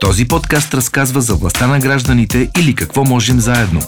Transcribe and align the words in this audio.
Този 0.00 0.28
подкаст 0.28 0.74
разказва 0.74 1.20
за 1.20 1.34
властта 1.34 1.66
на 1.66 1.78
гражданите 1.78 2.50
или 2.58 2.74
какво 2.74 3.04
можем 3.04 3.40
заедно. 3.40 3.80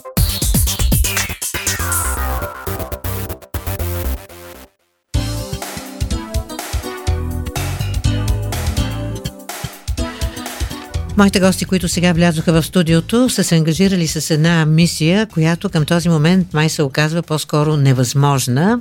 Моите 11.22 11.40
гости, 11.40 11.64
които 11.64 11.88
сега 11.88 12.12
влязоха 12.12 12.52
в 12.52 12.62
студиото, 12.62 13.28
са 13.28 13.44
се 13.44 13.56
ангажирали 13.56 14.06
с 14.06 14.30
една 14.30 14.66
мисия, 14.66 15.26
която 15.26 15.68
към 15.68 15.84
този 15.84 16.08
момент 16.08 16.54
май 16.54 16.68
се 16.68 16.82
оказва 16.82 17.22
по-скоро 17.22 17.76
невъзможна. 17.76 18.80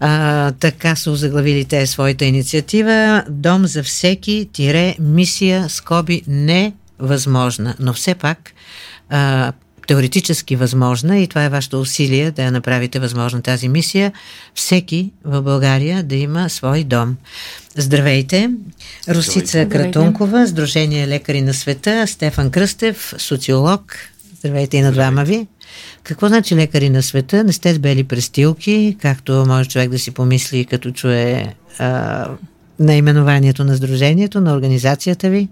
А, 0.00 0.52
така 0.52 0.96
са 0.96 1.10
озаглавили 1.10 1.64
те 1.64 1.86
своята 1.86 2.24
инициатива. 2.24 3.24
Дом 3.28 3.66
за 3.66 3.82
всеки, 3.82 4.48
тире, 4.52 4.96
мисия, 5.00 5.68
скоби, 5.68 6.22
невъзможна. 6.26 7.74
Но 7.80 7.92
все 7.92 8.14
пак 8.14 8.52
а, 9.10 9.52
теоретически 9.86 10.56
възможна 10.56 11.18
и 11.18 11.26
това 11.26 11.44
е 11.44 11.48
вашето 11.48 11.80
усилие 11.80 12.30
да 12.30 12.42
я 12.42 12.52
направите 12.52 12.98
възможна 12.98 13.42
тази 13.42 13.68
мисия. 13.68 14.12
Всеки 14.54 15.12
в 15.24 15.42
България 15.42 16.02
да 16.02 16.16
има 16.16 16.50
свой 16.50 16.84
дом. 16.84 17.16
Здравейте! 17.76 18.50
Русица 19.08 19.46
Здравейте. 19.46 19.78
Кратункова, 19.78 20.46
Сдружение 20.46 21.08
лекари 21.08 21.42
на 21.42 21.54
света, 21.54 22.06
Стефан 22.06 22.50
Кръстев, 22.50 23.14
социолог. 23.18 23.96
Здравейте 24.38 24.76
и 24.76 24.80
на 24.80 24.92
двама 24.92 25.24
ви. 25.24 25.46
Какво 26.02 26.28
значи 26.28 26.56
лекари 26.56 26.90
на 26.90 27.02
света? 27.02 27.44
Не 27.44 27.52
сте 27.52 27.74
с 27.74 27.78
бели 27.78 28.04
престилки, 28.04 28.96
както 29.02 29.44
може 29.46 29.68
човек 29.68 29.90
да 29.90 29.98
си 29.98 30.10
помисли, 30.10 30.64
като 30.64 30.90
чуе 30.90 31.54
а, 31.78 32.28
наименованието 32.78 33.64
на 33.64 33.76
Сдружението, 33.76 34.40
на 34.40 34.52
организацията 34.54 35.30
ви? 35.30 35.48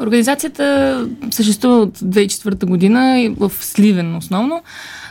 Организацията 0.00 1.06
съществува 1.30 1.76
от 1.76 1.98
2004 1.98 2.64
година 2.64 3.30
в 3.38 3.52
Сливен 3.60 4.16
основно, 4.16 4.62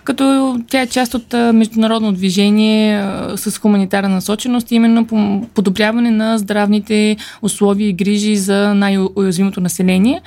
като 0.04 0.60
тя 0.68 0.82
е 0.82 0.88
част 0.88 1.14
от 1.14 1.34
международно 1.34 2.12
движение 2.12 3.06
с 3.36 3.58
хуманитарна 3.58 4.10
насоченост, 4.10 4.72
именно 4.72 5.06
по 5.06 5.42
подобряване 5.54 6.12
на 6.12 6.38
здравните 6.38 7.18
условия 7.42 7.90
и 7.90 7.94
грижи 7.94 8.36
за 8.36 8.74
най-уязвимото 8.74 9.62
население. 9.62 10.22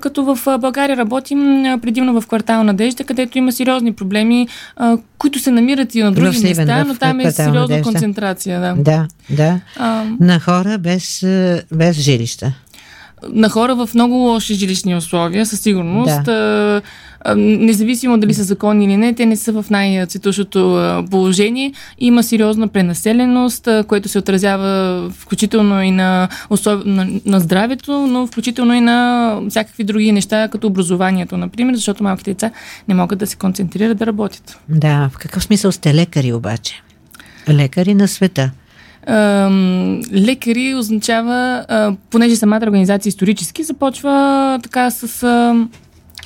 Като 0.00 0.34
в 0.34 0.58
България 0.58 0.96
работим 0.96 1.38
предимно 1.82 2.20
в 2.20 2.26
квартал 2.26 2.64
Надежда, 2.64 3.04
където 3.04 3.38
има 3.38 3.52
сериозни 3.52 3.92
проблеми, 3.92 4.48
които 5.18 5.38
се 5.38 5.50
намират 5.50 5.94
и 5.94 6.02
на 6.02 6.12
други 6.12 6.36
Сливен, 6.36 6.66
места, 6.66 6.84
но 6.84 6.94
там 6.94 7.20
е 7.20 7.30
сериозна 7.30 7.60
Надежда. 7.60 7.82
концентрация. 7.82 8.60
Да, 8.60 8.74
да. 8.76 9.08
да. 9.30 9.60
А, 9.76 10.04
на 10.20 10.40
хора 10.40 10.78
без, 10.78 11.26
без 11.72 11.96
жилища 11.96 12.52
на 13.32 13.48
хора 13.48 13.74
в 13.74 13.90
много 13.94 14.14
лоши 14.14 14.54
жилищни 14.54 14.96
условия, 14.96 15.46
със 15.46 15.60
сигурност. 15.60 16.24
Да. 16.24 16.82
Независимо 17.36 18.18
дали 18.18 18.34
са 18.34 18.44
законни 18.44 18.84
или 18.84 18.96
не, 18.96 19.14
те 19.14 19.26
не 19.26 19.36
са 19.36 19.52
в 19.52 19.64
най-цветущото 19.70 21.04
положение. 21.10 21.72
Има 21.98 22.22
сериозна 22.22 22.68
пренаселеност, 22.68 23.68
което 23.88 24.08
се 24.08 24.18
отразява 24.18 25.02
включително 25.10 25.82
и 25.82 25.90
на, 25.90 26.28
услов... 26.50 26.82
на, 26.84 27.08
на 27.26 27.40
здравето, 27.40 28.06
но 28.06 28.26
включително 28.26 28.74
и 28.74 28.80
на 28.80 29.40
всякакви 29.50 29.84
други 29.84 30.12
неща, 30.12 30.48
като 30.48 30.66
образованието, 30.66 31.36
например, 31.36 31.74
защото 31.74 32.02
малките 32.02 32.30
деца 32.30 32.50
не 32.88 32.94
могат 32.94 33.18
да 33.18 33.26
се 33.26 33.36
концентрират 33.36 33.98
да 33.98 34.06
работят. 34.06 34.58
Да, 34.68 35.10
в 35.12 35.18
какъв 35.18 35.42
смисъл 35.42 35.72
сте 35.72 35.94
лекари 35.94 36.32
обаче? 36.32 36.82
Лекари 37.48 37.94
на 37.94 38.08
света 38.08 38.50
лекари 40.12 40.74
означава, 40.74 41.66
понеже 42.10 42.36
самата 42.36 42.60
организация 42.62 43.10
исторически 43.10 43.62
започва 43.62 44.58
така 44.62 44.90
с 44.90 45.24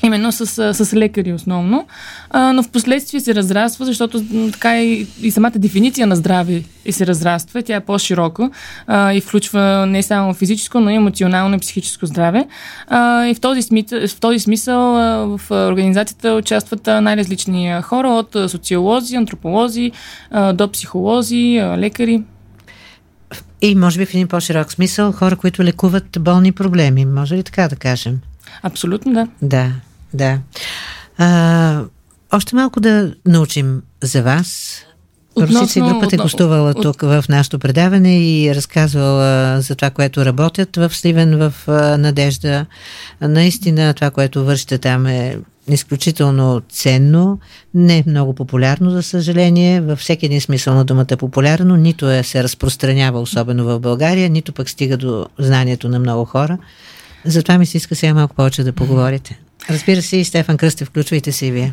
именно 0.03 0.33
с, 0.33 0.75
с 0.75 0.95
лекари 0.95 1.33
основно, 1.33 1.87
а, 2.31 2.53
но 2.53 2.63
в 2.63 2.69
последствие 2.69 3.21
се 3.21 3.35
разраства, 3.35 3.85
защото 3.85 4.25
така 4.53 4.83
и, 4.83 5.07
и 5.23 5.31
самата 5.31 5.53
дефиниция 5.57 6.07
на 6.07 6.17
здраве 6.17 6.63
и 6.85 6.93
се 6.93 7.07
разраства, 7.07 7.63
тя 7.63 7.77
е 7.77 7.81
по-широка 7.81 8.51
а, 8.87 9.13
и 9.13 9.21
включва 9.21 9.87
не 9.87 10.03
само 10.03 10.35
физическо, 10.35 10.81
но 10.81 10.91
и 10.91 10.95
емоционално 10.95 11.57
и 11.57 11.59
психическо 11.59 12.07
здраве. 12.07 12.47
А, 12.89 13.27
и 13.27 13.35
в 13.35 13.41
този, 13.41 13.63
смисъл, 13.63 14.01
в 14.09 14.21
този 14.21 14.39
смисъл 14.39 14.97
а, 14.97 15.27
в 15.39 15.51
организацията 15.51 16.33
участват 16.33 16.87
най-различни 16.87 17.81
хора, 17.83 18.09
от 18.09 18.37
социолози, 18.51 19.17
антрополози 19.17 19.93
а, 20.31 20.53
до 20.53 20.69
психолози, 20.69 21.59
а, 21.63 21.79
лекари. 21.79 22.23
И 23.63 23.75
може 23.75 23.99
би 23.99 24.07
в 24.07 24.15
един 24.15 24.29
по-широк 24.29 24.73
смисъл 24.73 25.13
хора, 25.13 25.37
които 25.37 25.65
лекуват 25.65 26.19
болни 26.21 26.53
проблеми. 26.53 27.05
Може 27.05 27.37
ли 27.37 27.43
така 27.43 27.69
да 27.69 27.77
кажем? 27.77 28.21
Абсолютно 28.63 29.13
да. 29.13 29.29
Да, 29.43 29.73
да. 30.15 30.39
А, 31.19 31.83
още 32.33 32.57
малко 32.57 32.81
да 32.81 33.15
научим 33.27 33.83
за 34.03 34.23
вас. 34.23 34.81
Русица 35.39 35.79
и 35.79 35.83
групата 35.83 36.17
е 36.17 36.19
гостувала 36.19 36.71
от... 36.71 36.83
тук 36.83 37.01
в 37.01 37.25
нашото 37.29 37.59
предаване 37.59 38.21
и 38.23 38.55
разказвала 38.55 39.61
за 39.61 39.75
това, 39.75 39.91
което 39.91 40.25
работят 40.25 40.77
в 40.77 40.91
Сливен, 40.95 41.39
в 41.39 41.55
Надежда. 41.99 42.67
Наистина 43.21 43.95
това, 43.95 44.11
което 44.11 44.45
вършите 44.45 44.79
там 44.79 45.07
е 45.07 45.39
изключително 45.69 46.63
ценно, 46.69 47.39
не 47.75 48.05
много 48.07 48.35
популярно, 48.35 48.91
за 48.91 49.03
съжаление, 49.03 49.81
във 49.81 49.99
всеки 49.99 50.27
един 50.27 50.41
смисъл 50.41 50.75
на 50.75 50.85
думата 50.85 51.17
популярно, 51.19 51.77
нито 51.77 52.11
е, 52.11 52.23
се 52.23 52.43
разпространява 52.43 53.21
особено 53.21 53.65
в 53.65 53.81
България, 53.81 54.31
нито 54.31 54.53
пък 54.53 54.71
стига 54.71 54.97
до 54.97 55.27
знанието 55.39 55.89
на 55.89 55.99
много 55.99 56.25
хора. 56.25 56.59
Затова 57.25 57.59
ми 57.59 57.67
се 57.67 57.77
иска 57.77 57.95
сега 57.95 58.15
малко 58.15 58.35
повече 58.35 58.65
да 58.65 58.73
поговорите. 58.73 59.41
Разбира 59.71 60.03
се, 60.03 60.17
и 60.17 60.25
Стефан 60.25 60.57
Кръстев, 60.57 60.89
включвайте 60.89 61.33
се 61.33 61.47
и 61.47 61.51
вие. 61.51 61.73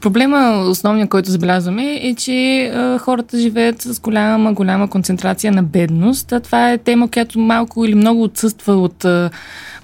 Проблема, 0.00 0.64
основният, 0.68 1.10
който 1.10 1.30
забелязваме, 1.30 2.00
е, 2.02 2.14
че 2.14 2.72
хората 3.00 3.38
живеят 3.38 3.82
с 3.82 4.00
голяма, 4.00 4.52
голяма 4.52 4.88
концентрация 4.88 5.52
на 5.52 5.62
бедност. 5.62 6.32
А 6.32 6.40
това 6.40 6.72
е 6.72 6.78
тема, 6.78 7.10
която 7.10 7.38
малко 7.38 7.84
или 7.84 7.94
много 7.94 8.22
отсъства 8.22 8.74
от 8.74 9.06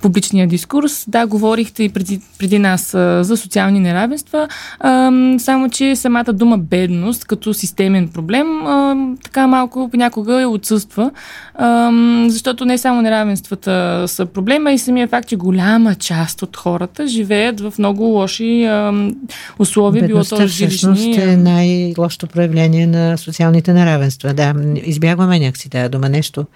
публичния 0.03 0.47
дискурс. 0.47 1.05
Да, 1.09 1.27
говорихте 1.27 1.83
и 1.83 1.89
преди, 1.89 2.21
преди 2.39 2.59
нас 2.59 2.95
а, 2.95 3.25
за 3.25 3.37
социални 3.37 3.81
неравенства, 3.81 4.49
а, 4.81 5.13
само 5.39 5.71
че 5.71 5.97
самата 5.97 6.33
дума 6.33 6.59
бедност 6.59 7.25
като 7.25 7.55
системен 7.55 8.09
проблем 8.09 8.67
а, 8.67 8.97
така 9.25 9.47
малко 9.47 9.89
понякога 9.91 10.43
е 10.43 10.47
отсъства, 10.47 11.11
а, 11.55 11.91
защото 12.29 12.65
не 12.65 12.79
само 12.79 13.03
неравенствата 13.03 14.05
са 14.07 14.27
проблема 14.27 14.73
и 14.73 14.79
самия 14.79 15.09
факт, 15.09 15.29
че 15.29 15.37
голяма 15.37 15.95
част 15.95 16.43
от 16.43 16.57
хората 16.57 17.07
живеят 17.07 17.61
в 17.61 17.75
много 17.79 18.05
лоши 18.05 18.65
а, 18.65 19.11
условия, 19.59 20.07
било 20.07 20.25
то 20.25 20.47
жилищни. 20.47 21.17
е 21.17 21.37
най-лошото 21.37 22.27
проявление 22.27 22.87
на 22.87 23.19
социалните 23.19 23.73
неравенства. 23.73 24.35
Да, 24.35 24.55
избягваме 24.85 25.39
някакси 25.39 25.71
тази 25.71 25.89
дума 25.89 26.09
нещо 26.09 26.47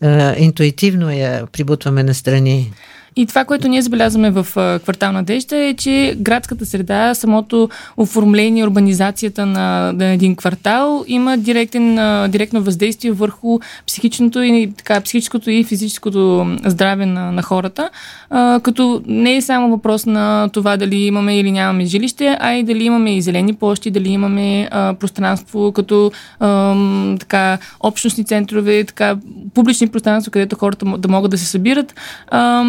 интуитивно 0.00 1.10
я 1.10 1.46
прибутваме 1.52 2.02
на 2.02 2.14
страни. 2.14 2.72
И 3.16 3.26
това, 3.26 3.44
което 3.44 3.68
ние 3.68 3.82
забелязваме 3.82 4.30
в 4.30 4.46
квартал 4.82 5.12
Надежда 5.12 5.56
е, 5.56 5.74
че 5.74 6.16
градската 6.18 6.66
среда, 6.66 7.14
самото 7.14 7.68
оформление, 7.96 8.64
урбанизацията 8.64 9.46
на, 9.46 9.92
на 9.92 10.04
един 10.04 10.36
квартал 10.36 11.04
има 11.06 11.38
директен, 11.38 11.94
директно 12.30 12.62
въздействие 12.62 13.12
върху 13.12 13.58
психичното 13.86 14.42
и, 14.42 14.72
така, 14.76 15.00
психическото 15.00 15.50
и 15.50 15.64
физическото 15.64 16.46
здраве 16.64 17.06
на, 17.06 17.32
на 17.32 17.42
хората, 17.42 17.90
а, 18.30 18.60
като 18.62 19.02
не 19.06 19.36
е 19.36 19.42
само 19.42 19.70
въпрос 19.70 20.06
на 20.06 20.48
това 20.52 20.76
дали 20.76 20.96
имаме 20.96 21.38
или 21.38 21.50
нямаме 21.50 21.84
жилище, 21.84 22.36
а 22.40 22.52
и 22.52 22.62
дали 22.62 22.84
имаме 22.84 23.16
и 23.16 23.22
зелени 23.22 23.54
площи, 23.54 23.90
дали 23.90 24.08
имаме 24.08 24.68
а, 24.70 24.94
пространство 24.94 25.72
като 25.72 26.12
а, 26.40 26.74
така, 27.18 27.58
общностни 27.80 28.24
центрове, 28.24 28.84
така, 28.84 29.16
публични 29.54 29.88
пространства, 29.88 30.30
където 30.30 30.56
хората 30.56 30.86
да 30.98 31.08
могат 31.08 31.30
да 31.30 31.38
се 31.38 31.46
събират. 31.46 31.94
А, 32.28 32.64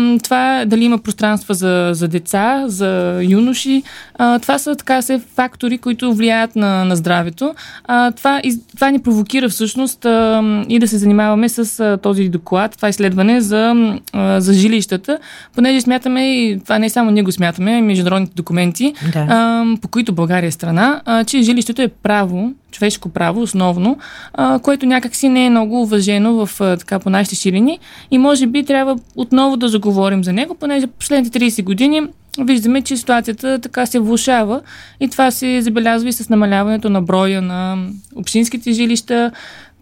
дали 0.66 0.84
има 0.84 0.98
пространства 0.98 1.54
за, 1.56 1.90
за 1.94 2.08
деца, 2.08 2.64
за 2.68 3.20
юноши. 3.24 3.84
А, 4.24 4.40
това 4.40 4.60
са 4.60 4.76
така 4.76 5.02
се 5.02 5.22
фактори, 5.36 5.78
които 5.78 6.14
влияят 6.14 6.56
на, 6.56 6.86
на 6.86 6.96
здравето. 6.96 7.54
А, 7.86 8.12
това, 8.12 8.42
из, 8.44 8.56
това 8.76 8.90
ни 8.92 9.00
провокира 9.00 9.50
всъщност 9.50 10.06
а, 10.06 10.44
и 10.70 10.80
да 10.80 10.88
се 10.88 10.98
занимаваме 10.98 11.50
с 11.50 11.80
а, 11.80 11.98
този 11.98 12.30
доклад, 12.30 12.76
това 12.76 12.90
изследване 12.90 13.42
за, 13.42 13.76
а, 14.14 14.42
за 14.42 14.54
жилищата, 14.54 15.20
понеже 15.56 15.82
смятаме, 15.82 16.36
и 16.36 16.60
това 16.64 16.80
не 16.80 16.90
само 16.90 17.12
ние 17.12 17.24
го 17.24 17.32
смятаме, 17.32 17.82
международните 17.82 18.34
документи, 18.36 18.94
да. 19.14 19.20
а, 19.20 19.66
по 19.82 19.88
които 19.88 20.14
България 20.14 20.48
е 20.48 20.52
страна, 20.52 21.02
а, 21.06 21.24
че 21.24 21.42
жилището 21.42 21.82
е 21.82 21.88
право, 21.88 22.54
човешко 22.72 23.10
право 23.10 23.42
основно, 23.42 23.98
а, 24.34 24.60
което 24.60 24.86
някакси 24.86 25.30
не 25.30 25.46
е 25.46 25.50
много 25.50 25.82
уважено 25.82 26.46
в, 26.46 26.62
а, 26.62 26.78
така, 26.78 27.00
по 27.00 27.10
нашите 27.10 27.36
ширини 27.36 27.80
и 28.12 28.18
може 28.18 28.48
би 28.48 28.64
трябва 28.64 28.98
отново 29.16 29.58
да 29.58 29.68
заговорим 29.68 30.24
за 30.24 30.34
него, 30.34 30.56
понеже 30.56 30.88
последните 30.88 31.40
30 31.40 31.64
години 31.64 32.02
виждаме, 32.40 32.82
че 32.82 32.98
ситуацията 32.98 33.60
така 33.60 33.86
се 33.86 34.00
влушава 34.00 34.62
и 35.00 35.10
това 35.10 35.32
се 35.32 35.62
забелязва 35.62 36.10
и 36.10 36.14
с 36.14 36.30
намаляването 36.30 36.90
на 36.90 37.02
броя 37.02 37.42
на 37.42 37.88
общинските 38.16 38.72
жилища, 38.72 39.32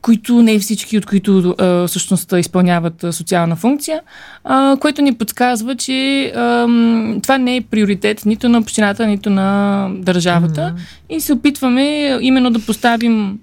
които 0.02 0.42
не 0.42 0.60
всички 0.60 0.98
от 0.98 1.06
които 1.06 1.56
а, 1.58 1.88
всъщност 1.88 2.34
изпълняват 2.38 3.04
а, 3.04 3.14
социална 3.14 3.56
функция, 3.56 4.02
а, 4.44 4.78
което 4.80 5.02
ни 5.02 5.14
подсказва, 5.14 5.76
че 5.76 6.26
а, 6.36 6.68
това 7.24 7.38
не 7.38 7.56
е 7.56 7.62
приоритет 7.62 8.26
нито 8.26 8.50
на 8.50 8.58
общината, 8.58 9.08
нито 9.08 9.30
на 9.30 9.90
държавата 9.94 10.62
mm-hmm. 10.62 11.16
и 11.16 11.20
се 11.20 11.34
опитваме 11.34 12.18
именно 12.22 12.52
да 12.52 12.60
поставим 12.60 13.40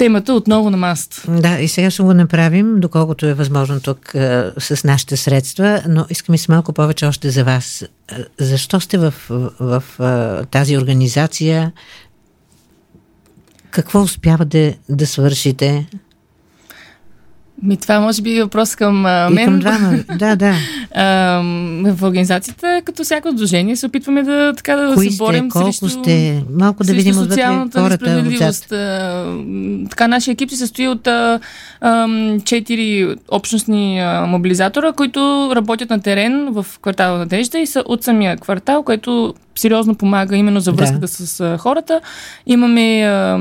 темата 0.00 0.34
отново 0.34 0.70
на 0.70 0.76
масата. 0.76 1.22
Да, 1.40 1.58
и 1.58 1.68
сега 1.68 1.90
ще 1.90 2.02
го 2.02 2.14
направим, 2.14 2.80
доколкото 2.80 3.26
е 3.26 3.34
възможно 3.34 3.80
тук 3.80 4.14
а, 4.14 4.52
с 4.58 4.84
нашите 4.84 5.16
средства, 5.16 5.82
но 5.88 6.06
искаме 6.10 6.38
се 6.38 6.52
малко 6.52 6.72
повече 6.72 7.06
още 7.06 7.30
за 7.30 7.44
вас. 7.44 7.84
Защо 8.38 8.80
сте 8.80 8.98
в, 8.98 9.14
в, 9.28 9.50
в 9.60 9.82
а, 9.98 10.44
тази 10.44 10.76
организация? 10.78 11.72
Какво 13.70 14.02
успявате 14.02 14.78
да 14.88 15.06
свършите? 15.06 15.86
Ми, 17.62 17.76
това 17.76 18.00
може 18.00 18.22
би 18.22 18.36
е 18.36 18.42
въпрос 18.42 18.76
към 18.76 19.06
а, 19.06 19.30
мен. 19.30 19.42
И 19.42 19.44
към 19.44 19.58
двама, 19.58 19.98
да, 20.18 20.36
да. 20.36 20.54
А, 20.94 21.42
в 21.84 22.02
организацията, 22.02 22.82
като 22.84 23.04
всяко 23.04 23.32
движение, 23.32 23.76
се 23.76 23.86
опитваме 23.86 24.22
да, 24.22 24.52
така, 24.56 24.76
да 24.76 24.94
Кои 24.94 25.10
се 25.10 25.16
борим 25.16 25.50
сте, 25.50 25.52
колко 25.52 25.72
срещу, 25.72 25.88
сте? 25.88 26.42
Малко 26.52 26.84
да 26.84 26.92
видим 26.92 27.14
социалната 27.14 27.82
несправедливост. 27.82 28.68
Така, 29.90 30.08
нашия 30.08 30.32
екип 30.32 30.50
се 30.50 30.56
състои 30.56 30.88
от 30.88 31.06
а, 31.06 31.40
а, 31.80 32.08
четири 32.44 33.16
общностни 33.28 34.00
а, 34.00 34.26
мобилизатора, 34.26 34.92
които 34.92 35.52
работят 35.56 35.90
на 35.90 36.00
терен 36.00 36.48
в 36.50 36.66
квартала 36.82 37.18
Надежда 37.18 37.58
и 37.58 37.66
са 37.66 37.82
от 37.86 38.04
самия 38.04 38.36
квартал, 38.36 38.82
което 38.82 39.34
сериозно 39.54 39.94
помага 39.94 40.36
именно 40.36 40.60
за 40.60 40.72
връзката 40.72 41.00
да. 41.00 41.08
с 41.08 41.40
а, 41.40 41.58
хората. 41.58 42.00
Имаме 42.46 43.02
а, 43.02 43.38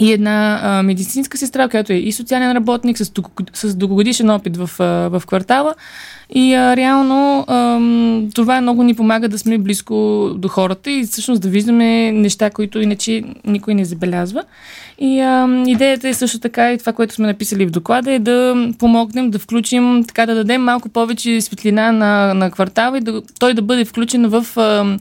и 0.00 0.12
една 0.12 0.60
а, 0.62 0.82
медицинска 0.82 1.38
сестра, 1.38 1.68
която 1.68 1.92
е 1.92 1.96
и 1.96 2.12
социален 2.12 2.52
работник 2.52 2.98
с, 2.98 3.12
с 3.54 3.74
дългогодишен 3.74 4.30
опит 4.30 4.56
в, 4.56 4.70
а, 4.78 4.84
в 4.84 5.22
квартала. 5.26 5.74
И 6.34 6.54
а, 6.54 6.76
реално 6.76 7.44
а, 7.48 7.80
това 8.34 8.60
много 8.60 8.82
ни 8.82 8.94
помага 8.94 9.28
да 9.28 9.38
сме 9.38 9.58
близко 9.58 9.94
до 10.36 10.48
хората 10.48 10.90
и 10.90 11.04
всъщност 11.04 11.42
да 11.42 11.48
виждаме 11.48 12.12
неща, 12.12 12.50
които 12.50 12.80
иначе 12.80 13.22
никой 13.46 13.74
не 13.74 13.84
забелязва. 13.84 14.44
И 14.98 15.20
а, 15.20 15.62
идеята 15.66 16.08
е 16.08 16.14
също 16.14 16.38
така 16.38 16.72
и 16.72 16.78
това, 16.78 16.92
което 16.92 17.14
сме 17.14 17.26
написали 17.26 17.66
в 17.66 17.70
доклада 17.70 18.12
е 18.12 18.18
да 18.18 18.68
помогнем 18.78 19.30
да 19.30 19.38
включим, 19.38 20.04
така 20.04 20.26
да 20.26 20.34
дадем 20.34 20.62
малко 20.62 20.88
повече 20.88 21.40
светлина 21.40 21.92
на, 21.92 22.34
на 22.34 22.50
квартала 22.50 22.98
и 22.98 23.00
да, 23.00 23.22
той 23.38 23.54
да 23.54 23.62
бъде 23.62 23.84
включен 23.84 24.28
в 24.28 24.46
а, 24.56 24.98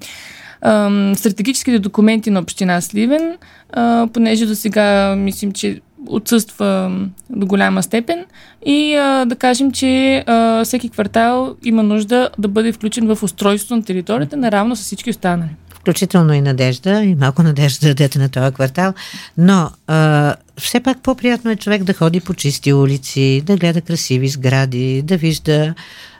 стратегическите 1.15 1.79
документи 1.79 2.29
на 2.29 2.39
община 2.39 2.81
Сливен, 2.81 3.37
а, 3.73 4.07
понеже 4.13 4.45
до 4.45 4.55
сега 4.55 5.15
мислим, 5.15 5.51
че 5.51 5.81
отсъства 6.07 6.91
до 7.29 7.45
голяма 7.45 7.83
степен 7.83 8.25
и 8.65 8.95
а, 8.95 9.25
да 9.25 9.35
кажем, 9.35 9.71
че 9.71 10.23
а, 10.27 10.63
всеки 10.65 10.89
квартал 10.89 11.55
има 11.63 11.83
нужда 11.83 12.29
да 12.37 12.47
бъде 12.47 12.71
включен 12.71 13.15
в 13.15 13.23
устройството 13.23 13.75
на 13.75 13.83
територията, 13.83 14.37
наравно 14.37 14.75
с 14.75 14.79
всички 14.81 15.09
останали. 15.09 15.49
Включително 15.69 16.33
и 16.33 16.41
надежда, 16.41 17.03
и 17.03 17.15
малко 17.15 17.43
надежда 17.43 17.87
да 17.87 17.87
дадете 17.87 18.19
на 18.19 18.29
този 18.29 18.53
квартал, 18.53 18.93
но 19.37 19.69
а, 19.87 20.35
все 20.57 20.79
пак 20.79 21.01
по-приятно 21.03 21.51
е 21.51 21.55
човек 21.55 21.83
да 21.83 21.93
ходи 21.93 22.19
по 22.19 22.33
чисти 22.33 22.73
улици, 22.73 23.41
да 23.45 23.57
гледа 23.57 23.81
красиви 23.81 24.27
сгради, 24.27 25.01
да 25.01 25.17
вижда 25.17 25.73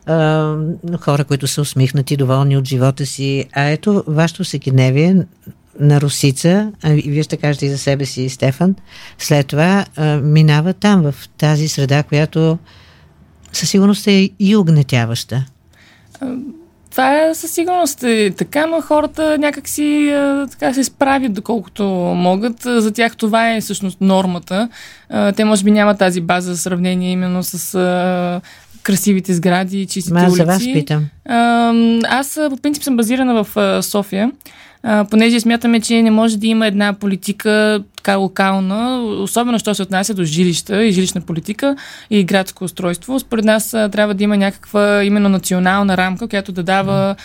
а, 0.06 0.56
хора, 1.00 1.24
които 1.24 1.48
са 1.48 1.62
усмихнати, 1.62 2.18
доволни 2.18 2.58
от 2.58 2.68
живота 2.68 3.06
си. 3.06 3.46
А 3.54 3.64
ето, 3.64 4.04
вашето 4.08 4.44
всекидневие 4.44 5.16
на 5.80 6.02
Русица, 6.02 6.72
а 6.84 6.90
вие 6.90 7.24
ще 7.24 7.38
кажете 7.38 7.66
и 7.66 7.70
за 7.70 7.78
себе 7.78 8.06
си, 8.06 8.30
Стефан, 8.30 8.76
след 9.18 9.48
това 9.48 9.86
а, 9.96 10.18
минава 10.18 10.74
там, 10.74 11.12
в 11.12 11.30
тази 11.38 11.68
среда, 11.68 12.04
която 12.04 12.58
със 13.54 13.70
сигурност 13.70 14.08
е 14.08 14.30
и 14.40 14.56
огнетяваща. 14.56 15.46
Това 16.92 17.24
е 17.24 17.36
със 17.36 17.52
сигурност 17.52 18.04
е 18.04 18.32
така, 18.38 18.66
но 18.66 18.82
хората 18.82 19.38
някакси 19.38 20.16
така 20.52 20.74
се 20.74 20.84
справят 20.84 21.34
доколкото 21.34 21.84
могат. 22.16 22.62
За 22.62 22.92
тях 22.92 23.16
това 23.16 23.54
е 23.54 23.62
всъщност 23.62 24.02
нормата. 24.02 24.70
Те 25.36 25.46
може 25.46 25.64
би 25.64 25.72
нямат 25.72 26.00
тази 26.00 26.22
база 26.22 26.54
за 26.54 26.58
сравнение 26.58 27.12
именно 27.12 27.44
с 27.44 28.42
красивите 28.84 29.34
сгради, 29.34 29.86
чистите 29.86 30.14
Ма, 30.14 30.22
улици. 30.22 30.36
за 30.36 30.46
вас 30.46 30.64
питам. 30.64 31.06
Аз 32.10 32.40
по 32.50 32.58
принцип 32.58 32.84
съм 32.84 32.98
базирана 32.98 33.44
в 33.44 33.84
София, 33.84 34.32
а, 34.84 35.06
понеже 35.06 35.40
смятаме, 35.40 35.82
че 35.82 36.02
не 36.02 36.12
може 36.12 36.38
да 36.38 36.48
има 36.48 36.68
една 36.68 36.94
политика 36.94 37.84
така 37.98 38.16
локална, 38.16 39.02
особено 39.02 39.60
що 39.60 39.76
се 39.76 39.82
отнася 39.82 40.14
до 40.14 40.24
жилища 40.24 40.86
и 40.86 40.92
жилищна 40.92 41.22
политика 41.22 41.76
и 42.10 42.24
градско 42.24 42.64
устройство. 42.64 43.20
Според 43.20 43.46
нас 43.46 43.70
трябва 43.72 44.14
да 44.14 44.24
има 44.24 44.38
някаква 44.38 45.04
именно 45.04 45.30
национална 45.30 45.98
рамка, 45.98 46.28
която 46.28 46.52
да 46.52 46.64
дава 46.64 47.16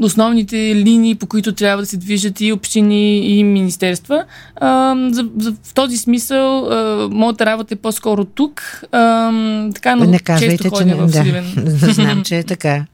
основните 0.00 0.56
линии, 0.56 1.14
по 1.14 1.26
които 1.26 1.52
трябва 1.52 1.82
да 1.82 1.86
се 1.86 1.96
движат 1.96 2.40
и 2.40 2.52
общини, 2.52 3.38
и 3.38 3.44
министерства. 3.44 4.24
А, 4.56 4.96
за, 5.10 5.28
за, 5.38 5.52
в 5.64 5.74
този 5.74 5.96
смисъл, 5.96 6.66
а, 6.66 7.08
моята 7.12 7.46
работа 7.46 7.74
е 7.74 7.76
по-скоро 7.76 8.24
тук. 8.24 8.82
А, 8.92 9.32
така, 9.74 9.96
но 9.96 10.04
не 10.04 10.18
казвайте, 10.18 10.56
често 10.56 10.76
ходя 10.76 10.90
че 10.90 10.94
в 10.94 11.08
Сливен. 11.08 11.54
Да, 11.56 11.70
знам, 11.92 12.22
че 12.24 12.38
е 12.38 12.42
така. 12.44 12.84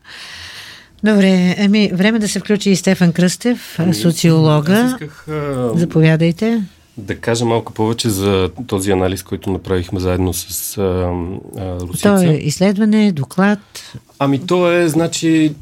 Добре, 1.05 1.57
ами 1.59 1.91
време 1.95 2.19
да 2.19 2.29
се 2.29 2.41
включи 2.41 2.71
и 2.71 2.77
Стефан 2.77 3.13
Кръстев, 3.13 3.77
ами, 3.79 3.95
социолога. 3.95 4.87
Исках, 4.87 5.29
а... 5.29 5.71
Заповядайте. 5.75 6.63
Да 6.97 7.19
кажа 7.19 7.45
малко 7.45 7.73
повече 7.73 8.11
за 8.11 8.51
този 8.67 8.91
анализ, 8.91 9.23
който 9.23 9.51
направихме 9.51 10.01
заедно 10.01 10.35
с 10.35 10.79
а, 10.79 10.83
а, 10.83 11.81
Русица. 11.81 12.17
То 12.17 12.23
е 12.23 12.35
изследване, 12.35 13.13
доклад. 13.13 13.59
Ами 14.19 14.47
то 14.47 14.73
е, 14.73 14.89
значи, 14.89 15.55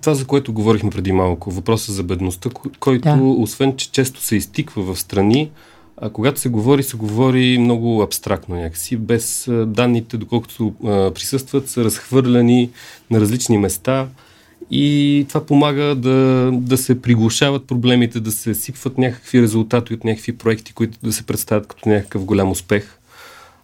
това 0.00 0.14
за 0.14 0.24
което 0.24 0.52
говорихме 0.52 0.90
преди 0.90 1.12
малко, 1.12 1.50
въпроса 1.50 1.92
за 1.92 2.02
бедността, 2.02 2.50
който, 2.80 3.02
да. 3.02 3.22
освен 3.22 3.76
че 3.76 3.90
често 3.90 4.20
се 4.22 4.36
изтиква 4.36 4.94
в 4.94 5.00
страни, 5.00 5.50
а 5.96 6.10
когато 6.10 6.40
се 6.40 6.48
говори, 6.48 6.82
се 6.82 6.96
говори 6.96 7.58
много 7.58 8.02
абстрактно 8.02 8.56
някакси, 8.56 8.96
без 8.96 9.48
данните, 9.66 10.16
доколкото 10.16 10.74
а, 10.84 11.10
присъстват, 11.14 11.68
са 11.68 11.84
разхвърляни 11.84 12.70
на 13.10 13.20
различни 13.20 13.58
места 13.58 14.06
и 14.70 15.24
това 15.28 15.46
помага 15.46 15.94
да, 15.94 16.50
да 16.52 16.76
се 16.76 17.02
приглушават 17.02 17.66
проблемите, 17.66 18.20
да 18.20 18.32
се 18.32 18.54
сипват 18.54 18.98
някакви 18.98 19.42
резултати 19.42 19.94
от 19.94 20.04
някакви 20.04 20.32
проекти, 20.32 20.72
които 20.72 20.98
да 21.02 21.12
се 21.12 21.22
представят 21.26 21.66
като 21.66 21.88
някакъв 21.88 22.24
голям 22.24 22.50
успех. 22.50 22.98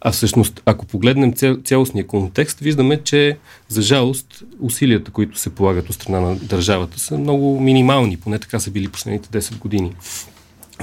А 0.00 0.12
всъщност, 0.12 0.62
ако 0.66 0.86
погледнем 0.86 1.32
цял, 1.32 1.56
цялостния 1.64 2.06
контекст, 2.06 2.58
виждаме, 2.60 3.00
че 3.04 3.36
за 3.68 3.82
жалост 3.82 4.42
усилията, 4.60 5.10
които 5.10 5.38
се 5.38 5.50
полагат 5.50 5.88
от 5.88 5.94
страна 5.94 6.20
на 6.20 6.36
държавата, 6.36 7.00
са 7.00 7.18
много 7.18 7.60
минимални, 7.60 8.16
поне 8.16 8.38
така 8.38 8.60
са 8.60 8.70
били 8.70 8.88
последните 8.88 9.40
10 9.40 9.58
години. 9.58 9.92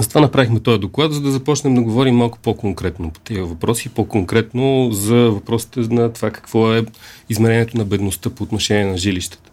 Затова 0.00 0.20
направихме 0.20 0.60
този 0.60 0.78
доклад, 0.78 1.12
за 1.12 1.20
да 1.20 1.30
започнем 1.30 1.74
да 1.74 1.82
говорим 1.82 2.16
малко 2.16 2.38
по-конкретно 2.38 3.10
по 3.10 3.20
тези 3.20 3.40
въпроси, 3.40 3.88
по-конкретно 3.88 4.88
за 4.92 5.16
въпросите 5.16 5.80
на 5.80 6.12
това 6.12 6.30
какво 6.30 6.74
е 6.74 6.84
измерението 7.28 7.78
на 7.78 7.84
бедността 7.84 8.30
по 8.30 8.42
отношение 8.42 8.84
на 8.84 8.98
жилищата. 8.98 9.49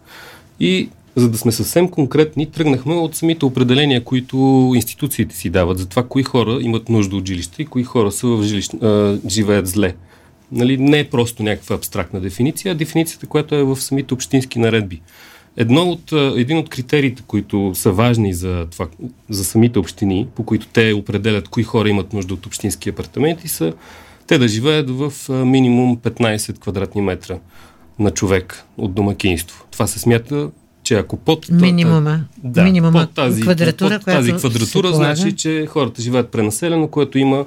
И 0.60 0.88
за 1.16 1.30
да 1.30 1.38
сме 1.38 1.52
съвсем 1.52 1.88
конкретни, 1.88 2.50
тръгнахме 2.50 2.94
от 2.94 3.14
самите 3.14 3.44
определения, 3.44 4.04
които 4.04 4.36
институциите 4.74 5.36
си 5.36 5.50
дават 5.50 5.78
за 5.78 5.88
това, 5.88 6.02
кои 6.02 6.22
хора 6.22 6.58
имат 6.60 6.88
нужда 6.88 7.16
от 7.16 7.26
жилище 7.26 7.62
и 7.62 7.66
кои 7.66 7.84
хора 7.84 8.12
са 8.12 8.26
в 8.26 8.42
жилище, 8.42 8.76
а, 8.76 9.18
живеят 9.28 9.66
зле. 9.66 9.94
Нали, 10.52 10.76
не 10.78 10.98
е 10.98 11.08
просто 11.08 11.42
някаква 11.42 11.76
абстрактна 11.76 12.20
дефиниция, 12.20 12.72
а 12.72 12.74
дефиницията, 12.74 13.26
която 13.26 13.54
е 13.54 13.64
в 13.64 13.76
самите 13.76 14.14
общински 14.14 14.58
наредби. 14.58 15.00
Едно 15.56 15.82
от, 15.82 16.12
един 16.12 16.58
от 16.58 16.68
критериите, 16.68 17.22
които 17.26 17.72
са 17.74 17.92
важни 17.92 18.34
за, 18.34 18.66
това, 18.70 18.88
за 19.30 19.44
самите 19.44 19.78
общини, 19.78 20.26
по 20.34 20.44
които 20.44 20.66
те 20.66 20.92
определят 20.92 21.48
кои 21.48 21.62
хора 21.62 21.88
имат 21.88 22.12
нужда 22.12 22.34
от 22.34 22.46
общински 22.46 22.88
апартаменти, 22.88 23.48
са 23.48 23.72
те 24.26 24.38
да 24.38 24.48
живеят 24.48 24.90
в 24.90 25.12
минимум 25.28 25.96
15 25.96 26.58
квадратни 26.58 27.02
метра 27.02 27.38
на 27.98 28.10
човек 28.10 28.64
от 28.78 28.94
домакинство. 28.94 29.64
Това 29.70 29.86
се 29.86 29.98
смята, 29.98 30.50
че 30.82 30.94
ако 30.94 31.16
под 31.16 31.50
минимума, 31.50 32.24
да, 32.44 32.64
минимума 32.64 33.00
под 33.00 33.14
тази 33.14 33.42
квадратура, 33.42 33.98
под 33.98 34.04
тази 34.04 34.32
квадратура 34.32 34.92
значи, 34.92 35.32
че 35.36 35.66
хората 35.66 36.02
живеят 36.02 36.30
пренаселено, 36.30 36.88
което 36.88 37.18
има 37.18 37.46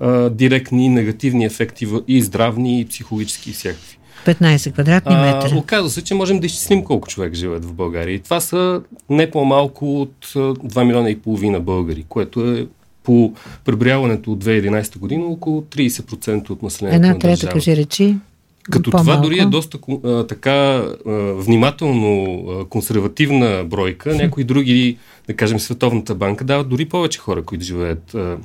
а, 0.00 0.30
директни 0.30 0.88
негативни 0.88 1.44
ефекти 1.44 1.88
и 2.08 2.22
здравни, 2.22 2.80
и 2.80 2.84
психологически, 2.84 3.50
и 3.50 3.52
всякакви. 3.52 3.98
15 4.26 4.72
квадратни 4.72 5.16
метра. 5.16 5.56
Оказва 5.56 5.90
се, 5.90 6.04
че 6.04 6.14
можем 6.14 6.40
да 6.40 6.46
изчислим 6.46 6.84
колко 6.84 7.08
човек 7.08 7.34
живеят 7.34 7.64
в 7.64 7.72
България. 7.72 8.14
И 8.14 8.18
това 8.18 8.40
са 8.40 8.80
не 9.10 9.30
по-малко 9.30 10.00
от 10.00 10.26
2 10.26 10.84
милиона 10.84 11.10
и 11.10 11.18
половина 11.18 11.60
българи, 11.60 12.04
което 12.08 12.50
е 12.50 12.66
по 13.02 13.32
преброяването 13.64 14.32
от 14.32 14.44
2011 14.44 14.98
година 14.98 15.24
около 15.24 15.60
30% 15.60 16.50
от 16.50 16.62
населението 16.62 17.06
Една 17.06 17.18
трета, 17.18 17.48
кажи 17.48 17.76
речи. 17.76 18.16
Като 18.62 18.90
По-малко. 18.90 19.10
това 19.10 19.28
дори 19.28 19.38
е 19.38 19.46
доста 19.46 19.78
а, 20.04 20.26
така 20.26 20.50
а, 20.50 20.92
внимателно 21.34 22.44
а, 22.48 22.64
консервативна 22.64 23.64
бройка. 23.64 24.14
Някои 24.14 24.44
други, 24.44 24.98
да 25.26 25.36
кажем 25.36 25.60
Световната 25.60 26.14
банка, 26.14 26.44
дават 26.44 26.68
дори 26.68 26.84
повече 26.84 27.18
хора, 27.18 27.42
които 27.42 27.64
живеят 27.64 28.14
а, 28.14 28.36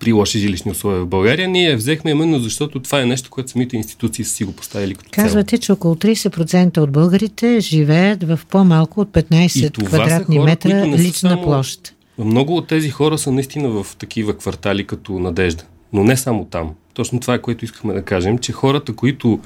при 0.00 0.12
лоши 0.12 0.38
жилищни 0.38 0.70
условия 0.70 1.00
в 1.00 1.06
България. 1.06 1.48
Ние 1.48 1.76
взехме 1.76 2.10
именно 2.10 2.38
защото 2.38 2.80
това 2.80 3.00
е 3.00 3.06
нещо, 3.06 3.30
което 3.30 3.50
самите 3.50 3.76
институции 3.76 4.24
са 4.24 4.34
си 4.34 4.44
го 4.44 4.52
поставили 4.52 4.94
като. 4.94 5.10
Казвате, 5.12 5.58
че 5.58 5.72
около 5.72 5.94
30% 5.94 6.78
от 6.78 6.90
българите 6.90 7.60
живеят 7.60 8.24
в 8.24 8.40
по-малко 8.50 9.00
от 9.00 9.08
15 9.08 9.84
квадратни 9.86 10.36
хора, 10.36 10.44
метра 10.44 10.86
лична 10.86 11.30
само... 11.30 11.42
площ. 11.42 11.94
Много 12.18 12.56
от 12.56 12.66
тези 12.66 12.90
хора 12.90 13.18
са 13.18 13.32
наистина 13.32 13.68
в 13.68 13.86
такива 13.96 14.36
квартали 14.36 14.86
като 14.86 15.18
Надежда. 15.18 15.64
Но 15.92 16.04
не 16.04 16.16
само 16.16 16.44
там. 16.44 16.70
Точно 16.94 17.20
това 17.20 17.34
е 17.34 17.40
което 17.40 17.64
искахме 17.64 17.94
да 17.94 18.02
кажем, 18.02 18.38
че 18.38 18.52
хората, 18.52 18.92
които 18.92 19.40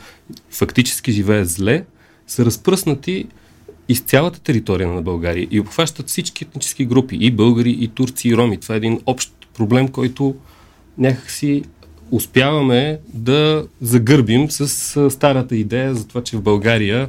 фактически 0.51 1.13
живеят 1.13 1.49
зле, 1.49 1.85
са 2.27 2.45
разпръснати 2.45 3.27
из 3.89 4.01
цялата 4.01 4.41
територия 4.41 4.89
на 4.89 5.03
България 5.03 5.49
и 5.51 5.61
обхващат 5.61 6.09
всички 6.09 6.45
етнически 6.45 6.85
групи, 6.85 7.17
и 7.21 7.31
българи, 7.31 7.77
и 7.81 7.89
турци, 7.89 8.29
и 8.29 8.37
роми. 8.37 8.61
Това 8.61 8.75
е 8.75 8.79
един 8.79 9.01
общ 9.07 9.33
проблем, 9.55 9.89
който 9.89 10.35
някакси 10.99 11.63
успяваме 12.11 12.99
да 13.15 13.67
загърбим 13.81 14.51
с 14.51 15.11
старата 15.11 15.57
идея 15.57 15.95
за 15.95 16.09
това, 16.09 16.23
че 16.23 16.37
в 16.37 16.43
България 16.43 17.09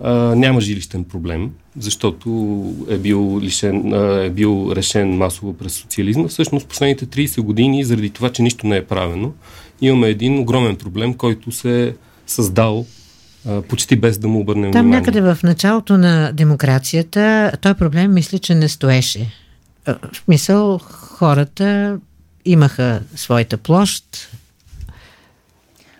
а, 0.00 0.12
няма 0.14 0.60
жилищен 0.60 1.04
проблем, 1.04 1.50
защото 1.78 2.64
е 2.88 2.98
бил, 2.98 3.38
лишен, 3.42 3.92
а, 3.92 4.24
е 4.24 4.30
бил 4.30 4.72
решен 4.76 5.16
масово 5.16 5.52
през 5.52 5.72
социализма. 5.72 6.28
Всъщност 6.28 6.68
последните 6.68 7.06
30 7.06 7.40
години, 7.40 7.84
заради 7.84 8.10
това, 8.10 8.32
че 8.32 8.42
нищо 8.42 8.66
не 8.66 8.76
е 8.76 8.84
правено, 8.84 9.32
имаме 9.84 10.08
един 10.08 10.38
огромен 10.38 10.76
проблем, 10.76 11.14
който 11.14 11.52
се 11.52 11.86
е 11.86 11.92
създал 12.26 12.86
почти 13.68 13.96
без 13.96 14.18
да 14.18 14.28
му 14.28 14.40
обърнем 14.40 14.72
Там 14.72 14.82
внимание. 14.82 15.00
някъде 15.00 15.20
в 15.20 15.38
началото 15.42 15.98
на 15.98 16.32
демокрацията 16.32 17.52
той 17.60 17.74
проблем 17.74 18.14
мисля, 18.14 18.38
че 18.38 18.54
не 18.54 18.68
стоеше. 18.68 19.30
В 19.86 20.16
смисъл 20.24 20.78
хората 20.78 21.98
имаха 22.44 23.00
своята 23.16 23.56
площ 23.56 24.04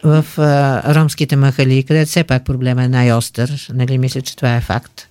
в 0.04 0.24
а, 0.38 0.94
ромските 0.94 1.36
махали, 1.36 1.82
където 1.82 2.08
все 2.10 2.24
пак 2.24 2.44
проблема 2.44 2.84
е 2.84 2.88
най-остър. 2.88 3.68
Нали, 3.74 3.98
мисля, 3.98 4.20
че 4.20 4.36
това 4.36 4.56
е 4.56 4.60
факт. 4.60 5.08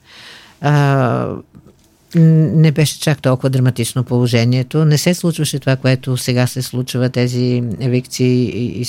А, 0.61 1.27
не 2.15 2.71
беше 2.71 2.99
чак 2.99 3.21
толкова 3.21 3.49
драматично 3.49 4.03
положението. 4.03 4.85
Не 4.85 4.97
се 4.97 5.13
случваше 5.13 5.59
това, 5.59 5.75
което 5.75 6.17
сега 6.17 6.47
се 6.47 6.61
случва, 6.61 7.09
тези 7.09 7.63
евикции 7.79 8.49
и 8.49 8.85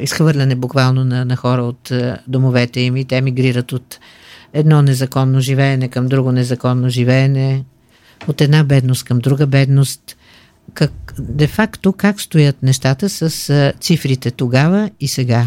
изхвърляне 0.00 0.54
буквално 0.54 1.04
на, 1.04 1.24
на 1.24 1.36
хора 1.36 1.62
от 1.62 1.92
домовете 2.28 2.80
им 2.80 2.96
и 2.96 3.04
те 3.04 3.20
мигрират 3.20 3.72
от 3.72 3.98
едно 4.52 4.82
незаконно 4.82 5.40
живеене 5.40 5.88
към 5.88 6.06
друго 6.06 6.32
незаконно 6.32 6.88
живеене, 6.88 7.64
от 8.28 8.40
една 8.40 8.64
бедност 8.64 9.04
към 9.04 9.18
друга 9.18 9.46
бедност 9.46 10.16
как, 10.74 11.14
де-факто 11.18 11.92
как 11.92 12.20
стоят 12.20 12.62
нещата 12.62 13.08
с 13.08 13.72
цифрите 13.80 14.30
тогава 14.30 14.90
и 15.00 15.08
сега? 15.08 15.46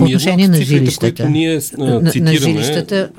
По 0.00 0.04
отношение 0.04 0.48
на 0.48 0.62
жилищата. 0.62 1.28
Ние, 1.28 1.60
на, 1.78 2.10
цитираме, 2.10 2.30
на 2.30 2.36
жилищата 2.36 3.10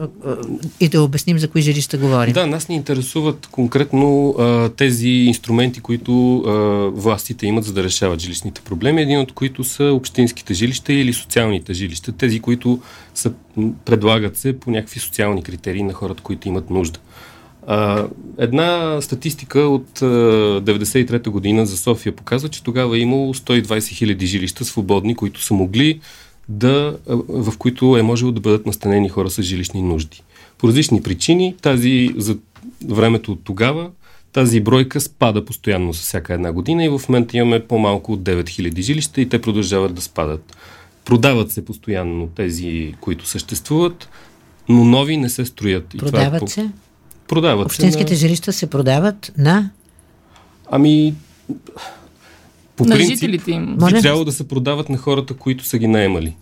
и 0.80 0.90
да 0.90 1.02
обясним 1.02 1.40
за 1.40 1.48
кои 1.48 1.62
жилища 1.62 1.98
говорим. 1.98 2.34
Да, 2.34 2.48
нас 2.48 2.70
ни 2.70 2.76
интересуват 2.76 3.48
конкретно 3.52 4.36
а, 4.40 4.70
тези 4.70 5.10
инструменти, 5.10 5.80
които 5.80 6.38
а, 6.38 6.52
властите 7.02 7.48
имат 7.48 7.64
за 7.64 7.74
да 7.74 7.84
решават 7.84 8.20
жилищните 8.20 8.62
проблеми, 8.62 9.02
един 9.02 9.20
от 9.20 9.32
които 9.32 9.64
са 9.64 9.84
общинските 9.84 10.54
жилища 10.54 10.94
или 10.94 11.14
социалните 11.14 11.74
жилища, 11.74 12.12
тези, 12.12 12.40
които 12.40 12.80
са, 13.14 13.32
предлагат 13.86 14.38
се 14.38 14.60
по 14.60 14.72
някакви 14.72 15.00
социални 15.00 15.44
критерии 15.44 15.84
на 15.84 15.94
хората, 15.94 16.24
които 16.24 16.48
имат 16.48 16.70
нужда. 16.70 17.00
А, 17.68 18.08
една 18.38 19.02
статистика 19.02 19.60
от 19.60 20.00
1993 20.00 21.30
година 21.30 21.66
за 21.66 21.78
София 21.78 22.16
показва, 22.16 22.50
че 22.50 22.64
тогава 22.64 22.98
е 22.98 23.00
имало 23.00 23.34
120 23.34 23.88
хиляди 23.88 24.26
жилища 24.26 24.66
свободни, 24.66 25.16
които 25.16 25.42
са 25.42 25.54
могли 25.54 26.00
да, 26.52 26.98
в 27.28 27.58
които 27.58 27.98
е 27.98 28.02
можело 28.02 28.32
да 28.32 28.42
бъдат 28.42 28.66
настанени 28.66 29.10
хора 29.10 29.30
с 29.30 29.42
жилищни 29.42 29.82
нужди. 29.82 30.24
По 30.58 30.68
различни 30.68 31.04
причини 31.04 31.56
тази 31.62 32.10
за 32.18 32.38
времето 32.86 33.32
от 33.32 33.40
тогава 33.44 33.90
тази 34.34 34.60
бройка 34.60 35.02
спада 35.02 35.46
постоянно 35.46 35.94
за 35.94 36.02
всяка 36.02 36.34
една 36.34 36.52
година 36.52 36.86
и 36.86 36.90
в 36.90 37.02
момента 37.10 37.38
имаме 37.38 37.60
по-малко 37.60 38.14
от 38.14 38.20
9000 38.20 38.82
жилища 38.82 39.22
и 39.22 39.30
те 39.30 39.42
продължават 39.42 39.94
да 39.94 40.02
спадат. 40.02 40.58
Продават 41.06 41.52
се 41.52 41.66
постоянно 41.66 42.28
тези, 42.28 42.96
които 43.02 43.28
съществуват, 43.28 44.10
но 44.70 44.84
нови 44.84 45.18
не 45.18 45.30
се 45.30 45.46
строят. 45.46 45.90
Продават 45.98 46.42
и 46.42 46.46
това 46.46 46.46
е 46.46 46.48
се? 46.48 46.70
Продават 47.28 47.66
Общинските 47.66 48.08
се 48.08 48.14
на... 48.14 48.18
жилища 48.18 48.54
се 48.54 48.68
продават 48.68 49.32
на? 49.38 49.70
Ами, 50.72 51.14
по 52.84 52.90
на 52.90 52.96
принцип, 52.96 53.16
жителите 53.16 53.52
им. 53.52 53.78
би 53.78 54.02
трябвало 54.02 54.26
да 54.26 54.32
се 54.32 54.48
продават 54.48 54.90
на 54.90 54.98
хората, 54.98 55.34
които 55.34 55.66
са 55.66 55.78
ги 55.78 55.88
наемали. 55.88 56.36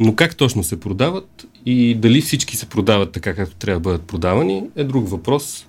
Но 0.00 0.14
как 0.14 0.36
точно 0.36 0.64
се 0.64 0.80
продават 0.80 1.46
и 1.66 1.94
дали 1.94 2.20
всички 2.20 2.56
се 2.56 2.66
продават 2.66 3.12
така, 3.12 3.34
както 3.34 3.56
трябва 3.56 3.80
да 3.80 3.82
бъдат 3.82 4.02
продавани, 4.02 4.62
е 4.76 4.84
друг 4.84 5.08
въпрос. 5.08 5.66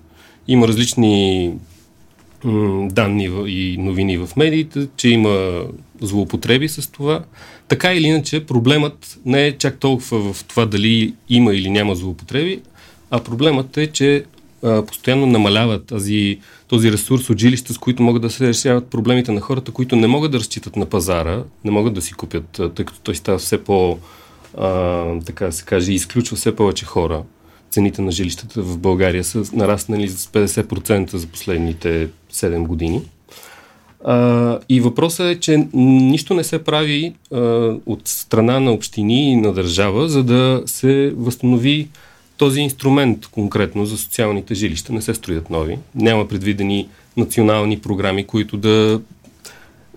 Има 0.48 0.68
различни 0.68 1.52
м- 2.44 2.88
данни 2.90 3.30
и 3.46 3.76
новини 3.78 4.18
в 4.18 4.28
медиите, 4.36 4.88
че 4.96 5.08
има 5.08 5.64
злоупотреби 6.00 6.68
с 6.68 6.92
това. 6.92 7.24
Така 7.68 7.94
или 7.94 8.06
иначе, 8.06 8.46
проблемът 8.46 9.18
не 9.24 9.46
е 9.46 9.58
чак 9.58 9.78
толкова 9.78 10.32
в 10.32 10.44
това 10.44 10.66
дали 10.66 11.14
има 11.28 11.54
или 11.54 11.70
няма 11.70 11.94
злоупотреби, 11.94 12.60
а 13.10 13.20
проблемът 13.20 13.76
е, 13.76 13.86
че 13.86 14.24
постоянно 14.60 15.26
намаляват 15.26 15.86
тази, 15.86 16.38
този 16.68 16.92
ресурс 16.92 17.30
от 17.30 17.38
жилища, 17.38 17.74
с 17.74 17.78
които 17.78 18.02
могат 18.02 18.22
да 18.22 18.30
се 18.30 18.48
решават 18.48 18.86
проблемите 18.86 19.32
на 19.32 19.40
хората, 19.40 19.72
които 19.72 19.96
не 19.96 20.06
могат 20.06 20.32
да 20.32 20.38
разчитат 20.38 20.76
на 20.76 20.86
пазара, 20.86 21.42
не 21.64 21.70
могат 21.70 21.94
да 21.94 22.02
си 22.02 22.12
купят, 22.12 22.60
тъй 22.74 22.84
като 22.84 23.00
той 23.02 23.14
става 23.14 23.38
все 23.38 23.64
по, 23.64 23.98
а, 24.58 25.04
така 25.26 25.52
се 25.52 25.64
каже, 25.64 25.92
изключва 25.92 26.36
все 26.36 26.56
повече 26.56 26.84
хора. 26.84 27.22
Цените 27.70 28.02
на 28.02 28.12
жилищата 28.12 28.62
в 28.62 28.78
България 28.78 29.24
са 29.24 29.42
нараснали 29.52 30.08
с 30.08 30.26
50% 30.26 31.16
за 31.16 31.26
последните 31.26 32.08
7 32.32 32.66
години. 32.66 33.02
А, 34.04 34.58
и 34.68 34.80
въпросът 34.80 35.26
е, 35.26 35.40
че 35.40 35.68
нищо 35.74 36.34
не 36.34 36.44
се 36.44 36.64
прави 36.64 37.14
а, 37.32 37.38
от 37.86 38.00
страна 38.04 38.60
на 38.60 38.72
общини 38.72 39.32
и 39.32 39.36
на 39.36 39.52
държава, 39.52 40.08
за 40.08 40.24
да 40.24 40.62
се 40.66 41.12
възстанови 41.16 41.88
този 42.38 42.60
инструмент 42.60 43.26
конкретно 43.26 43.86
за 43.86 43.98
социалните 43.98 44.54
жилища 44.54 44.92
не 44.92 45.02
се 45.02 45.14
строят 45.14 45.50
нови. 45.50 45.78
Няма 45.94 46.28
предвидени 46.28 46.88
национални 47.16 47.78
програми, 47.78 48.24
които 48.24 48.56
да 48.56 49.00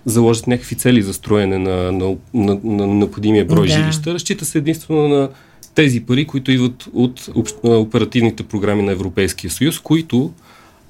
заложат 0.06 0.46
някакви 0.46 0.76
цели 0.76 1.02
за 1.02 1.14
строене 1.14 1.58
на, 1.58 1.92
на, 1.92 2.16
на, 2.34 2.58
на 2.64 2.86
необходимия 2.86 3.44
брой 3.44 3.66
да. 3.66 3.72
жилища. 3.72 4.14
Разчита 4.14 4.44
се 4.44 4.58
единствено 4.58 5.08
на 5.08 5.28
тези 5.74 6.00
пари, 6.00 6.26
които 6.26 6.52
идват 6.52 6.88
от 6.92 7.28
оперативните 7.62 8.42
програми 8.42 8.82
на 8.82 8.92
Европейския 8.92 9.50
съюз, 9.50 9.78
които, 9.78 10.32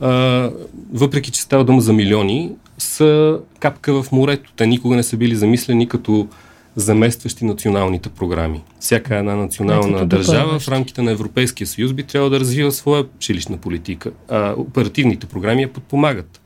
а, 0.01 0.51
въпреки 0.93 1.31
че 1.31 1.43
става 1.43 1.65
дума 1.65 1.81
за 1.81 1.93
милиони, 1.93 2.51
са 2.79 3.39
капка 3.61 4.03
в 4.03 4.13
морето. 4.13 4.53
Те 4.57 4.67
никога 4.67 4.97
не 4.97 5.03
са 5.03 5.17
били 5.17 5.37
замислени 5.37 5.89
като 5.89 6.29
заместващи 6.77 7.45
националните 7.45 8.09
програми. 8.09 8.63
Всяка 8.81 9.17
една 9.17 9.37
национална 9.37 9.97
Ето, 9.97 10.07
държава 10.07 10.59
в 10.59 10.69
рамките 10.69 11.03
на 11.03 11.11
Европейския 11.11 11.67
съюз 11.67 11.93
би 11.93 12.03
трябвало 12.03 12.31
да 12.31 12.41
развива 12.41 12.73
своя 12.73 13.05
жилищна 13.21 13.57
политика, 13.57 14.11
а 14.29 14.55
оперативните 14.57 15.27
програми 15.27 15.63
я 15.63 15.73
подпомагат. 15.73 16.41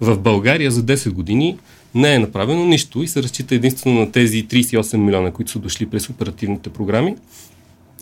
В 0.00 0.18
България 0.18 0.70
за 0.70 0.82
10 0.82 1.10
години 1.10 1.58
не 1.94 2.14
е 2.14 2.18
направено 2.18 2.64
нищо 2.64 3.02
и 3.02 3.08
се 3.08 3.22
разчита 3.22 3.54
единствено 3.54 4.00
на 4.00 4.12
тези 4.12 4.46
38 4.46 4.96
милиона, 4.96 5.30
които 5.30 5.50
са 5.50 5.58
дошли 5.58 5.86
през 5.86 6.08
оперативните 6.08 6.70
програми, 6.70 7.16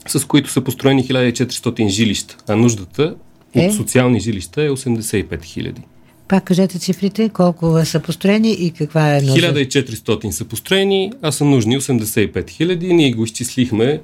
с 0.07 0.27
които 0.27 0.50
са 0.50 0.61
построени 0.61 1.05
1400 1.05 1.89
жилища, 1.89 2.37
а 2.49 2.57
нуждата 2.57 3.15
е? 3.55 3.67
от 3.67 3.75
социални 3.75 4.21
жилища 4.21 4.62
е 4.62 4.71
85 4.71 5.45
хиляди. 5.45 5.83
Пак 6.30 6.44
кажете 6.44 6.78
цифрите, 6.78 7.28
колко 7.28 7.84
са 7.84 8.00
построени 8.00 8.52
и 8.52 8.70
каква 8.70 9.16
е 9.16 9.20
нужда? 9.20 9.54
1400 9.54 10.30
са 10.30 10.44
построени, 10.44 11.12
а 11.22 11.32
са 11.32 11.44
нужни 11.44 11.78
85 11.78 12.50
хиляди. 12.50 12.94
Ние 12.94 13.12
го 13.12 13.25
изчислихме 13.25 14.00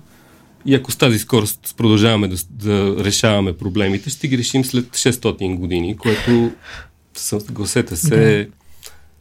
и 0.66 0.74
ако 0.74 0.92
с 0.92 0.96
тази 0.96 1.18
скорост 1.18 1.74
продължаваме 1.76 2.28
да, 2.28 2.36
да 2.50 3.04
решаваме 3.04 3.52
проблемите, 3.52 4.10
ще 4.10 4.28
ги 4.28 4.38
решим 4.38 4.64
след 4.64 4.84
600 4.84 5.56
години, 5.56 5.96
което, 5.96 6.50
съгласете 7.16 7.96
се, 7.96 8.44
да. 8.44 8.46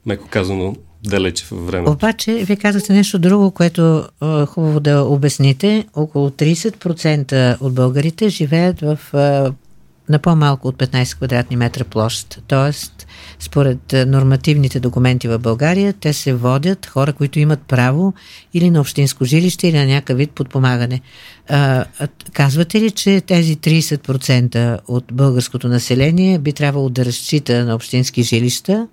меко 0.06 0.28
казано, 0.30 0.76
далече 1.04 1.46
във 1.52 1.68
времето. 1.68 1.92
Обаче, 1.92 2.34
вие 2.34 2.56
казахте 2.56 2.94
нещо 2.94 3.20
друго, 3.20 3.52
което 3.52 4.06
е 4.24 4.46
хубаво 4.46 4.80
да 4.80 5.02
обясните. 5.02 5.86
Около 5.94 6.30
30% 6.30 7.62
от 7.62 7.74
българите 7.74 8.30
живеят 8.30 8.82
в 8.82 9.00
е, 9.14 9.65
на 10.10 10.20
по-малко 10.20 10.68
от 10.68 10.76
15 10.76 11.16
квадратни 11.16 11.58
метра 11.58 11.84
площ. 11.84 12.42
Тоест, 12.48 13.08
според 13.40 13.94
е, 13.94 14.06
нормативните 14.06 14.80
документи 14.80 15.28
в 15.28 15.40
България, 15.40 15.94
те 15.94 16.14
се 16.14 16.34
водят 16.34 16.86
хора, 16.86 17.14
които 17.14 17.40
имат 17.40 17.62
право 17.68 18.14
или 18.54 18.70
на 18.70 18.80
общинско 18.80 19.26
жилище, 19.26 19.68
или 19.68 19.78
на 19.78 19.86
някакъв 19.86 20.18
вид 20.18 20.32
подпомагане. 20.32 21.02
А, 21.50 21.86
казвате 22.34 22.82
ли, 22.82 22.92
че 22.92 23.22
тези 23.22 23.56
30% 23.56 24.80
от 24.88 25.06
българското 25.14 25.68
население 25.68 26.40
би 26.40 26.54
трябвало 26.54 26.90
да 26.90 27.06
разчита 27.06 27.66
на 27.66 27.76
общински 27.76 28.24
жилища 28.24 28.88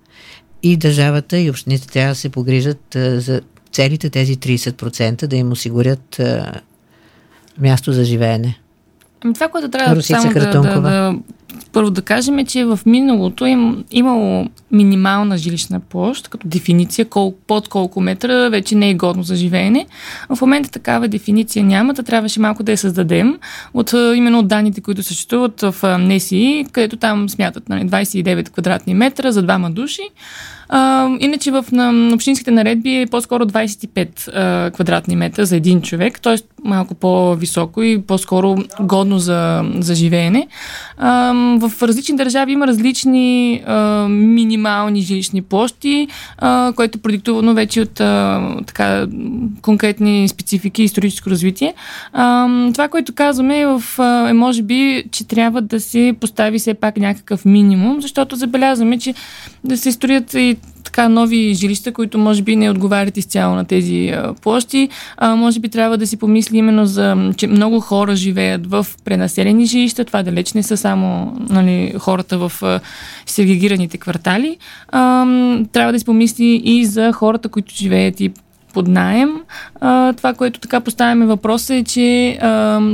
и 0.62 0.76
държавата 0.76 1.38
и 1.38 1.50
общините 1.50 1.88
трябва 1.88 2.12
да 2.12 2.14
се 2.14 2.28
погрижат 2.28 2.96
а, 2.96 3.20
за 3.20 3.40
целите 3.72 4.10
тези 4.10 4.36
30%, 4.36 5.26
да 5.26 5.36
им 5.36 5.52
осигурят 5.52 6.20
а, 6.20 6.60
място 7.58 7.92
за 7.92 8.04
живеене. 8.04 8.61
Ами 9.24 9.34
това, 9.34 9.48
което 9.48 9.68
трябва 9.68 9.96
Русица 9.96 10.20
само 10.20 10.34
да, 10.34 10.60
да, 10.60 10.80
да, 10.80 11.14
първо 11.72 11.90
да 11.90 12.02
кажем 12.02 12.38
е, 12.38 12.44
че 12.44 12.64
в 12.64 12.80
миналото 12.86 13.46
им 13.46 13.84
имало 13.90 14.46
минимална 14.72 15.38
жилищна 15.38 15.80
площ, 15.80 16.28
като 16.28 16.48
дефиниция 16.48 17.04
кол, 17.04 17.34
под 17.46 17.68
колко 17.68 18.00
метра 18.00 18.48
вече 18.48 18.74
не 18.74 18.90
е 18.90 18.94
годно 18.94 19.22
за 19.22 19.36
живеене. 19.36 19.86
В 20.28 20.40
момента 20.40 20.70
такава 20.70 21.08
дефиниция 21.08 21.64
няма, 21.64 21.94
да 21.94 22.02
трябваше 22.02 22.40
малко 22.40 22.62
да 22.62 22.72
я 22.72 22.78
създадем 22.78 23.38
от 23.74 23.92
именно 23.92 24.38
от 24.38 24.48
данните, 24.48 24.80
които 24.80 25.02
съществуват 25.02 25.60
в 25.60 25.98
НЕСИ, 25.98 26.66
където 26.72 26.96
там 26.96 27.28
смятат 27.28 27.68
нали, 27.68 27.88
29 27.88 28.50
квадратни 28.50 28.94
метра 28.94 29.32
за 29.32 29.42
двама 29.42 29.70
души. 29.70 30.02
А, 30.74 31.08
иначе 31.20 31.50
в 31.50 31.64
на, 31.72 32.14
общинските 32.14 32.50
наредби 32.50 32.96
е 32.96 33.06
по-скоро 33.06 33.44
25 33.44 34.28
а, 34.28 34.70
квадратни 34.70 35.16
метра 35.16 35.44
за 35.44 35.56
един 35.56 35.82
човек, 35.82 36.20
т.е. 36.20 36.36
малко 36.64 36.94
по-високо 36.94 37.82
и 37.82 38.02
по-скоро 38.02 38.56
годно 38.80 39.18
за, 39.18 39.64
за 39.78 39.94
живеене. 39.94 40.48
А, 40.96 41.32
в 41.58 41.82
различни 41.82 42.16
държави 42.16 42.52
има 42.52 42.66
различни 42.66 43.62
а, 43.66 44.08
минимални 44.08 45.00
жилищни 45.00 45.42
площи, 45.42 46.08
а, 46.38 46.72
което 46.76 46.98
е 46.98 47.02
продиктувано 47.02 47.54
вече 47.54 47.80
от 47.80 48.00
а, 48.00 48.40
така, 48.66 49.06
конкретни 49.62 50.28
специфики 50.28 50.82
и 50.82 50.84
историческо 50.84 51.30
развитие. 51.30 51.74
А, 52.12 52.48
това, 52.72 52.88
което 52.88 53.14
казваме 53.14 53.60
е, 53.60 53.66
в, 53.66 53.82
е 54.28 54.32
може 54.32 54.62
би, 54.62 55.04
че 55.10 55.28
трябва 55.28 55.62
да 55.62 55.80
се 55.80 56.14
постави 56.20 56.58
все 56.58 56.74
пак 56.74 56.96
някакъв 56.96 57.44
минимум, 57.44 58.02
защото 58.02 58.36
забелязваме, 58.36 58.98
че 58.98 59.14
да 59.64 59.76
се 59.76 59.92
строят 59.92 60.34
и 60.34 60.56
така 60.92 61.08
нови 61.08 61.54
жилища, 61.54 61.92
които 61.92 62.18
може 62.18 62.42
би 62.42 62.56
не 62.56 62.70
отговарят 62.70 63.16
изцяло 63.16 63.54
на 63.54 63.64
тези 63.64 64.14
площи. 64.42 64.88
А, 65.16 65.36
може 65.36 65.60
би 65.60 65.68
трябва 65.68 65.98
да 65.98 66.06
си 66.06 66.16
помисли 66.16 66.58
именно 66.58 66.86
за, 66.86 67.32
че 67.36 67.46
много 67.46 67.80
хора 67.80 68.16
живеят 68.16 68.66
в 68.66 68.86
пренаселени 69.04 69.66
жилища. 69.66 70.04
Това 70.04 70.22
далеч 70.22 70.52
не 70.52 70.62
са 70.62 70.76
само 70.76 71.36
нали, 71.50 71.94
хората 71.98 72.38
в 72.38 72.80
сегрегираните 73.26 73.98
квартали. 73.98 74.56
А, 74.88 75.26
трябва 75.72 75.92
да 75.92 75.98
си 75.98 76.04
помисли 76.04 76.62
и 76.64 76.84
за 76.84 77.12
хората, 77.12 77.48
които 77.48 77.74
живеят 77.74 78.20
и 78.20 78.30
под 78.72 78.88
найем. 78.88 79.30
Това, 80.16 80.34
което 80.36 80.60
така 80.60 80.80
поставяме 80.80 81.26
въпроса 81.26 81.74
е, 81.74 81.84
че 81.84 82.38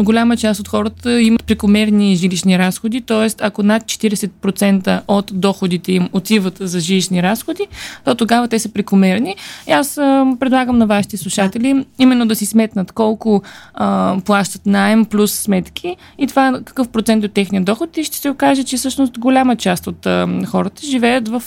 голяма 0.00 0.36
част 0.36 0.60
от 0.60 0.68
хората 0.68 1.20
имат 1.20 1.44
прекомерни 1.44 2.16
жилищни 2.16 2.58
разходи, 2.58 3.00
т.е. 3.00 3.28
ако 3.40 3.62
над 3.62 3.82
40% 3.82 5.00
от 5.08 5.30
доходите 5.34 5.92
им 5.92 6.08
отиват 6.12 6.56
за 6.60 6.80
жилищни 6.80 7.22
разходи, 7.22 7.66
то 8.04 8.14
тогава 8.14 8.48
те 8.48 8.58
са 8.58 8.72
прекомерни. 8.72 9.36
И 9.68 9.72
аз 9.72 9.94
предлагам 10.40 10.78
на 10.78 10.86
вашите 10.86 11.16
слушатели 11.16 11.86
именно 11.98 12.26
да 12.26 12.34
си 12.34 12.46
сметнат 12.46 12.92
колко 12.92 13.42
плащат 14.24 14.66
найем 14.66 15.04
плюс 15.04 15.32
сметки 15.32 15.96
и 16.18 16.26
това 16.26 16.60
какъв 16.64 16.88
процент 16.88 17.24
от 17.24 17.32
техния 17.32 17.62
доход 17.62 17.96
и 17.96 18.04
ще 18.04 18.16
се 18.16 18.30
окаже, 18.30 18.64
че 18.64 18.76
всъщност 18.76 19.18
голяма 19.18 19.56
част 19.56 19.86
от 19.86 20.06
хората 20.46 20.86
живеят 20.86 21.28
в, 21.28 21.42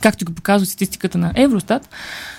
както 0.00 0.24
го 0.24 0.32
показва 0.32 0.66
статистиката 0.66 1.18
на 1.18 1.32
Евростат, 1.34 1.88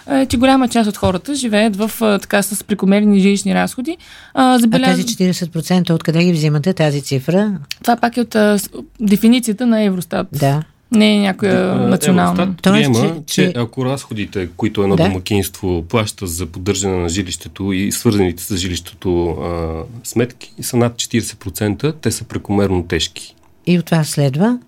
е, 0.10 0.26
че 0.26 0.38
голяма 0.38 0.70
част 0.70 0.90
от 0.90 0.98
хората 0.98 1.36
живеят 1.36 1.76
в 1.76 1.92
така 2.22 2.42
с 2.42 2.64
прекомерни 2.64 3.20
жилищни 3.20 3.56
разходи. 3.56 3.98
А, 4.34 4.60
забеляз... 4.60 4.90
а 4.90 4.96
тези 4.96 5.04
40% 5.04 5.92
откъде 5.92 6.24
ги 6.24 6.32
взимате 6.32 6.74
тази 6.74 7.02
цифра? 7.02 7.58
Това 7.82 7.96
пак 7.96 8.18
е 8.18 8.22
от 8.22 8.36
а, 8.36 8.60
дефиницията 9.00 9.66
на 9.66 9.84
Евростат. 9.84 10.28
Да. 10.32 10.64
Не 10.92 11.16
е 11.16 11.20
някоя 11.20 11.56
да, 11.56 11.76
национална. 11.76 12.44
Евростат 12.44 12.64
приема, 12.64 13.16
че, 13.26 13.52
че 13.52 13.54
ако 13.56 13.86
разходите, 13.86 14.50
които 14.58 14.84
едно 14.84 14.96
да? 14.96 15.04
домакинство 15.04 15.84
плаща 15.90 16.28
за 16.28 16.46
поддържане 16.46 16.98
на 16.98 17.10
жилището 17.10 17.74
и 17.74 17.92
свързаните 17.92 18.44
с 18.44 18.58
жилището 18.58 19.28
а, 19.30 19.84
сметки 20.04 20.54
са 20.62 20.78
над 20.78 20.94
40%, 20.94 21.96
те 22.02 22.12
са 22.12 22.24
прекомерно 22.24 22.84
тежки. 22.84 23.36
И 23.68 23.80
от 23.80 23.86
това 23.86 24.04
следва? 24.04 24.60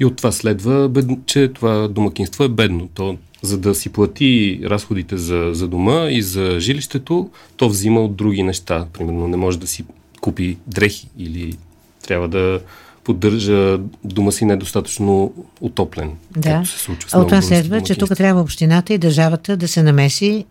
И 0.00 0.04
от 0.04 0.16
това 0.16 0.32
следва, 0.32 0.90
че 1.26 1.48
това 1.48 1.88
домакинство 1.88 2.44
е 2.44 2.48
бедно. 2.48 2.88
То 2.94 3.16
за 3.42 3.58
да 3.58 3.74
си 3.74 3.88
плати 3.88 4.60
разходите 4.64 5.16
за, 5.16 5.50
за 5.52 5.68
дома 5.68 6.08
и 6.10 6.22
за 6.22 6.60
жилището, 6.60 7.30
то 7.56 7.68
взима 7.68 8.00
от 8.00 8.16
други 8.16 8.42
неща. 8.42 8.86
Примерно 8.92 9.28
не 9.28 9.36
може 9.36 9.58
да 9.58 9.66
си 9.66 9.84
купи 10.20 10.58
дрехи 10.66 11.08
или 11.18 11.56
трябва 12.02 12.28
да 12.28 12.60
поддържа 13.04 13.78
дома 14.04 14.30
си 14.30 14.44
недостатъчно 14.44 15.34
отоплен. 15.60 16.10
Да. 16.36 16.64
Се 16.64 16.78
случва 16.78 17.10
а 17.12 17.20
от 17.20 17.28
това 17.28 17.42
следва, 17.42 17.80
че 17.80 17.94
тук 17.94 18.16
трябва 18.16 18.40
общината 18.40 18.94
и 18.94 18.98
държавата 18.98 19.56
да 19.56 19.68
се 19.68 19.82
намеси 19.82 20.44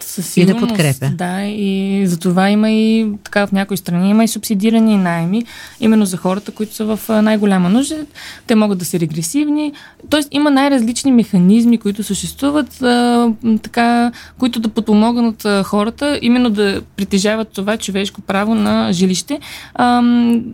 със 0.00 0.36
и 0.36 0.44
да 0.44 0.56
подкрепя. 0.56 1.10
Да, 1.14 1.42
и 1.44 2.02
за 2.06 2.18
това 2.18 2.50
има 2.50 2.70
и 2.70 3.06
така 3.24 3.46
в 3.46 3.52
някои 3.52 3.76
страни 3.76 4.10
има 4.10 4.24
и 4.24 4.28
субсидирани 4.28 4.96
найми, 4.96 5.44
именно 5.80 6.06
за 6.06 6.16
хората, 6.16 6.52
които 6.52 6.74
са 6.74 6.96
в 6.96 7.22
най-голяма 7.22 7.68
нужда. 7.68 7.96
Те 8.46 8.54
могат 8.54 8.78
да 8.78 8.84
са 8.84 9.00
регресивни. 9.00 9.72
Тоест 10.10 10.28
има 10.32 10.50
най-различни 10.50 11.12
механизми, 11.12 11.78
които 11.78 12.02
съществуват, 12.02 12.82
а, 12.82 13.28
така, 13.62 14.12
които 14.38 14.60
да 14.60 14.68
подпомогнат 14.68 15.44
а, 15.44 15.62
хората, 15.62 16.18
именно 16.22 16.50
да 16.50 16.82
притежават 16.96 17.48
това 17.48 17.76
човешко 17.76 18.20
право 18.20 18.54
на 18.54 18.92
жилище. 18.92 19.38
А, 19.74 20.02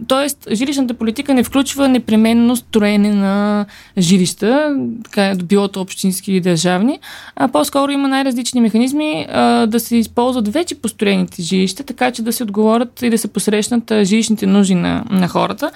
тоест, 0.08 0.48
жилищната 0.52 0.94
политика 0.94 1.34
не 1.34 1.44
включва 1.44 1.88
непременно 1.88 2.56
строене 2.56 3.14
на 3.14 3.66
жилища, 3.98 4.76
така, 5.04 5.34
било 5.44 5.68
то 5.68 5.80
общински 5.80 6.32
или 6.32 6.40
държавни, 6.40 6.98
а 7.36 7.48
по-скоро 7.48 7.90
има 7.90 8.08
най-различни 8.08 8.60
механизми, 8.60 9.26
а, 9.32 9.66
да 9.66 9.80
се 9.80 9.96
използват 9.96 10.48
вече 10.48 10.74
построените 10.74 11.42
жилища, 11.42 11.82
така 11.82 12.10
че 12.10 12.22
да 12.22 12.32
се 12.32 12.42
отговорят 12.42 13.02
и 13.02 13.10
да 13.10 13.18
се 13.18 13.28
посрещнат 13.28 13.90
а, 13.90 14.04
жилищните 14.04 14.46
нужди 14.46 14.74
на, 14.74 15.04
на 15.10 15.28
хората. 15.28 15.70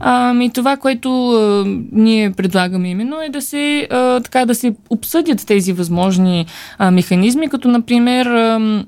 А, 0.00 0.34
и 0.42 0.50
това, 0.50 0.76
което 0.76 1.30
а, 1.30 1.64
ние 1.92 2.30
предлагаме 2.30 2.90
именно 2.90 3.22
е 3.22 3.28
да 3.28 3.42
се, 3.42 3.88
а, 3.90 4.20
така, 4.20 4.46
да 4.46 4.54
се 4.54 4.74
обсъдят 4.90 5.46
тези 5.46 5.72
възможни 5.72 6.46
а, 6.78 6.90
механизми, 6.90 7.48
като 7.48 7.68
например 7.68 8.26
а, 8.26 8.84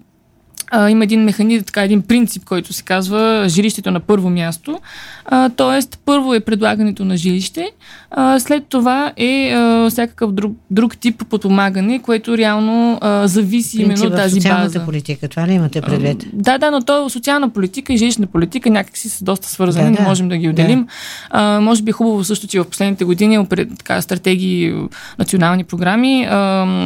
а, 0.74 0.90
има 0.90 1.04
един 1.04 1.24
механизъм, 1.24 1.64
така 1.64 1.82
един 1.82 2.02
принцип, 2.02 2.44
който 2.44 2.72
се 2.72 2.82
казва 2.82 3.44
жилището 3.48 3.90
на 3.90 4.00
първо 4.00 4.30
място. 4.30 4.80
А, 5.26 5.48
тоест, 5.48 5.98
първо 6.04 6.34
е 6.34 6.40
предлагането 6.40 7.04
на 7.04 7.16
жилище, 7.16 7.70
а, 8.10 8.40
след 8.40 8.64
това 8.68 9.12
е 9.16 9.52
а, 9.52 9.90
всякакъв 9.90 10.32
друг, 10.32 10.56
друг 10.70 10.96
тип 10.96 11.22
подпомагане, 11.30 11.98
което 11.98 12.38
реално 12.38 12.98
а, 13.00 13.26
зависи 13.28 13.76
принцип 13.76 14.04
именно 14.04 14.14
от 14.14 14.16
тази 14.16 14.40
база. 14.40 14.84
политика, 14.84 15.28
това 15.28 15.48
ли 15.48 15.52
имате 15.52 15.80
предвид? 15.80 16.22
А, 16.22 16.26
да, 16.32 16.58
да, 16.58 16.70
но 16.70 16.82
то 16.82 17.10
социална 17.10 17.50
политика 17.50 17.92
и 17.92 17.96
жилищна 17.96 18.26
политика 18.26 18.70
някакси 18.70 19.08
са 19.08 19.24
доста 19.24 19.48
свързани, 19.48 19.90
да, 19.90 19.96
да, 19.96 20.02
не 20.02 20.08
можем 20.08 20.28
да 20.28 20.36
ги 20.36 20.48
отделим. 20.48 20.80
Да. 20.80 20.88
А, 21.30 21.60
може 21.60 21.82
би 21.82 21.90
е 21.90 21.92
хубаво 21.92 22.24
също, 22.24 22.46
че 22.46 22.60
в 22.60 22.64
последните 22.64 23.04
години 23.04 23.46
така, 23.78 24.02
стратегии, 24.02 24.74
национални 25.18 25.64
програми, 25.64 26.24
а, 26.30 26.36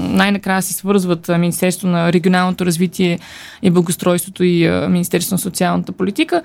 най-накрая 0.03 0.62
се 0.62 0.72
свързват 0.72 1.29
Министерство 1.38 1.88
на 1.88 2.12
регионалното 2.12 2.66
развитие 2.66 3.18
и 3.62 3.70
благоустройството 3.79 4.45
и 4.45 4.67
а, 4.67 4.88
Министерство 4.88 5.35
на 5.35 5.38
социалната 5.38 5.93
политика. 5.93 6.43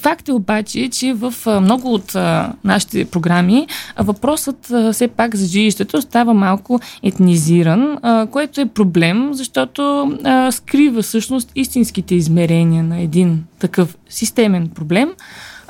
Факт 0.00 0.28
е 0.28 0.32
обаче, 0.32 0.88
че 0.88 1.12
в 1.12 1.34
много 1.60 1.94
от 1.94 2.14
нашите 2.64 3.04
програми 3.04 3.66
въпросът 3.98 4.72
все 4.92 5.08
пак 5.08 5.36
за 5.36 5.46
жилището 5.46 6.02
става 6.02 6.34
малко 6.34 6.80
етнизиран, 7.02 7.98
което 8.30 8.60
е 8.60 8.66
проблем, 8.66 9.28
защото 9.32 10.12
скрива 10.50 11.02
всъщност 11.02 11.52
истинските 11.54 12.14
измерения 12.14 12.84
на 12.84 13.00
един 13.00 13.44
такъв 13.58 13.96
системен 14.08 14.68
проблем 14.68 15.10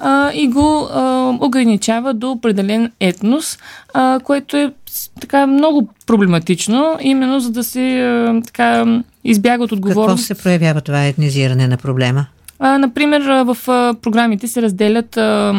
а, 0.00 0.32
и 0.34 0.48
го 0.48 0.88
а, 0.92 1.34
ограничава 1.40 2.14
до 2.14 2.30
определен 2.30 2.92
етнос, 3.00 3.58
а, 3.94 4.20
което 4.24 4.56
е 4.56 4.72
така 5.20 5.46
много 5.46 5.88
проблематично, 6.06 6.96
именно 7.00 7.40
за 7.40 7.50
да 7.50 7.64
се 7.64 8.00
а, 8.00 8.40
така 8.46 9.00
избяга 9.24 9.64
от 9.64 9.72
отговорност. 9.72 10.28
Какво 10.28 10.34
се 10.34 10.42
проявява 10.42 10.80
това 10.80 11.04
етнизиране 11.04 11.68
на 11.68 11.76
проблема? 11.76 12.26
А, 12.58 12.78
например, 12.78 13.20
в 13.44 13.56
а, 13.68 13.94
програмите 14.02 14.48
се 14.48 14.62
разделят 14.62 15.16
а, 15.16 15.54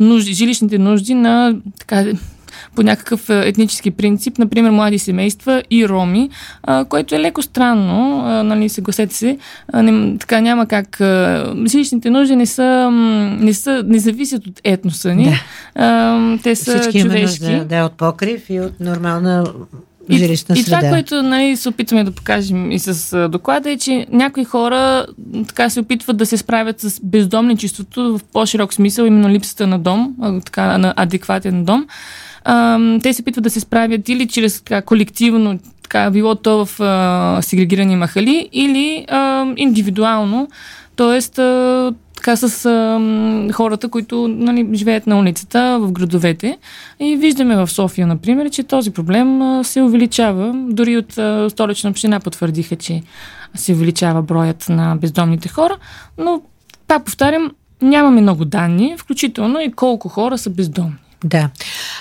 нужди, 0.00 0.32
жилищните 0.32 0.78
нужди 0.78 1.14
на 1.14 1.54
така, 1.78 2.04
по 2.74 2.82
някакъв 2.82 3.30
етнически 3.30 3.90
принцип, 3.90 4.38
например 4.38 4.70
млади 4.70 4.98
семейства 4.98 5.62
и 5.70 5.88
роми, 5.88 6.30
а, 6.62 6.84
което 6.84 7.14
е 7.14 7.20
леко 7.20 7.42
странно, 7.42 8.22
а, 8.24 8.42
нали, 8.42 8.68
съгласете 8.68 9.14
се, 9.14 9.38
а, 9.72 9.82
не, 9.82 10.18
така 10.18 10.40
няма 10.40 10.66
как. 10.66 11.00
А, 11.00 11.54
жилищните 11.66 12.10
нужди 12.10 12.36
не 12.36 12.46
са, 12.46 12.90
не 13.40 13.54
са, 13.54 13.82
не 13.86 13.98
зависят 13.98 14.46
от 14.46 14.60
етноса 14.64 15.14
ни. 15.14 15.24
Да. 15.24 15.40
А, 15.74 16.38
те 16.42 16.56
са 16.56 16.78
Всички 16.78 17.00
човешки. 17.00 17.44
Да, 17.44 17.64
да, 17.64 17.84
от 17.84 17.92
покрив 17.92 18.50
и 18.50 18.60
от 18.60 18.80
нормална 18.80 19.44
жилищна 20.16 20.54
и, 20.58 20.62
среда. 20.62 20.76
И 20.76 20.80
това, 20.80 20.90
което 20.90 21.22
нали, 21.22 21.56
се 21.56 21.68
опитваме 21.68 22.04
да 22.04 22.10
покажем 22.10 22.72
и 22.72 22.78
с 22.78 23.28
доклада 23.28 23.70
е, 23.70 23.76
че 23.76 24.06
някои 24.10 24.44
хора 24.44 25.06
така 25.48 25.70
се 25.70 25.80
опитват 25.80 26.16
да 26.16 26.26
се 26.26 26.36
справят 26.36 26.80
с 26.80 27.00
бездомничеството 27.02 28.18
в 28.18 28.24
по-широк 28.32 28.74
смисъл, 28.74 29.04
именно 29.04 29.28
липсата 29.28 29.66
на 29.66 29.78
дом, 29.78 30.14
така 30.44 30.78
на 30.78 30.94
адекватен 30.96 31.64
дом 31.64 31.86
те 33.02 33.12
се 33.12 33.22
опитват 33.22 33.44
да 33.44 33.50
се 33.50 33.60
справят 33.60 34.08
или 34.08 34.28
чрез 34.28 34.60
така, 34.62 34.82
колективно, 34.82 35.58
така, 35.82 36.10
било 36.10 36.34
то 36.34 36.66
в 36.66 36.80
а, 36.80 37.42
сегрегирани 37.42 37.96
махали, 37.96 38.48
или 38.52 39.06
а, 39.08 39.46
индивидуално, 39.56 40.48
т.е. 40.96 41.20
така 42.16 42.36
с 42.36 42.66
а, 42.66 43.52
хората, 43.52 43.88
които 43.88 44.28
нали, 44.28 44.68
живеят 44.74 45.06
на 45.06 45.18
улицата, 45.18 45.78
в 45.80 45.92
градовете. 45.92 46.58
И 47.00 47.16
виждаме 47.16 47.56
в 47.56 47.70
София, 47.70 48.06
например, 48.06 48.50
че 48.50 48.62
този 48.62 48.90
проблем 48.90 49.42
а, 49.42 49.64
се 49.64 49.82
увеличава. 49.82 50.52
Дори 50.68 50.96
от 50.96 51.18
а, 51.18 51.50
столична 51.50 51.90
община 51.90 52.20
потвърдиха, 52.20 52.76
че 52.76 53.02
се 53.54 53.72
увеличава 53.72 54.22
броят 54.22 54.68
на 54.68 54.96
бездомните 54.96 55.48
хора, 55.48 55.76
но 56.18 56.42
пак 56.88 57.04
повтарям, 57.04 57.50
нямаме 57.82 58.20
много 58.20 58.44
данни, 58.44 58.94
включително 58.98 59.60
и 59.60 59.72
колко 59.72 60.08
хора 60.08 60.38
са 60.38 60.50
бездомни. 60.50 60.94
Да. 61.24 61.50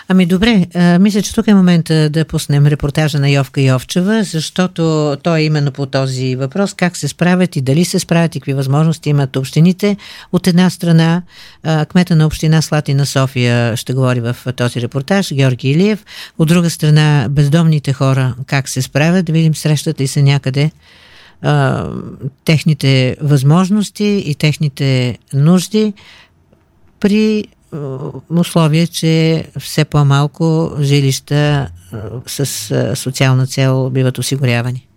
Ами 0.08 0.26
добре, 0.26 0.66
а, 0.76 1.00
мисля, 1.00 1.22
че 1.22 1.34
тук 1.34 1.48
е 1.48 1.54
момента 1.54 2.10
да 2.10 2.26
пуснем 2.26 2.68
репортажа 2.68 3.20
на 3.20 3.30
Йовка 3.30 3.62
Йовчева, 3.62 4.24
защото 4.24 5.18
той 5.24 5.40
е 5.40 5.44
именно 5.44 5.72
по 5.72 5.86
този 5.86 6.36
въпрос, 6.36 6.74
как 6.74 6.98
се 6.98 7.08
справят 7.08 7.56
и 7.56 7.62
дали 7.62 7.86
се 7.86 8.00
справят 8.00 8.36
и 8.36 8.40
какви 8.40 8.54
възможности 8.54 9.10
имат 9.10 9.36
общините. 9.36 9.98
От 10.32 10.48
една 10.48 10.70
страна, 10.70 11.22
а, 11.64 11.86
кмета 11.86 12.16
на 12.16 12.26
община 12.26 12.62
Слатина 12.62 13.06
София 13.06 13.78
ще 13.78 13.94
говори 13.94 14.20
в 14.20 14.38
този 14.56 14.82
репортаж, 14.82 15.34
Георги 15.34 15.70
Илиев. 15.70 16.06
От 16.38 16.48
друга 16.48 16.70
страна, 16.70 17.28
бездомните 17.30 17.94
хора 17.94 18.36
как 18.46 18.70
се 18.70 18.82
справят, 18.82 19.26
да 19.26 19.34
видим 19.34 19.56
срещат 19.56 20.02
ли 20.02 20.08
се 20.08 20.24
някъде 20.24 20.72
а, 21.42 21.86
техните 22.46 23.16
възможности 23.22 24.24
и 24.26 24.36
техните 24.36 25.18
нужди 25.34 25.94
при 27.00 27.48
условие, 28.30 28.88
че 28.88 29.46
все 29.60 29.86
по-малко 29.86 30.72
жилища 30.80 31.70
с 32.28 32.96
социална 32.96 33.48
цел 33.48 33.90
биват 33.90 34.18
осигурявани. 34.18 34.88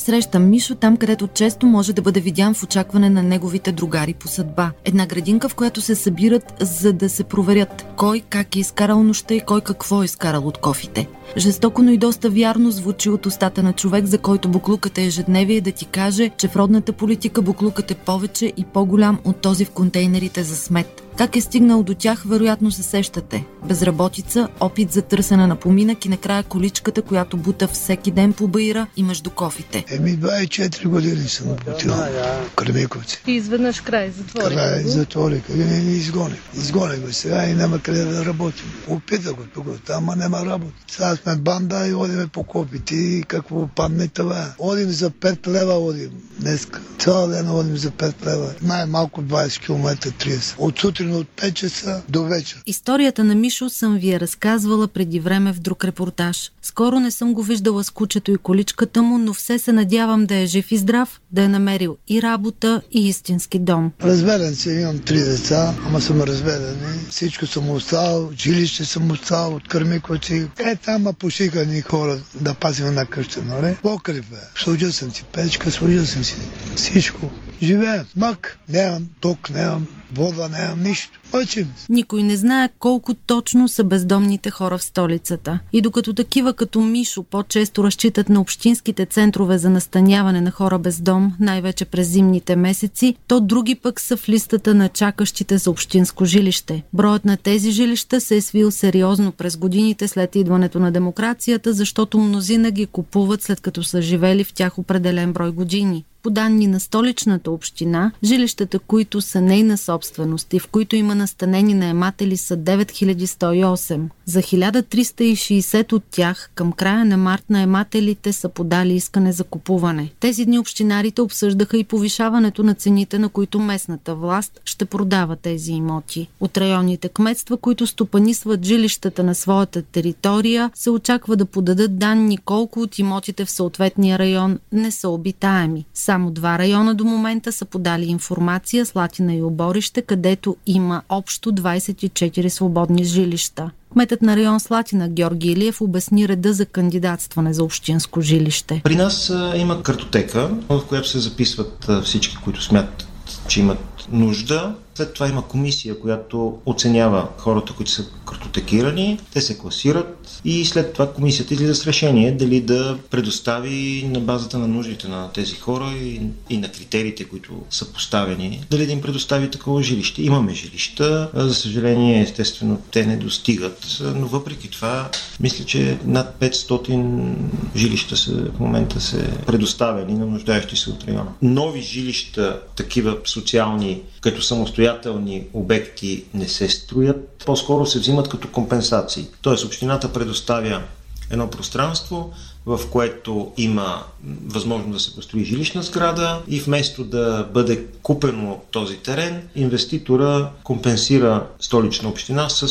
Срещам 0.00 0.50
Мишо 0.50 0.74
там, 0.74 0.96
където 0.96 1.28
често 1.28 1.66
може 1.66 1.92
да 1.92 2.02
бъде 2.02 2.20
видян 2.20 2.54
в 2.54 2.62
очакване 2.62 3.10
на 3.10 3.22
неговите 3.22 3.72
другари 3.72 4.14
по 4.14 4.28
съдба. 4.28 4.70
Една 4.84 5.06
градинка, 5.06 5.48
в 5.48 5.54
която 5.54 5.80
се 5.80 5.94
събират, 5.94 6.54
за 6.60 6.92
да 6.92 7.08
се 7.08 7.24
проверят 7.24 7.86
кой 7.96 8.22
как 8.28 8.56
е 8.56 8.60
изкарал 8.60 9.02
нощта 9.02 9.34
и 9.34 9.40
кой 9.40 9.60
какво 9.60 10.02
е 10.02 10.04
изкарал 10.04 10.46
от 10.46 10.58
кофите. 10.58 11.08
Жестоко, 11.36 11.82
но 11.82 11.90
и 11.90 11.98
доста 11.98 12.30
вярно 12.30 12.70
звучи 12.70 13.10
от 13.10 13.26
устата 13.26 13.62
на 13.62 13.72
човек, 13.72 14.06
за 14.06 14.18
който 14.18 14.48
буклукът 14.48 14.98
е 14.98 15.04
ежедневие 15.04 15.60
да 15.60 15.72
ти 15.72 15.84
каже, 15.84 16.30
че 16.36 16.48
в 16.48 16.56
родната 16.56 16.92
политика 16.92 17.42
буклукът 17.42 17.90
е 17.90 17.94
повече 17.94 18.52
и 18.56 18.64
по-голям 18.64 19.18
от 19.24 19.36
този 19.36 19.64
в 19.64 19.70
контейнерите 19.70 20.42
за 20.42 20.56
смет. 20.56 21.02
Как 21.18 21.36
е 21.36 21.40
стигнал 21.40 21.82
до 21.82 21.94
тях, 21.94 22.22
вероятно 22.26 22.70
се 22.70 22.82
сещате. 22.82 23.44
Безработица, 23.68 24.48
опит 24.60 24.92
за 24.92 25.02
търсене 25.02 25.46
на 25.46 25.56
поминък 25.56 26.04
и 26.04 26.08
накрая 26.08 26.42
количката, 26.42 27.02
която 27.02 27.36
бута 27.36 27.68
всеки 27.68 28.10
ден 28.10 28.32
по 28.32 28.48
баира 28.48 28.86
и 28.96 29.02
между 29.02 29.30
кофите. 29.30 29.84
Еми 29.90 30.18
24 30.18 30.88
години 30.88 31.28
съм 31.28 31.46
бутил 31.66 31.92
в 31.92 32.50
Кърмиковци. 32.56 33.22
И 33.26 33.32
изведнъж 33.32 33.80
край 33.80 34.10
затвориха. 34.10 34.50
Край 34.50 34.82
затвориха. 34.82 35.52
И 35.52 35.56
не 35.56 35.78
ни 35.78 35.92
изгони. 35.92 36.36
Изгони 36.54 36.96
го 36.96 37.12
сега 37.12 37.44
и 37.44 37.54
няма 37.54 37.78
къде 37.78 38.04
да 38.04 38.24
работим. 38.24 38.72
Опита 38.88 39.32
го 39.32 39.42
тук, 39.54 39.66
там, 39.86 40.08
няма 40.16 40.46
работа. 40.46 40.72
Сега 40.88 41.16
сме 41.22 41.36
банда 41.36 41.86
и 41.88 41.94
одиме 41.94 42.26
по 42.26 42.42
копите 42.42 42.94
и 42.94 43.22
какво 43.22 43.66
падне 43.66 44.08
това. 44.08 44.54
Одим 44.58 44.90
за 44.90 45.10
5 45.10 45.48
лева 45.48 45.72
одим 45.72 46.10
днес. 46.40 46.68
Цял 46.98 47.28
ден 47.28 47.50
одим 47.50 47.76
за 47.76 47.90
5 47.90 48.26
лева. 48.26 48.54
Най-малко 48.62 49.22
20 49.22 49.60
км 49.60 50.12
30. 50.12 50.54
От 50.58 50.78
сутрин 50.78 51.14
от 51.14 51.26
5 51.36 51.52
часа 51.52 52.02
до 52.08 52.24
вечер. 52.24 52.62
Историята 52.66 53.24
на 53.24 53.34
Мишо 53.34 53.70
съм 53.70 53.98
ви 53.98 54.10
я 54.10 54.20
разказвала 54.20 54.88
преди 54.88 55.20
време 55.20 55.52
в 55.52 55.60
друг 55.60 55.84
репортаж. 55.84 56.52
Скоро 56.62 57.00
не 57.00 57.10
съм 57.10 57.34
го 57.34 57.42
виждала 57.42 57.84
с 57.84 57.90
кучето 57.90 58.30
и 58.30 58.36
количката 58.36 59.02
му, 59.02 59.18
но 59.18 59.34
все 59.34 59.58
се 59.58 59.72
надявам 59.72 60.26
да 60.26 60.34
е 60.36 60.46
жив 60.46 60.72
и 60.72 60.76
здрав, 60.78 61.20
да 61.32 61.42
е 61.42 61.48
намерил 61.48 61.96
и 62.08 62.22
работа, 62.22 62.82
и 62.92 63.08
истински 63.08 63.58
дом. 63.58 63.92
Разведен 64.02 64.54
си, 64.54 64.70
имам 64.70 64.98
три 64.98 65.20
деца, 65.20 65.74
ама 65.86 66.00
съм 66.00 66.20
разведен. 66.20 66.76
Всичко 67.10 67.46
съм 67.46 67.70
оставил, 67.70 68.30
жилище 68.38 68.84
съм 68.84 69.10
оставил 69.10 69.56
от 69.56 69.68
кърмикваци. 69.68 70.48
Е, 70.58 70.76
там 70.76 71.06
пошикани 71.18 71.80
хора 71.80 72.18
да 72.40 72.54
пазим 72.54 72.86
една 72.86 73.04
къща, 73.04 73.42
нали? 73.42 73.76
Покрив 73.82 74.30
бе. 74.30 74.36
Служил 74.56 74.92
съм 74.92 75.10
си 75.10 75.24
печка, 75.32 75.70
служил 75.70 76.06
съм 76.06 76.24
си 76.24 76.36
всичко. 76.76 77.30
Живеем. 77.62 78.04
Мък. 78.16 78.58
Нямам 78.68 79.08
ток, 79.20 79.50
нямам 79.50 79.86
вода, 80.14 80.48
нямам 80.48 80.82
нищо. 80.82 81.20
Учим. 81.42 81.72
Никой 81.88 82.22
не 82.22 82.36
знае 82.36 82.68
колко 82.78 83.14
точно 83.14 83.68
са 83.68 83.84
бездомните 83.84 84.50
хора 84.50 84.78
в 84.78 84.82
столицата. 84.82 85.58
И 85.72 85.80
докато 85.80 86.14
такива 86.14 86.54
като 86.54 86.80
Мишо 86.80 87.22
по-често 87.22 87.84
разчитат 87.84 88.28
на 88.28 88.40
общинските 88.40 89.06
центрове 89.06 89.58
за 89.58 89.70
настаняване 89.70 90.40
на 90.40 90.50
хора 90.50 90.78
без 90.78 91.00
дом, 91.00 91.34
най-вече 91.40 91.84
през 91.84 92.08
зимните 92.08 92.56
месеци, 92.56 93.16
то 93.26 93.40
други 93.40 93.74
пък 93.74 94.00
са 94.00 94.16
в 94.16 94.28
листата 94.28 94.74
на 94.74 94.88
чакащите 94.88 95.58
за 95.58 95.70
общинско 95.70 96.24
жилище. 96.24 96.82
Броят 96.92 97.24
на 97.24 97.36
тези 97.36 97.70
жилища 97.70 98.20
се 98.20 98.36
е 98.36 98.40
свил 98.40 98.70
сериозно 98.70 99.32
през 99.32 99.56
годините 99.56 100.08
след 100.08 100.36
идването 100.36 100.78
на 100.78 100.92
демокрацията, 100.92 101.72
защото 101.72 102.18
мнозина 102.18 102.70
ги 102.70 102.86
купуват 102.86 103.42
след 103.42 103.60
като 103.60 103.82
са 103.82 104.02
живели 104.02 104.44
в 104.44 104.52
тях 104.52 104.78
определен 104.78 105.32
брой 105.32 105.50
години. 105.50 106.04
По 106.22 106.30
данни 106.30 106.66
на 106.66 106.80
столичната 106.80 107.50
община, 107.50 108.12
жилищата, 108.24 108.78
които 108.78 109.20
са 109.20 109.40
нейна 109.40 109.78
собственост 109.78 110.54
и 110.54 110.58
в 110.58 110.68
които 110.68 110.96
има 110.96 111.14
настанени 111.14 111.74
наематели 111.74 112.36
са 112.36 112.56
9108. 112.56 114.00
За 114.24 114.42
1360 114.42 115.92
от 115.92 116.04
тях 116.10 116.50
към 116.54 116.72
края 116.72 117.04
на 117.04 117.16
март 117.16 117.44
наемателите 117.50 118.32
са 118.32 118.48
подали 118.48 118.94
искане 118.94 119.32
за 119.32 119.44
купуване. 119.44 120.12
Тези 120.20 120.44
дни 120.44 120.58
общинарите 120.58 121.22
обсъждаха 121.22 121.76
и 121.78 121.84
повишаването 121.84 122.62
на 122.62 122.74
цените, 122.74 123.18
на 123.18 123.28
които 123.28 123.60
местната 123.60 124.14
власт 124.14 124.60
ще 124.64 124.84
продава 124.84 125.36
тези 125.36 125.72
имоти. 125.72 126.28
От 126.40 126.58
районните 126.58 127.08
кметства, 127.08 127.56
които 127.56 127.86
стопанисват 127.86 128.64
жилищата 128.64 129.22
на 129.22 129.34
своята 129.34 129.82
територия, 129.82 130.70
се 130.74 130.90
очаква 130.90 131.36
да 131.36 131.44
подадат 131.44 131.98
данни 131.98 132.38
колко 132.38 132.80
от 132.80 132.98
имотите 132.98 133.44
в 133.44 133.50
съответния 133.50 134.18
район 134.18 134.58
не 134.72 134.90
са 134.90 135.08
обитаеми. 135.08 135.84
Два 136.18 136.58
района 136.58 136.94
до 136.94 137.04
момента 137.04 137.52
са 137.52 137.64
подали 137.64 138.04
информация 138.04 138.86
Слатина 138.86 139.34
и 139.34 139.42
Оборище, 139.42 140.02
където 140.02 140.56
има 140.66 141.02
общо 141.08 141.52
24 141.52 142.48
свободни 142.48 143.04
жилища. 143.04 143.70
Кметът 143.92 144.22
на 144.22 144.36
район 144.36 144.60
Слатина 144.60 145.08
Георги 145.08 145.50
Илиев 145.50 145.80
обясни 145.80 146.28
реда 146.28 146.52
за 146.52 146.66
кандидатстване 146.66 147.54
за 147.54 147.64
общинско 147.64 148.20
жилище. 148.20 148.80
При 148.84 148.96
нас 148.96 149.32
има 149.56 149.82
картотека, 149.82 150.50
в 150.68 150.82
която 150.88 151.08
се 151.08 151.18
записват 151.18 151.86
всички, 152.04 152.36
които 152.44 152.62
смятат, 152.62 153.06
че 153.48 153.60
имат 153.60 153.78
нужда 154.12 154.74
след 154.94 155.14
това 155.14 155.28
има 155.28 155.48
комисия, 155.48 156.00
която 156.00 156.58
оценява 156.66 157.28
хората, 157.38 157.72
които 157.72 157.90
са 157.90 158.04
картотекирани, 158.26 159.18
те 159.32 159.40
се 159.40 159.58
класират 159.58 160.40
и 160.44 160.64
след 160.64 160.92
това 160.92 161.12
комисията 161.12 161.54
излиза 161.54 161.74
с 161.74 161.86
решение 161.86 162.32
дали 162.32 162.60
да 162.60 162.98
предостави 163.10 164.08
на 164.12 164.20
базата 164.20 164.58
на 164.58 164.68
нуждите 164.68 165.08
на 165.08 165.30
тези 165.32 165.54
хора 165.54 165.92
и, 166.02 166.20
и 166.50 166.58
на 166.58 166.68
критериите, 166.68 167.24
които 167.24 167.52
са 167.70 167.92
поставени, 167.92 168.64
дали 168.70 168.86
да 168.86 168.92
им 168.92 169.00
предостави 169.00 169.50
такова 169.50 169.82
жилище. 169.82 170.22
Имаме 170.22 170.54
жилища, 170.54 171.30
за 171.34 171.54
съжаление, 171.54 172.22
естествено, 172.22 172.80
те 172.90 173.06
не 173.06 173.16
достигат, 173.16 174.02
но 174.14 174.26
въпреки 174.26 174.70
това, 174.70 175.10
мисля, 175.40 175.64
че 175.64 175.98
над 176.04 176.36
500 176.40 177.34
жилища 177.76 178.16
са, 178.16 178.32
в 178.32 178.60
момента 178.60 179.00
са 179.00 179.26
предоставени 179.46 180.14
на 180.14 180.26
нуждаещи 180.26 180.76
се 180.76 180.90
от 180.90 181.04
района. 181.04 181.32
Нови 181.42 181.80
жилища, 181.82 182.60
такива 182.76 183.16
социални, 183.24 184.00
като 184.20 184.42
самостоятелни 184.42 184.81
самостоятелни 184.82 185.46
обекти 185.52 186.24
не 186.34 186.48
се 186.48 186.68
строят, 186.68 187.44
по-скоро 187.46 187.86
се 187.86 187.98
взимат 187.98 188.28
като 188.28 188.48
компенсации. 188.48 189.26
Тоест 189.42 189.64
общината 189.64 190.12
предоставя 190.12 190.82
едно 191.30 191.50
пространство, 191.50 192.32
в 192.66 192.80
което 192.90 193.52
има 193.56 194.02
възможност 194.46 194.92
да 194.92 195.00
се 195.00 195.14
построи 195.14 195.44
жилищна 195.44 195.82
сграда 195.82 196.42
и 196.48 196.60
вместо 196.60 197.04
да 197.04 197.48
бъде 197.54 197.84
купено 198.02 198.60
този 198.70 198.96
терен, 198.96 199.48
инвеститора 199.54 200.50
компенсира 200.64 201.46
столична 201.60 202.08
община 202.08 202.48
с 202.48 202.66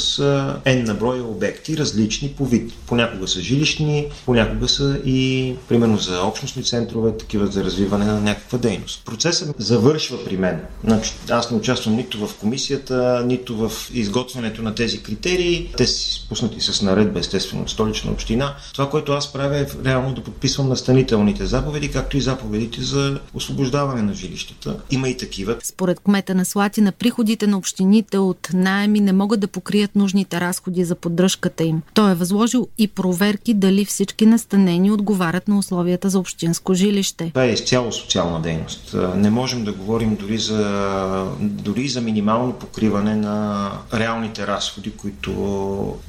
N 0.65 0.87
на 0.87 0.93
броя 0.93 1.23
обекти, 1.23 1.77
различни 1.77 2.29
по 2.29 2.45
вид. 2.45 2.73
Понякога 2.87 3.27
са 3.27 3.41
жилищни, 3.41 4.07
понякога 4.25 4.67
са 4.67 4.99
и 5.05 5.53
примерно 5.69 5.97
за 5.97 6.21
общностни 6.21 6.63
центрове, 6.63 7.17
такива 7.17 7.47
за 7.47 7.63
развиване 7.63 8.05
на 8.05 8.21
някаква 8.21 8.57
дейност. 8.57 9.05
Процесът 9.05 9.55
завършва 9.57 10.25
при 10.25 10.37
мен. 10.37 10.61
Значи, 10.83 11.13
аз 11.29 11.51
не 11.51 11.57
участвам 11.57 11.95
нито 11.95 12.27
в 12.27 12.35
комисията, 12.35 13.23
нито 13.25 13.55
в 13.55 13.71
изготвянето 13.93 14.61
на 14.61 14.75
тези 14.75 15.03
критерии. 15.03 15.71
Те 15.77 15.87
си 15.87 16.11
спуснати 16.11 16.61
с 16.61 16.81
наредба, 16.81 17.19
естествено, 17.19 17.67
столична 17.67 18.11
община. 18.11 18.55
Това, 18.73 18.89
което 18.89 19.11
аз 19.11 19.33
правя 19.33 19.57
е 19.57 19.65
реално 19.85 20.13
да 20.13 20.23
подписвам 20.23 20.69
настанителните 20.69 21.45
заповеди, 21.45 21.91
както 21.91 22.17
и 22.17 22.21
заповедите 22.21 22.81
за 22.81 23.19
освобождаване 23.33 24.01
на 24.01 24.13
жилищата. 24.13 24.77
Има 24.91 25.09
и 25.09 25.17
такива. 25.17 25.55
Според 25.63 25.99
кмета 25.99 26.35
на 26.35 26.45
Слатина, 26.45 26.91
приходите 26.91 27.47
на 27.47 27.57
общините 27.57 28.17
от 28.17 28.49
найеми 28.53 28.99
не 28.99 29.13
могат 29.13 29.39
да 29.39 29.47
покрият 29.47 29.95
нужните 29.95 30.41
разходи 30.41 30.83
за 30.83 30.95
поддръжката 30.95 31.63
им. 31.63 31.81
Той 31.93 32.11
е 32.11 32.15
възложил 32.15 32.67
и 32.77 32.87
проверки 32.87 33.53
дали 33.53 33.85
всички 33.85 34.25
настанени 34.25 34.91
отговарят 34.91 35.47
на 35.47 35.57
условията 35.57 36.09
за 36.09 36.19
общинско 36.19 36.73
жилище. 36.73 37.29
Това 37.29 37.43
е 37.43 37.51
изцяло 37.51 37.91
социална 37.91 38.41
дейност. 38.41 38.95
Не 39.15 39.29
можем 39.29 39.63
да 39.63 39.73
говорим 39.73 40.15
дори 40.15 40.37
за, 40.37 41.27
дори 41.39 41.87
за 41.87 42.01
минимално 42.01 42.53
покриване 42.53 43.15
на 43.15 43.71
реалните 43.93 44.47
разходи, 44.47 44.91
които 44.91 45.31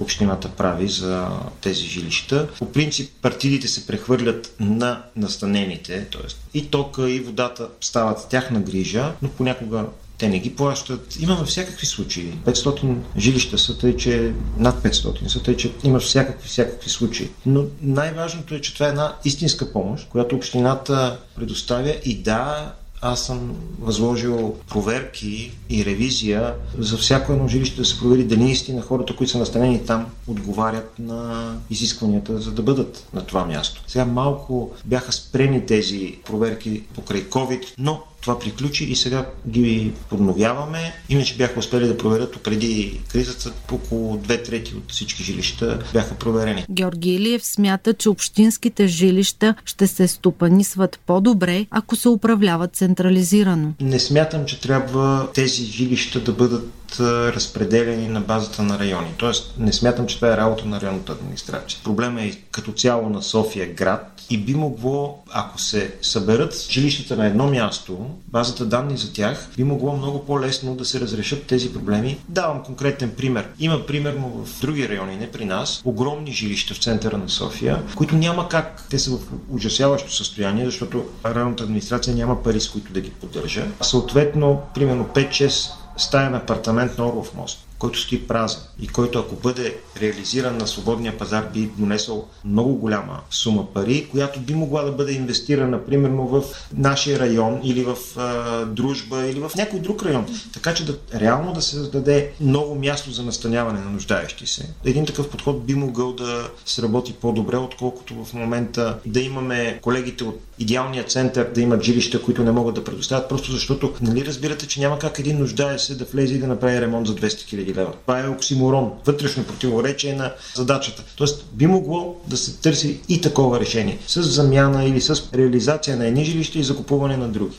общината 0.00 0.48
прави 0.48 0.88
за 0.88 1.28
тези 1.60 1.84
жилища. 1.84 2.48
По 2.58 2.72
принцип 2.72 3.10
партидите 3.22 3.61
се 3.68 3.86
прехвърлят 3.86 4.54
на 4.60 5.02
настанените, 5.16 6.06
т.е. 6.12 6.58
и 6.58 6.70
тока, 6.70 7.10
и 7.10 7.20
водата 7.20 7.68
стават 7.80 8.28
тяхна 8.28 8.60
грижа, 8.60 9.12
но 9.22 9.28
понякога 9.28 9.84
те 10.22 10.28
не 10.28 10.38
ги 10.38 10.56
плащат. 10.56 11.16
Имаме 11.20 11.44
всякакви 11.44 11.86
случаи. 11.86 12.32
500 12.46 12.96
жилища 13.16 13.58
са 13.58 13.78
тъй, 13.78 13.96
че 13.96 14.32
над 14.58 14.82
500 14.82 15.26
са 15.26 15.42
тъй, 15.42 15.56
че 15.56 15.72
има 15.84 16.00
всякакви, 16.00 16.48
всякакви 16.48 16.90
случаи. 16.90 17.30
Но 17.46 17.64
най-важното 17.82 18.54
е, 18.54 18.60
че 18.60 18.74
това 18.74 18.86
е 18.86 18.88
една 18.88 19.16
истинска 19.24 19.72
помощ, 19.72 20.08
която 20.08 20.36
общината 20.36 21.18
предоставя 21.36 21.94
и 22.04 22.18
да, 22.18 22.74
аз 23.02 23.26
съм 23.26 23.56
възложил 23.80 24.54
проверки 24.68 25.52
и 25.70 25.84
ревизия 25.84 26.54
за 26.78 26.96
всяко 26.96 27.32
едно 27.32 27.48
жилище 27.48 27.76
да 27.76 27.84
се 27.84 27.98
провери 27.98 28.24
дали 28.24 28.40
наистина 28.40 28.82
хората, 28.82 29.16
които 29.16 29.32
са 29.32 29.38
настанени 29.38 29.86
там, 29.86 30.06
отговарят 30.26 30.98
на 30.98 31.52
изискванията, 31.70 32.38
за 32.40 32.52
да 32.52 32.62
бъдат 32.62 33.06
на 33.14 33.26
това 33.26 33.44
място. 33.44 33.82
Сега 33.86 34.04
малко 34.04 34.70
бяха 34.84 35.12
спрени 35.12 35.66
тези 35.66 36.18
проверки 36.24 36.82
покрай 36.94 37.24
COVID, 37.24 37.62
но 37.78 38.02
това 38.22 38.38
приключи 38.38 38.84
и 38.84 38.96
сега 38.96 39.26
ги 39.48 39.92
подновяваме. 40.08 40.92
Иначе 41.08 41.36
бяха 41.36 41.58
успели 41.58 41.86
да 41.86 41.96
проверят 41.96 42.40
преди 42.42 43.00
кризата 43.12 43.52
около 43.72 44.16
две 44.16 44.42
трети 44.42 44.74
от 44.74 44.92
всички 44.92 45.22
жилища 45.22 45.78
бяха 45.92 46.14
проверени. 46.14 46.64
Георги 46.70 47.14
Илиев 47.14 47.44
смята, 47.44 47.94
че 47.94 48.08
общинските 48.08 48.86
жилища 48.86 49.54
ще 49.64 49.86
се 49.86 50.08
стопанисват 50.08 51.00
по-добре, 51.06 51.66
ако 51.70 51.96
се 51.96 52.08
управляват 52.08 52.76
централизирано. 52.76 53.72
Не 53.80 53.98
смятам, 53.98 54.44
че 54.46 54.60
трябва 54.60 55.28
тези 55.34 55.64
жилища 55.64 56.20
да 56.20 56.32
бъдат 56.32 56.81
разпределени 57.00 58.08
на 58.08 58.20
базата 58.20 58.62
на 58.62 58.78
райони. 58.78 59.14
Тоест, 59.16 59.54
не 59.58 59.72
смятам, 59.72 60.06
че 60.06 60.16
това 60.16 60.32
е 60.32 60.36
работа 60.36 60.66
на 60.66 60.80
районната 60.80 61.12
администрация. 61.12 61.80
Проблема 61.84 62.22
е 62.22 62.32
като 62.50 62.72
цяло 62.72 63.08
на 63.08 63.22
София 63.22 63.74
град 63.74 64.22
и 64.30 64.38
би 64.38 64.54
могло, 64.54 65.22
ако 65.30 65.60
се 65.60 65.94
съберат 66.02 66.66
жилищата 66.70 67.16
на 67.16 67.26
едно 67.26 67.46
място, 67.46 68.06
базата 68.28 68.64
данни 68.64 68.96
за 68.96 69.12
тях, 69.12 69.48
би 69.56 69.64
могло 69.64 69.96
много 69.96 70.24
по-лесно 70.24 70.74
да 70.74 70.84
се 70.84 71.00
разрешат 71.00 71.46
тези 71.46 71.72
проблеми. 71.72 72.18
Давам 72.28 72.62
конкретен 72.62 73.10
пример. 73.16 73.48
Има 73.58 73.86
примерно 73.86 74.44
в 74.44 74.60
други 74.60 74.88
райони, 74.88 75.16
не 75.16 75.30
при 75.30 75.44
нас, 75.44 75.82
огромни 75.84 76.32
жилища 76.32 76.74
в 76.74 76.78
центъра 76.78 77.18
на 77.18 77.28
София, 77.28 77.82
които 77.96 78.14
няма 78.16 78.48
как. 78.48 78.84
Те 78.90 78.98
са 78.98 79.10
в 79.10 79.18
ужасяващо 79.50 80.12
състояние, 80.12 80.64
защото 80.64 81.04
районната 81.26 81.64
администрация 81.64 82.16
няма 82.16 82.42
пари, 82.42 82.60
с 82.60 82.68
които 82.68 82.92
да 82.92 83.00
ги 83.00 83.10
поддържа. 83.10 83.66
Съответно, 83.80 84.62
примерно 84.74 85.08
5-6 85.14 85.72
стаен 86.02 86.34
апартамент 86.34 86.98
на 86.98 87.08
Орлов 87.08 87.34
мост 87.34 87.58
който 87.82 88.00
стои 88.00 88.26
празен 88.26 88.60
и 88.80 88.88
който 88.88 89.18
ако 89.18 89.34
бъде 89.34 89.76
реализиран 90.00 90.56
на 90.56 90.66
свободния 90.66 91.18
пазар 91.18 91.48
би 91.54 91.70
донесъл 91.78 92.28
много 92.44 92.74
голяма 92.74 93.20
сума 93.30 93.72
пари, 93.72 94.08
която 94.10 94.40
би 94.40 94.54
могла 94.54 94.82
да 94.82 94.92
бъде 94.92 95.12
инвестирана 95.12 95.84
примерно 95.84 96.28
в 96.28 96.42
нашия 96.76 97.18
район 97.18 97.60
или 97.64 97.84
в 97.84 97.96
а, 98.16 98.64
дружба 98.64 99.26
или 99.26 99.40
в 99.40 99.50
някой 99.56 99.80
друг 99.80 100.02
район. 100.02 100.26
Така 100.52 100.74
че 100.74 100.86
да, 100.86 100.98
реално 101.14 101.52
да 101.52 101.62
се 101.62 101.70
създаде 101.70 102.32
ново 102.40 102.74
място 102.74 103.10
за 103.10 103.22
настаняване 103.22 103.80
на 103.80 103.90
нуждаещи 103.90 104.46
се. 104.46 104.74
Един 104.84 105.06
такъв 105.06 105.30
подход 105.30 105.64
би 105.66 105.74
могъл 105.74 106.12
да 106.12 106.48
сработи 106.64 107.12
по-добре, 107.12 107.56
отколкото 107.56 108.24
в 108.24 108.34
момента 108.34 108.98
да 109.06 109.20
имаме 109.20 109.78
колегите 109.82 110.24
от 110.24 110.40
идеалния 110.62 111.04
център 111.04 111.50
да 111.54 111.60
имат 111.60 111.82
жилища, 111.82 112.22
които 112.22 112.44
не 112.44 112.52
могат 112.52 112.74
да 112.74 112.84
предоставят, 112.84 113.28
просто 113.28 113.52
защото 113.52 113.92
нали 114.00 114.26
разбирате, 114.26 114.66
че 114.66 114.80
няма 114.80 114.98
как 114.98 115.18
един 115.18 115.38
нуждае 115.38 115.78
се 115.78 115.94
да 115.94 116.04
влезе 116.04 116.34
и 116.34 116.38
да 116.38 116.46
направи 116.46 116.80
ремонт 116.80 117.06
за 117.06 117.14
200 117.14 117.26
000 117.26 117.76
лева. 117.76 117.92
Това 118.02 118.20
е 118.20 118.28
оксиморон, 118.28 118.92
вътрешно 119.06 119.44
противоречие 119.44 120.14
на 120.14 120.32
задачата. 120.54 121.04
Тоест 121.16 121.44
би 121.52 121.66
могло 121.66 122.16
да 122.26 122.36
се 122.36 122.60
търси 122.60 123.00
и 123.08 123.20
такова 123.20 123.60
решение 123.60 123.98
с 124.06 124.22
замяна 124.22 124.84
или 124.84 125.00
с 125.00 125.30
реализация 125.34 125.96
на 125.96 126.06
едни 126.06 126.24
жилища 126.24 126.58
и 126.58 126.64
закупуване 126.64 127.16
на 127.16 127.28
други. 127.28 127.58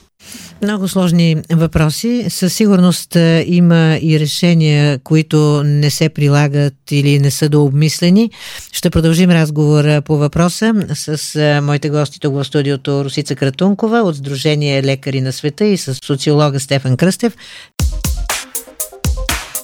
Много 0.63 0.87
сложни 0.87 1.37
въпроси. 1.51 2.25
Със 2.29 2.53
сигурност 2.53 3.15
е, 3.15 3.45
има 3.47 3.99
и 4.01 4.19
решения, 4.19 4.99
които 4.99 5.61
не 5.65 5.89
се 5.89 6.09
прилагат 6.09 6.73
или 6.91 7.19
не 7.19 7.31
са 7.31 7.49
дообмислени. 7.49 8.31
Ще 8.71 8.89
продължим 8.89 9.31
разговор 9.31 10.01
по 10.01 10.17
въпроса 10.17 10.73
с 10.93 11.35
е, 11.35 11.61
моите 11.61 11.89
гости 11.89 12.19
тук 12.19 12.33
в 12.33 12.45
студиото 12.45 13.05
Русица 13.05 13.35
Кратункова 13.35 13.97
от 13.97 14.15
Сдружение 14.15 14.83
Лекари 14.83 15.21
на 15.21 15.33
света 15.33 15.65
и 15.65 15.77
с 15.77 15.95
социолога 16.05 16.59
Стефан 16.59 16.97
Кръстев. 16.97 17.33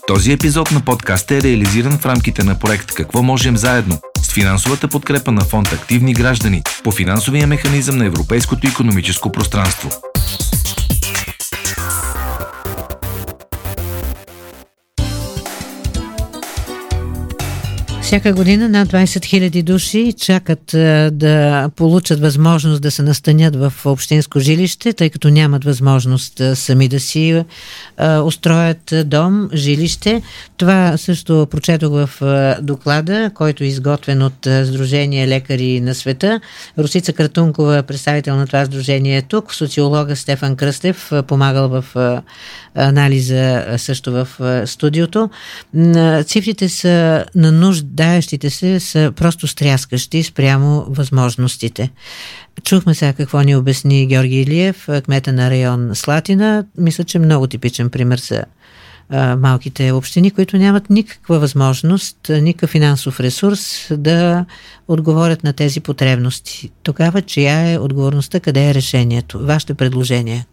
Този 0.07 0.31
епизод 0.31 0.71
на 0.71 0.81
подкаста 0.81 1.35
е 1.35 1.41
реализиран 1.41 1.97
в 1.97 2.05
рамките 2.05 2.43
на 2.43 2.59
проект 2.59 2.91
Какво 2.93 3.23
можем 3.23 3.57
заедно 3.57 3.99
с 4.21 4.33
финансовата 4.33 4.87
подкрепа 4.87 5.31
на 5.31 5.41
фонд 5.41 5.73
Активни 5.73 6.13
граждани 6.13 6.63
по 6.83 6.91
финансовия 6.91 7.47
механизъм 7.47 7.97
на 7.97 8.05
Европейското 8.05 8.67
економическо 8.67 9.31
пространство. 9.31 9.89
Всяка 18.09 18.33
година 18.33 18.69
над 18.69 18.89
20 18.89 19.05
000 19.05 19.63
души 19.63 20.13
чакат 20.13 20.73
а, 20.73 21.09
да 21.13 21.69
получат 21.75 22.19
възможност 22.19 22.81
да 22.81 22.91
се 22.91 23.01
настанят 23.01 23.55
в 23.55 23.73
общинско 23.85 24.39
жилище, 24.39 24.93
тъй 24.93 25.09
като 25.09 25.29
нямат 25.29 25.63
възможност 25.63 26.39
а, 26.39 26.55
сами 26.55 26.87
да 26.87 26.99
си 26.99 27.43
а, 27.97 28.21
устроят 28.21 28.93
дом, 29.05 29.49
жилище. 29.53 30.21
Това 30.57 30.97
също 30.97 31.47
прочетох 31.51 31.91
в 31.91 32.09
доклада, 32.61 33.31
който 33.35 33.63
е 33.63 33.67
изготвен 33.67 34.21
от 34.21 34.47
Сдружение 34.63 35.27
Лекари 35.27 35.81
на 35.81 35.95
света. 35.95 36.39
Русица 36.77 37.13
Кратункова, 37.13 37.83
представител 37.83 38.35
на 38.35 38.47
това 38.47 38.65
сдружение 38.65 39.17
е 39.17 39.21
тук. 39.21 39.53
Социолога 39.53 40.15
Стефан 40.15 40.55
Кръстев, 40.55 41.11
помагал 41.27 41.69
в 41.69 41.85
анализа 42.75 43.65
също 43.77 44.11
в 44.11 44.27
студиото. 44.65 45.29
Цифрите 46.25 46.69
са 46.69 47.25
на 47.35 47.51
нужда 47.51 47.98
нуждаещите 47.99 48.49
се 48.49 48.79
са 48.79 49.11
просто 49.15 49.47
стряскащи 49.47 50.23
спрямо 50.23 50.85
възможностите. 50.89 51.89
Чухме 52.63 52.93
сега 52.93 53.13
какво 53.13 53.41
ни 53.41 53.55
обясни 53.55 54.07
Георги 54.07 54.41
Илиев, 54.41 54.87
кмета 55.05 55.33
на 55.33 55.49
район 55.49 55.91
Слатина. 55.93 56.65
Мисля, 56.77 57.03
че 57.03 57.19
много 57.19 57.47
типичен 57.47 57.89
пример 57.89 58.19
за 58.19 58.43
малките 59.37 59.91
общини, 59.91 60.31
които 60.31 60.57
нямат 60.57 60.89
никаква 60.89 61.39
възможност, 61.39 62.17
никакъв 62.29 62.69
финансов 62.69 63.19
ресурс 63.19 63.87
да 63.91 64.45
отговорят 64.87 65.43
на 65.43 65.53
тези 65.53 65.79
потребности. 65.79 66.69
Тогава 66.83 67.21
чия 67.21 67.71
е 67.71 67.77
отговорността, 67.77 68.39
къде 68.39 68.69
е 68.69 68.73
решението? 68.73 69.39
Вашето 69.45 69.75
предложение? 69.75 70.45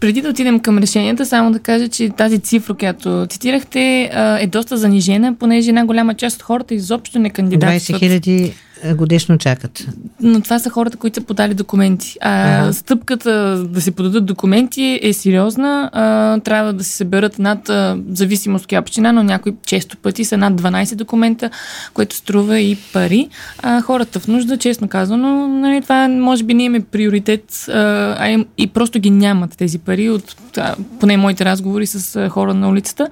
Преди 0.00 0.22
да 0.22 0.28
отидем 0.28 0.60
към 0.60 0.78
решенията, 0.78 1.26
само 1.26 1.52
да 1.52 1.58
кажа, 1.58 1.88
че 1.88 2.08
тази 2.08 2.38
цифра, 2.38 2.74
която 2.74 3.26
цитирахте, 3.30 4.10
е 4.40 4.46
доста 4.46 4.76
занижена, 4.76 5.34
понеже 5.34 5.68
една 5.68 5.84
голяма 5.86 6.14
част 6.14 6.36
от 6.36 6.42
хората 6.42 6.74
изобщо 6.74 7.18
не 7.18 7.30
кандидатстват. 7.30 7.96
20 7.96 7.98
хиляди 7.98 8.34
е, 8.34 8.54
годишно 8.94 9.38
чакат. 9.38 9.86
Но 10.20 10.40
това 10.40 10.58
са 10.58 10.70
хората, 10.70 10.96
които 10.96 11.20
са 11.20 11.26
подали 11.26 11.54
документи. 11.54 12.16
А, 12.20 12.66
а. 12.68 12.72
стъпката 12.72 13.64
да 13.68 13.80
се 13.80 13.90
подадат 13.90 14.26
документи 14.26 15.00
е 15.02 15.12
сериозна. 15.12 15.90
А, 15.92 16.40
трябва 16.40 16.72
да 16.72 16.84
се 16.84 16.96
съберат 16.96 17.38
над, 17.38 17.68
а, 17.68 17.98
зависимост 18.10 18.72
от 18.72 18.78
община, 18.78 19.12
но 19.12 19.22
някои 19.22 19.52
често 19.66 19.96
пъти 19.96 20.24
са 20.24 20.36
над 20.36 20.60
12 20.60 20.94
документа, 20.94 21.50
което 21.94 22.16
струва 22.16 22.60
и 22.60 22.76
пари. 22.92 23.28
А, 23.62 23.80
хората 23.80 24.20
в 24.20 24.28
нужда, 24.28 24.56
честно 24.56 24.88
казано, 24.88 25.48
нали, 25.48 25.82
това 25.82 26.08
може 26.08 26.44
би 26.44 26.54
не 26.54 26.64
имаме 26.64 26.84
приоритет, 26.84 27.64
а, 27.68 27.72
а 28.18 28.30
им, 28.30 28.46
и 28.58 28.66
просто 28.66 28.98
ги 28.98 29.10
нямат 29.10 29.56
тези 29.56 29.78
пари 29.78 30.10
от 30.10 30.34
а, 30.56 30.74
поне 31.00 31.16
моите 31.16 31.44
разговори 31.44 31.86
с 31.86 32.16
а, 32.16 32.28
хора 32.28 32.54
на 32.54 32.68
улицата. 32.68 33.08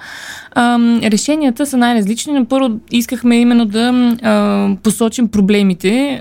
А, 0.53 0.79
решенията 1.03 1.67
са 1.67 1.77
най-различни. 1.77 2.45
Първо 2.45 2.79
искахме 2.91 3.37
именно 3.37 3.65
да 3.65 4.17
а, 4.23 4.69
посочим 4.83 5.29
проблемите, 5.57 6.21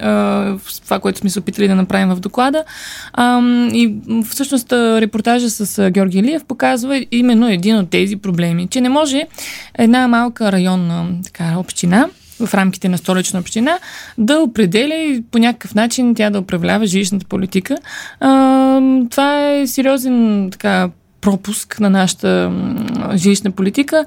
това, 0.83 0.99
което 0.99 1.19
сме 1.19 1.29
се 1.29 1.39
опитали 1.39 1.67
да 1.67 1.75
направим 1.75 2.09
в 2.09 2.19
доклада. 2.19 2.63
И 3.73 3.93
всъщност 4.29 4.73
репортажа 4.73 5.49
с 5.49 5.91
Георги 5.91 6.19
Илиев 6.19 6.45
показва 6.45 7.05
именно 7.11 7.49
един 7.49 7.77
от 7.77 7.89
тези 7.89 8.15
проблеми, 8.15 8.67
че 8.67 8.81
не 8.81 8.89
може 8.89 9.23
една 9.77 10.07
малка 10.07 10.51
районна 10.51 11.07
така, 11.23 11.53
община 11.57 12.07
в 12.39 12.53
рамките 12.53 12.89
на 12.89 12.97
столична 12.97 13.39
община, 13.39 13.79
да 14.17 14.39
определя 14.39 14.95
и 14.95 15.23
по 15.31 15.37
някакъв 15.37 15.75
начин 15.75 16.15
тя 16.15 16.29
да 16.29 16.39
управлява 16.39 16.85
жилищната 16.85 17.25
политика. 17.25 17.77
Това 19.09 19.51
е 19.51 19.67
сериозен 19.67 20.49
така 20.51 20.89
пропуск 21.25 21.79
на 21.79 21.89
нашата 21.89 22.51
жилищна 23.15 23.51
политика. 23.51 24.05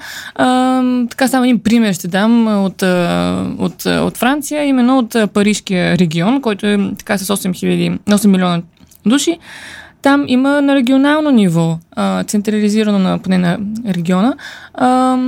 Така 1.10 1.28
само 1.28 1.44
един 1.44 1.58
пример 1.58 1.92
ще 1.92 2.08
дам 2.08 2.64
от, 2.64 2.82
от, 3.58 3.86
от 3.86 4.16
Франция, 4.16 4.64
именно 4.64 4.98
от 4.98 5.32
Парижкия 5.32 5.98
регион, 5.98 6.42
който 6.42 6.66
е 6.66 6.78
така 6.98 7.18
с 7.18 7.36
8, 7.36 7.50
000, 7.50 7.98
8 7.98 8.26
милиона 8.26 8.62
души. 9.06 9.38
Там 10.02 10.24
има 10.28 10.62
на 10.62 10.74
регионално 10.74 11.30
ниво, 11.30 11.78
а, 11.92 12.24
централизирано 12.24 12.98
на, 12.98 13.18
поне 13.18 13.38
на 13.38 13.58
региона, 13.88 14.34
а, 14.74 15.18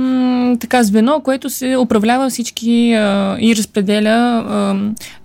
така 0.59 0.83
звено, 0.83 1.21
което 1.23 1.49
се 1.49 1.77
управлява 1.77 2.29
всички 2.29 2.93
а, 2.93 3.37
и 3.39 3.55
разпределя 3.55 4.09
а, 4.09 4.75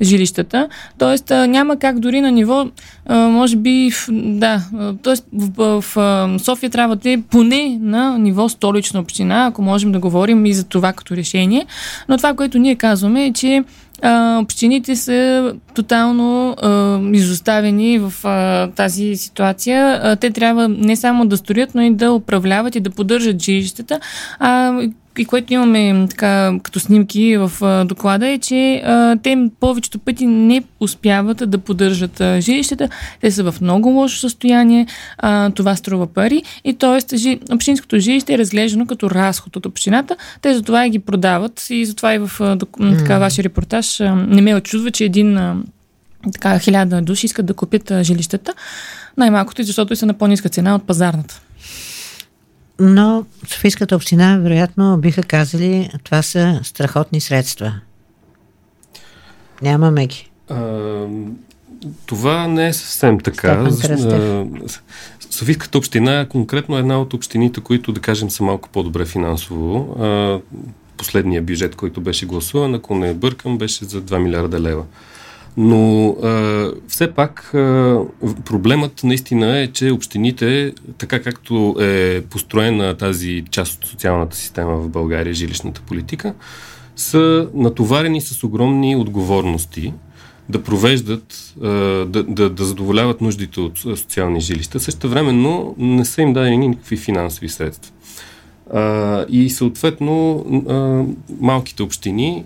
жилищата. 0.03 0.69
Тоест 0.99 1.31
а, 1.31 1.47
няма 1.47 1.77
как 1.77 1.99
дори 1.99 2.21
на 2.21 2.31
ниво, 2.31 2.67
а, 3.07 3.29
може 3.29 3.57
би, 3.57 3.91
в, 3.91 4.09
да, 4.13 4.63
т.е. 5.03 5.15
в, 5.33 5.51
в, 5.57 5.85
в 5.95 6.39
София 6.39 6.71
трябва 6.71 6.97
да 6.97 7.11
е 7.11 7.19
поне 7.31 7.79
на 7.81 8.19
ниво 8.19 8.49
столична 8.49 9.01
община, 9.01 9.47
ако 9.47 9.63
можем 9.63 9.93
да 9.93 9.99
говорим 9.99 10.47
и 10.47 10.55
за 10.55 10.65
това 10.65 10.93
като 10.93 11.17
решение. 11.17 11.67
Но 12.09 12.17
това, 12.17 12.35
което 12.35 12.59
ние 12.59 12.75
казваме 12.75 13.27
е, 13.27 13.33
че 13.33 13.65
а, 14.03 14.39
общините 14.43 14.97
са 14.97 15.53
тотално 15.75 16.51
а, 16.63 17.01
изоставени 17.13 17.99
в 17.99 18.13
а, 18.25 18.71
тази 18.71 19.17
ситуация. 19.17 20.01
А, 20.03 20.17
те 20.17 20.31
трябва 20.31 20.69
не 20.69 20.97
само 20.97 21.27
да 21.27 21.37
строят, 21.37 21.75
но 21.75 21.83
и 21.83 21.95
да 21.95 22.13
управляват 22.13 22.77
и 22.77 22.81
да 22.81 22.91
поддържат 22.91 23.43
жилищата. 23.43 24.01
А, 24.39 24.81
и 25.19 25.25
което 25.25 25.53
имаме 25.53 26.07
така 26.11 26.53
като 26.63 26.81
снимки 26.81 27.37
в 27.37 27.53
а, 27.63 27.85
доклада 27.85 28.29
е, 28.29 28.39
че 28.39 28.83
а, 28.85 29.17
те 29.23 29.49
повечето 29.61 29.99
пъти 29.99 30.27
не 30.27 30.63
успяват 30.81 31.51
да 31.51 31.59
поддържат 31.59 32.21
а, 32.21 32.41
жилищата. 32.41 32.89
Те 33.21 33.31
са 33.31 33.53
в 33.53 33.61
много 33.61 33.89
лошо 33.89 34.19
състояние, 34.19 34.87
а, 35.19 35.51
това 35.51 35.77
струва 35.77 36.07
пари 36.07 36.43
и 36.65 36.75
т.е. 36.75 37.17
Жи, 37.17 37.41
общинското 37.53 37.99
жилище 37.99 38.35
е 38.35 38.39
разглеждано 38.39 38.87
като 38.87 39.11
разход 39.11 39.57
от 39.57 39.67
общината. 39.67 40.17
Те 40.43 40.55
затова 40.55 40.87
и 40.87 40.91
ги 40.91 40.99
продават 40.99 41.67
и 41.71 41.87
затова 41.87 42.15
и 42.15 42.19
в 42.19 42.31
а, 42.41 42.59
така, 42.99 43.19
вашия 43.19 43.45
репортаж 43.45 44.01
а, 44.01 44.15
не 44.15 44.43
ме 44.43 44.57
очудва, 44.57 44.91
че 44.91 45.05
един 45.05 45.39
а, 45.39 45.57
така 46.33 46.59
хиляда 46.59 47.03
души 47.03 47.27
искат 47.27 47.47
да 47.47 47.55
купят 47.55 47.91
а, 47.91 48.05
жилищата. 48.05 48.55
Най-малкото 49.17 49.61
и 49.61 49.65
защото 49.65 49.97
са 49.97 50.07
на 50.07 50.15
по-ниска 50.15 50.49
цена 50.49 50.75
от 50.75 50.87
пазарната. 50.87 51.41
Но 52.81 53.25
Софийската 53.49 53.97
община, 53.97 54.39
вероятно, 54.39 54.99
биха 54.99 55.23
казали, 55.23 55.91
това 56.05 56.23
са 56.23 56.61
страхотни 56.62 57.21
средства. 57.21 57.73
Нямаме 59.62 60.07
ги. 60.07 60.31
А, 60.49 61.07
това 62.07 62.49
не 62.49 62.69
е 62.69 62.73
съвсем 62.73 63.21
така. 63.21 63.71
Софийската 65.31 65.79
община 65.79 66.21
е 66.21 66.29
конкретно 66.29 66.79
една 66.79 67.01
от 67.01 67.15
общините, 67.15 67.61
които, 67.61 67.93
да 67.93 68.01
кажем, 68.01 68.31
са 68.31 68.45
малко 68.45 68.69
по-добре 68.69 69.05
финансово. 69.05 69.97
А, 70.01 70.41
последния 70.97 71.43
бюджет, 71.43 71.77
който 71.77 72.01
беше 72.01 72.27
гласуван, 72.27 72.75
ако 72.75 72.95
не 72.95 73.15
бъркам, 73.15 73.59
беше 73.59 73.85
за 73.85 74.03
2 74.03 74.19
милиарда 74.19 74.61
лева. 74.61 74.85
Но 75.57 76.09
а, 76.09 76.71
все 76.88 77.12
пак 77.12 77.55
а, 77.55 77.99
проблемът 78.45 79.05
наистина 79.05 79.59
е, 79.59 79.66
че 79.66 79.92
общините, 79.92 80.73
така 80.99 81.23
както 81.23 81.77
е 81.81 82.23
построена 82.31 82.97
тази 82.97 83.45
част 83.51 83.85
от 83.85 83.90
социалната 83.90 84.37
система 84.37 84.77
в 84.77 84.88
България, 84.88 85.35
жилищната 85.35 85.81
политика, 85.81 86.35
са 86.97 87.49
натоварени 87.55 88.21
с 88.21 88.45
огромни 88.45 88.97
отговорности 88.97 89.92
да 90.49 90.62
провеждат, 90.62 91.55
да, 91.61 92.25
да, 92.29 92.51
да 92.51 92.64
задоволяват 92.64 93.21
нуждите 93.21 93.61
от 93.61 93.79
социални 93.79 94.40
жилища. 94.40 94.81
Също 94.81 95.09
времено 95.09 95.75
не 95.79 96.05
са 96.05 96.23
им 96.23 96.33
дадени 96.33 96.69
никакви 96.69 96.97
финансови 96.97 97.49
средства. 97.49 97.92
И 99.29 99.51
съответно 99.51 100.45
малките 101.40 101.83
общини 101.83 102.45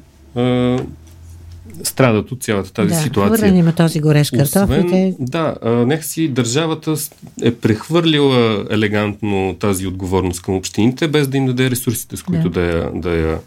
страдат 1.82 2.32
от 2.32 2.42
цялата 2.42 2.72
тази 2.72 2.88
да, 2.88 2.94
ситуация. 2.94 3.52
Да, 3.52 3.58
има 3.58 3.72
този 3.72 4.00
горещ 4.00 4.30
картоф. 4.30 4.62
Освен. 4.62 5.16
Да, 5.18 5.54
някакси 5.62 6.28
държавата 6.28 6.94
е 7.42 7.54
прехвърлила 7.54 8.66
елегантно 8.70 9.56
тази 9.60 9.86
отговорност 9.86 10.42
към 10.42 10.54
общините, 10.54 11.08
без 11.08 11.28
да 11.28 11.36
им 11.36 11.46
даде 11.46 11.70
ресурсите, 11.70 12.16
с 12.16 12.22
които 12.22 12.48
да, 12.48 12.60
да 12.60 12.66
я... 12.66 12.90
Да 12.94 13.10
я 13.10 13.38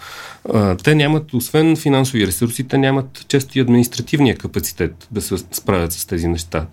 те 0.84 0.96
нямат, 0.96 1.34
освен 1.34 1.76
финансови 1.76 2.28
ресурси, 2.28 2.64
те 2.64 2.78
нямат 2.78 3.26
често 3.28 3.58
и 3.58 3.62
административния 3.62 4.38
капацитет 4.38 5.08
да 5.12 5.22
се 5.22 5.38
справят 5.52 5.94
с 5.94 6.06
тези 6.06 6.28
неща. 6.28 6.66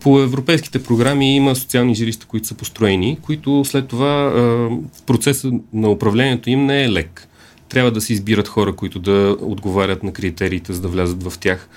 По 0.00 0.20
европейските 0.20 0.82
програми 0.82 1.36
има 1.36 1.56
социални 1.56 1.94
жилища, 1.94 2.26
които 2.26 2.46
са 2.46 2.54
построени, 2.54 3.18
които 3.22 3.64
след 3.64 3.88
това 3.88 4.06
а, 4.06 4.68
процеса 5.06 5.50
на 5.72 5.90
управлението 5.90 6.50
им 6.50 6.66
не 6.66 6.84
е 6.84 6.92
лек 6.92 7.27
трябва 7.68 7.90
да 7.90 8.00
се 8.00 8.12
избират 8.12 8.48
хора, 8.48 8.76
които 8.76 8.98
да 8.98 9.36
отговарят 9.40 10.02
на 10.02 10.12
критериите, 10.12 10.72
за 10.72 10.80
да 10.80 10.88
влязат 10.88 11.22
в 11.22 11.38
тях. 11.38 11.68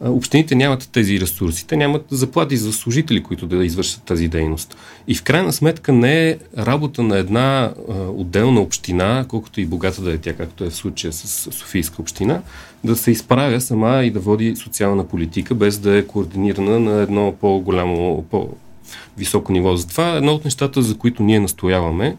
Общините 0.00 0.54
нямат 0.54 0.88
тези 0.92 1.20
ресурси. 1.20 1.66
Те 1.66 1.76
нямат 1.76 2.06
заплати 2.10 2.56
за 2.56 2.72
служители, 2.72 3.22
които 3.22 3.46
да 3.46 3.64
извършат 3.64 4.02
тази 4.02 4.28
дейност. 4.28 4.76
И 5.08 5.14
в 5.14 5.22
крайна 5.22 5.52
сметка 5.52 5.92
не 5.92 6.28
е 6.28 6.36
работа 6.58 7.02
на 7.02 7.18
една 7.18 7.72
отделна 8.14 8.60
община, 8.60 9.24
колкото 9.28 9.60
и 9.60 9.66
богата 9.66 10.02
да 10.02 10.12
е 10.12 10.18
тя, 10.18 10.32
както 10.32 10.64
е 10.64 10.70
в 10.70 10.74
случая 10.74 11.12
с 11.12 11.52
Софийска 11.52 12.02
община, 12.02 12.40
да 12.84 12.96
се 12.96 13.10
изправя 13.10 13.60
сама 13.60 14.04
и 14.04 14.10
да 14.10 14.20
води 14.20 14.56
социална 14.56 15.08
политика, 15.08 15.54
без 15.54 15.78
да 15.78 15.96
е 15.96 16.06
координирана 16.06 16.80
на 16.80 17.02
едно 17.02 17.34
по-голямо, 17.40 18.24
по-високо 18.30 19.52
ниво. 19.52 19.76
Затова 19.76 20.16
едно 20.16 20.32
от 20.32 20.44
нещата, 20.44 20.82
за 20.82 20.98
които 20.98 21.22
ние 21.22 21.40
настояваме, 21.40 22.16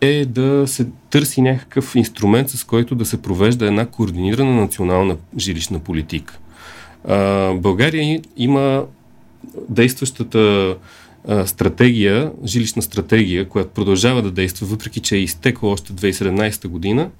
е 0.00 0.24
да 0.24 0.64
се 0.66 0.86
търси 1.10 1.42
някакъв 1.42 1.94
инструмент, 1.96 2.50
с 2.50 2.64
който 2.64 2.94
да 2.94 3.04
се 3.04 3.22
провежда 3.22 3.66
една 3.66 3.86
координирана 3.86 4.54
национална 4.54 5.16
жилищна 5.38 5.78
политика. 5.78 6.38
А, 7.08 7.52
България 7.54 8.20
има 8.36 8.84
действащата 9.68 10.76
а, 11.28 11.46
стратегия, 11.46 12.32
жилищна 12.44 12.82
стратегия, 12.82 13.48
която 13.48 13.70
продължава 13.70 14.22
да 14.22 14.30
действа, 14.30 14.66
въпреки 14.66 15.00
че 15.00 15.16
е 15.16 15.18
изтекла 15.18 15.70
още 15.70 15.92
2017 15.92 16.68
година, 16.68 17.10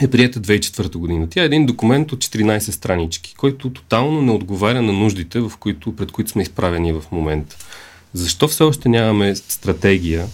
е 0.00 0.08
прията 0.08 0.40
2004 0.40 0.96
година. 0.96 1.26
Тя 1.30 1.42
е 1.42 1.46
един 1.46 1.66
документ 1.66 2.12
от 2.12 2.18
14 2.18 2.58
странички, 2.58 3.34
който 3.34 3.70
тотално 3.70 4.22
не 4.22 4.32
отговаря 4.32 4.82
на 4.82 4.92
нуждите, 4.92 5.40
в 5.40 5.52
които, 5.60 5.96
пред 5.96 6.12
които 6.12 6.30
сме 6.30 6.42
изправени 6.42 6.92
в 6.92 7.02
момента. 7.12 7.56
Защо 8.12 8.48
все 8.48 8.62
още 8.62 8.88
нямаме 8.88 9.36
стратегия 9.36 10.26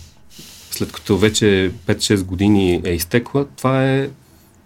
след 0.83 0.93
като 0.93 1.17
вече 1.17 1.71
5-6 1.87 2.25
години 2.25 2.81
е 2.85 2.91
изтекла, 2.91 3.47
това 3.57 3.91
е 3.91 4.09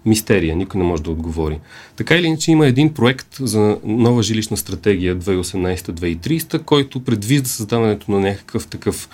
мистерия, 0.06 0.56
никой 0.56 0.78
не 0.78 0.86
може 0.86 1.02
да 1.02 1.10
отговори. 1.10 1.58
Така 1.96 2.16
или 2.16 2.26
иначе 2.26 2.50
има 2.50 2.66
един 2.66 2.94
проект 2.94 3.36
за 3.40 3.78
нова 3.84 4.22
жилищна 4.22 4.56
стратегия 4.56 5.16
2018-2030, 5.16 6.62
който 6.62 7.04
предвижда 7.04 7.48
създаването 7.48 8.10
на 8.10 8.20
някакъв 8.20 8.66
такъв 8.66 9.08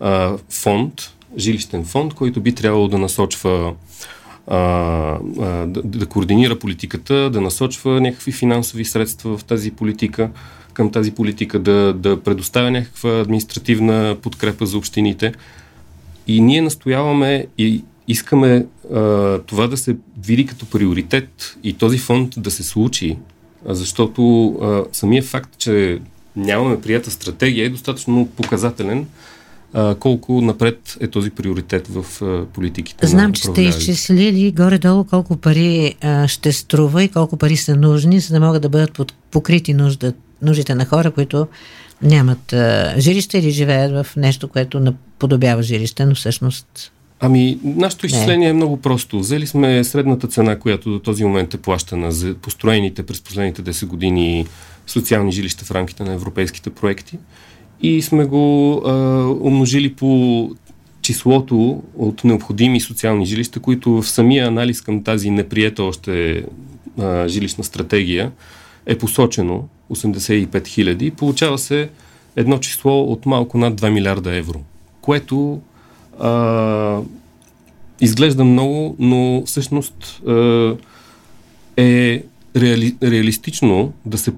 а, 0.00 0.36
фонд, 0.50 1.12
жилищен 1.38 1.84
фонд, 1.84 2.14
който 2.14 2.40
би 2.40 2.54
трябвало 2.54 2.88
да 2.88 2.98
насочва 2.98 3.74
а, 4.46 4.58
а, 5.40 5.66
да, 5.66 6.06
координира 6.06 6.58
политиката, 6.58 7.30
да 7.30 7.40
насочва 7.40 8.00
някакви 8.00 8.32
финансови 8.32 8.84
средства 8.84 9.38
в 9.38 9.44
тази 9.44 9.70
политика, 9.70 10.30
към 10.72 10.92
тази 10.92 11.14
политика, 11.14 11.58
да, 11.58 11.94
да 11.94 12.20
предоставя 12.22 12.70
някаква 12.70 13.20
административна 13.20 14.16
подкрепа 14.22 14.66
за 14.66 14.78
общините. 14.78 15.32
И 16.28 16.40
ние 16.40 16.62
настояваме 16.62 17.46
и 17.58 17.84
искаме 18.08 18.66
а, 18.94 19.38
това 19.38 19.66
да 19.66 19.76
се 19.76 19.96
види 20.26 20.46
като 20.46 20.66
приоритет 20.66 21.56
и 21.64 21.72
този 21.72 21.98
фонд 21.98 22.34
да 22.36 22.50
се 22.50 22.62
случи, 22.62 23.18
защото 23.66 24.48
а, 24.48 24.84
самия 24.92 25.22
факт, 25.22 25.50
че 25.58 26.00
нямаме 26.36 26.80
прията 26.80 27.10
стратегия 27.10 27.66
е 27.66 27.70
достатъчно 27.70 28.28
показателен 28.36 29.06
а, 29.72 29.94
колко 29.94 30.40
напред 30.40 30.96
е 31.00 31.08
този 31.08 31.30
приоритет 31.30 31.88
в 31.88 32.22
а, 32.22 32.44
политиките. 32.44 33.06
Знам, 33.06 33.32
че 33.32 33.42
сте 33.42 33.62
изчислили 33.62 34.52
горе-долу 34.52 35.04
колко 35.04 35.36
пари 35.36 35.94
а, 36.00 36.28
ще 36.28 36.52
струва 36.52 37.02
и 37.02 37.08
колко 37.08 37.36
пари 37.36 37.56
са 37.56 37.76
нужни, 37.76 38.20
за 38.20 38.34
да 38.34 38.46
могат 38.46 38.62
да 38.62 38.68
бъдат 38.68 38.92
под, 38.92 39.12
покрити 39.30 39.74
нужда, 39.74 40.12
нуждите 40.42 40.74
на 40.74 40.84
хора, 40.84 41.10
които 41.10 41.46
нямат 42.02 42.52
а, 42.52 42.94
жилище 42.98 43.38
или 43.38 43.50
живеят 43.50 43.92
в 43.92 44.16
нещо, 44.16 44.48
което 44.48 44.80
наподобява 44.80 45.62
жилище, 45.62 46.04
но 46.06 46.14
всъщност 46.14 46.92
Ами, 47.20 47.58
нашето 47.64 48.06
изчисление 48.06 48.46
не. 48.46 48.50
е 48.50 48.52
много 48.52 48.76
просто. 48.76 49.18
Взели 49.18 49.46
сме 49.46 49.84
средната 49.84 50.28
цена, 50.28 50.58
която 50.58 50.90
до 50.90 50.98
този 50.98 51.24
момент 51.24 51.54
е 51.54 51.58
плащана 51.58 52.12
за 52.12 52.34
построените 52.34 53.02
през 53.02 53.20
последните 53.20 53.62
10 53.62 53.86
години 53.86 54.46
социални 54.86 55.32
жилища 55.32 55.64
в 55.64 55.70
рамките 55.70 56.04
на 56.04 56.12
европейските 56.12 56.70
проекти 56.70 57.18
и 57.82 58.02
сме 58.02 58.24
го 58.24 58.74
а, 58.86 58.92
умножили 59.40 59.94
по 59.94 60.50
числото 61.02 61.82
от 61.96 62.24
необходими 62.24 62.80
социални 62.80 63.26
жилища, 63.26 63.60
които 63.60 63.90
в 64.02 64.08
самия 64.08 64.46
анализ 64.46 64.80
към 64.80 65.04
тази 65.04 65.30
неприета 65.30 65.82
още 65.82 66.44
а, 66.98 67.28
жилищна 67.28 67.64
стратегия 67.64 68.32
е 68.86 68.98
посочено 68.98 69.68
85 69.90 70.66
хиляди. 70.66 71.10
Получава 71.10 71.58
се 71.58 71.90
едно 72.36 72.58
число 72.58 73.02
от 73.02 73.26
малко 73.26 73.58
над 73.58 73.80
2 73.80 73.90
милиарда 73.90 74.36
евро, 74.36 74.60
което 75.00 75.60
а, 76.20 77.00
изглежда 78.00 78.44
много, 78.44 78.96
но 78.98 79.42
всъщност 79.46 80.22
а, 80.26 80.76
е 81.76 82.22
реали, 82.56 82.96
реалистично 83.02 83.92
да 84.06 84.18
се 84.18 84.32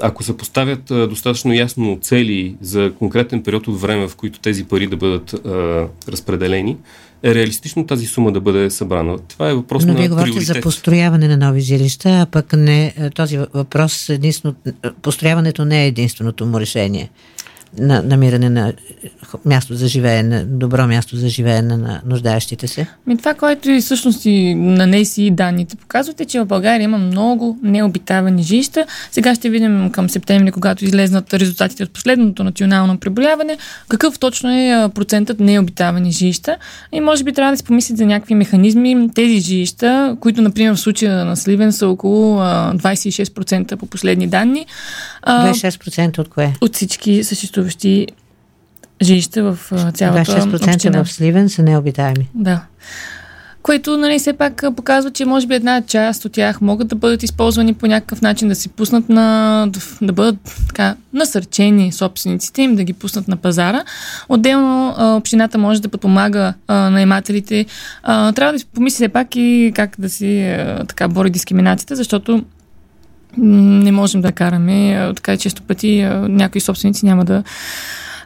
ако 0.00 0.22
се 0.22 0.36
поставят 0.36 0.90
а, 0.90 1.06
достатъчно 1.06 1.52
ясно 1.52 1.98
цели 2.02 2.56
за 2.60 2.92
конкретен 2.98 3.42
период 3.42 3.68
от 3.68 3.80
време, 3.80 4.08
в 4.08 4.16
които 4.16 4.40
тези 4.40 4.64
пари 4.64 4.86
да 4.86 4.96
бъдат 4.96 5.32
а, 5.32 5.86
разпределени, 6.08 6.76
е 7.22 7.34
реалистично 7.34 7.86
тази 7.86 8.06
сума 8.06 8.32
да 8.32 8.40
бъде 8.40 8.70
събрана. 8.70 9.18
Това 9.18 9.50
е 9.50 9.54
въпрос 9.54 9.84
Но 9.84 9.92
на 9.92 9.98
вие 9.98 10.08
говорите 10.08 10.32
приоритет. 10.32 10.54
за 10.54 10.60
построяване 10.60 11.28
на 11.28 11.36
нови 11.36 11.60
жилища, 11.60 12.08
а 12.08 12.26
пък 12.26 12.52
не, 12.52 12.94
този 13.14 13.38
въпрос, 13.54 14.08
единствено, 14.08 14.54
построяването 15.02 15.64
не 15.64 15.84
е 15.84 15.86
единственото 15.86 16.46
му 16.46 16.60
решение 16.60 17.10
на 17.78 18.02
намиране 18.02 18.50
на 18.50 18.72
място 19.44 19.74
за 19.74 19.88
живеене, 19.88 20.44
добро 20.44 20.86
място 20.86 21.16
за 21.16 21.28
живеене 21.28 21.76
на 21.76 22.00
нуждаещите 22.06 22.68
се? 22.68 22.86
Ми 23.06 23.16
това, 23.18 23.34
което 23.34 23.70
и 23.70 23.80
всъщност 23.80 24.24
и 24.24 24.54
на 24.54 24.86
НЕСИ 24.86 25.30
данните 25.30 25.76
показват 25.76 26.20
е, 26.20 26.24
че 26.24 26.40
в 26.40 26.46
България 26.46 26.84
има 26.84 26.98
много 26.98 27.58
необитавани 27.62 28.42
жилища. 28.42 28.86
Сега 29.12 29.34
ще 29.34 29.50
видим 29.50 29.90
към 29.90 30.10
септември, 30.10 30.52
когато 30.52 30.84
излезнат 30.84 31.34
резултатите 31.34 31.82
от 31.82 31.90
последното 31.90 32.44
национално 32.44 32.98
преброяване, 32.98 33.58
какъв 33.88 34.18
точно 34.18 34.50
е 34.50 34.88
процентът 34.94 35.40
необитавани 35.40 36.12
жилища. 36.12 36.56
И 36.92 37.00
може 37.00 37.24
би 37.24 37.32
трябва 37.32 37.52
да 37.52 37.56
си 37.56 37.64
помислят 37.64 37.98
за 37.98 38.06
някакви 38.06 38.34
механизми. 38.34 39.10
Тези 39.14 39.40
жилища, 39.40 40.16
които, 40.20 40.42
например, 40.42 40.74
в 40.74 40.80
случая 40.80 41.24
на 41.24 41.36
Сливен 41.36 41.72
са 41.72 41.88
около 41.88 42.38
26% 42.38 43.76
по 43.76 43.86
последни 43.86 44.26
данни. 44.26 44.66
26% 45.28 46.18
от 46.18 46.28
кое? 46.28 46.54
От 46.60 46.74
всички 46.74 47.24
съществуващи 47.24 48.06
жилища 49.02 49.42
в 49.42 49.58
цялата 49.94 50.32
26% 50.32 50.74
община. 50.74 51.04
в 51.04 51.12
Сливен 51.12 51.48
са 51.48 51.62
необитаеми. 51.62 52.28
Да. 52.34 52.62
Което, 53.62 53.96
нали, 53.96 54.18
все 54.18 54.32
пак 54.32 54.64
показва, 54.76 55.10
че 55.10 55.24
може 55.24 55.46
би 55.46 55.54
една 55.54 55.82
част 55.82 56.24
от 56.24 56.32
тях 56.32 56.60
могат 56.60 56.88
да 56.88 56.96
бъдат 56.96 57.22
използвани 57.22 57.74
по 57.74 57.86
някакъв 57.86 58.22
начин, 58.22 58.48
да 58.48 58.54
си 58.54 58.68
пуснат 58.68 59.08
на, 59.08 59.66
да, 59.68 59.80
да 60.02 60.12
бъдат 60.12 60.36
така 60.68 60.96
насърчени 61.12 61.92
собствениците 61.92 62.62
им, 62.62 62.76
да 62.76 62.84
ги 62.84 62.92
пуснат 62.92 63.28
на 63.28 63.36
пазара. 63.36 63.84
Отделно 64.28 64.94
общината 65.16 65.58
може 65.58 65.82
да 65.82 65.88
подпомага 65.88 66.54
наемателите. 66.68 67.66
Трябва 68.06 68.52
да 68.52 68.58
си 68.58 68.66
помисли 68.66 68.94
все 68.94 69.08
пак 69.08 69.36
и 69.36 69.72
как 69.74 69.94
да 69.98 70.10
си 70.10 70.56
така 70.88 71.08
бори 71.08 71.30
дискриминацията, 71.30 71.96
защото 71.96 72.44
не 73.36 73.92
можем 73.92 74.20
да 74.20 74.32
караме. 74.32 75.10
Така 75.16 75.36
често 75.36 75.62
пъти 75.62 76.08
някои 76.28 76.60
собственици 76.60 77.06
няма 77.06 77.24
да 77.24 77.42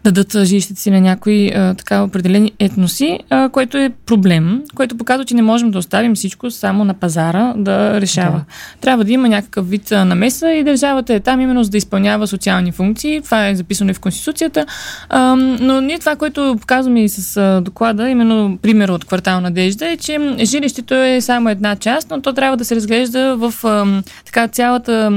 дадат 0.04 0.44
жилищата 0.44 0.80
си 0.80 0.90
на 0.90 1.00
някои 1.00 1.48
а, 1.48 1.74
така 1.74 2.02
определени 2.02 2.52
етноси, 2.58 3.18
а, 3.30 3.48
което 3.48 3.78
е 3.78 3.90
проблем, 4.06 4.62
което 4.74 4.96
показва, 4.96 5.24
че 5.24 5.34
не 5.34 5.42
можем 5.42 5.70
да 5.70 5.78
оставим 5.78 6.14
всичко 6.14 6.50
само 6.50 6.84
на 6.84 6.94
пазара 6.94 7.54
да 7.56 8.00
решава. 8.00 8.36
Да. 8.38 8.44
Трябва 8.80 9.04
да 9.04 9.12
има 9.12 9.28
някакъв 9.28 9.70
вид 9.70 9.90
намеса 9.90 10.52
и 10.52 10.64
държавата 10.64 11.14
е 11.14 11.20
там 11.20 11.40
именно 11.40 11.64
за 11.64 11.70
да 11.70 11.76
изпълнява 11.76 12.26
социални 12.26 12.72
функции. 12.72 13.20
Това 13.20 13.48
е 13.48 13.54
записано 13.54 13.90
и 13.90 13.94
в 13.94 14.00
Конституцията. 14.00 14.66
А, 15.08 15.36
но 15.36 15.80
ние 15.80 15.98
това, 15.98 16.16
което 16.16 16.56
показваме 16.60 17.04
и 17.04 17.08
с 17.08 17.36
а, 17.36 17.60
доклада, 17.60 18.08
именно 18.08 18.58
пример 18.62 18.88
от 18.88 19.04
квартал 19.04 19.40
Надежда, 19.40 19.88
е, 19.88 19.96
че 19.96 20.36
жилището 20.44 20.94
е 20.94 21.20
само 21.20 21.48
една 21.48 21.76
част, 21.76 22.10
но 22.10 22.20
то 22.20 22.32
трябва 22.32 22.56
да 22.56 22.64
се 22.64 22.76
разглежда 22.76 23.36
в 23.36 23.54
а, 23.64 24.02
така 24.26 24.48
цялата 24.48 25.10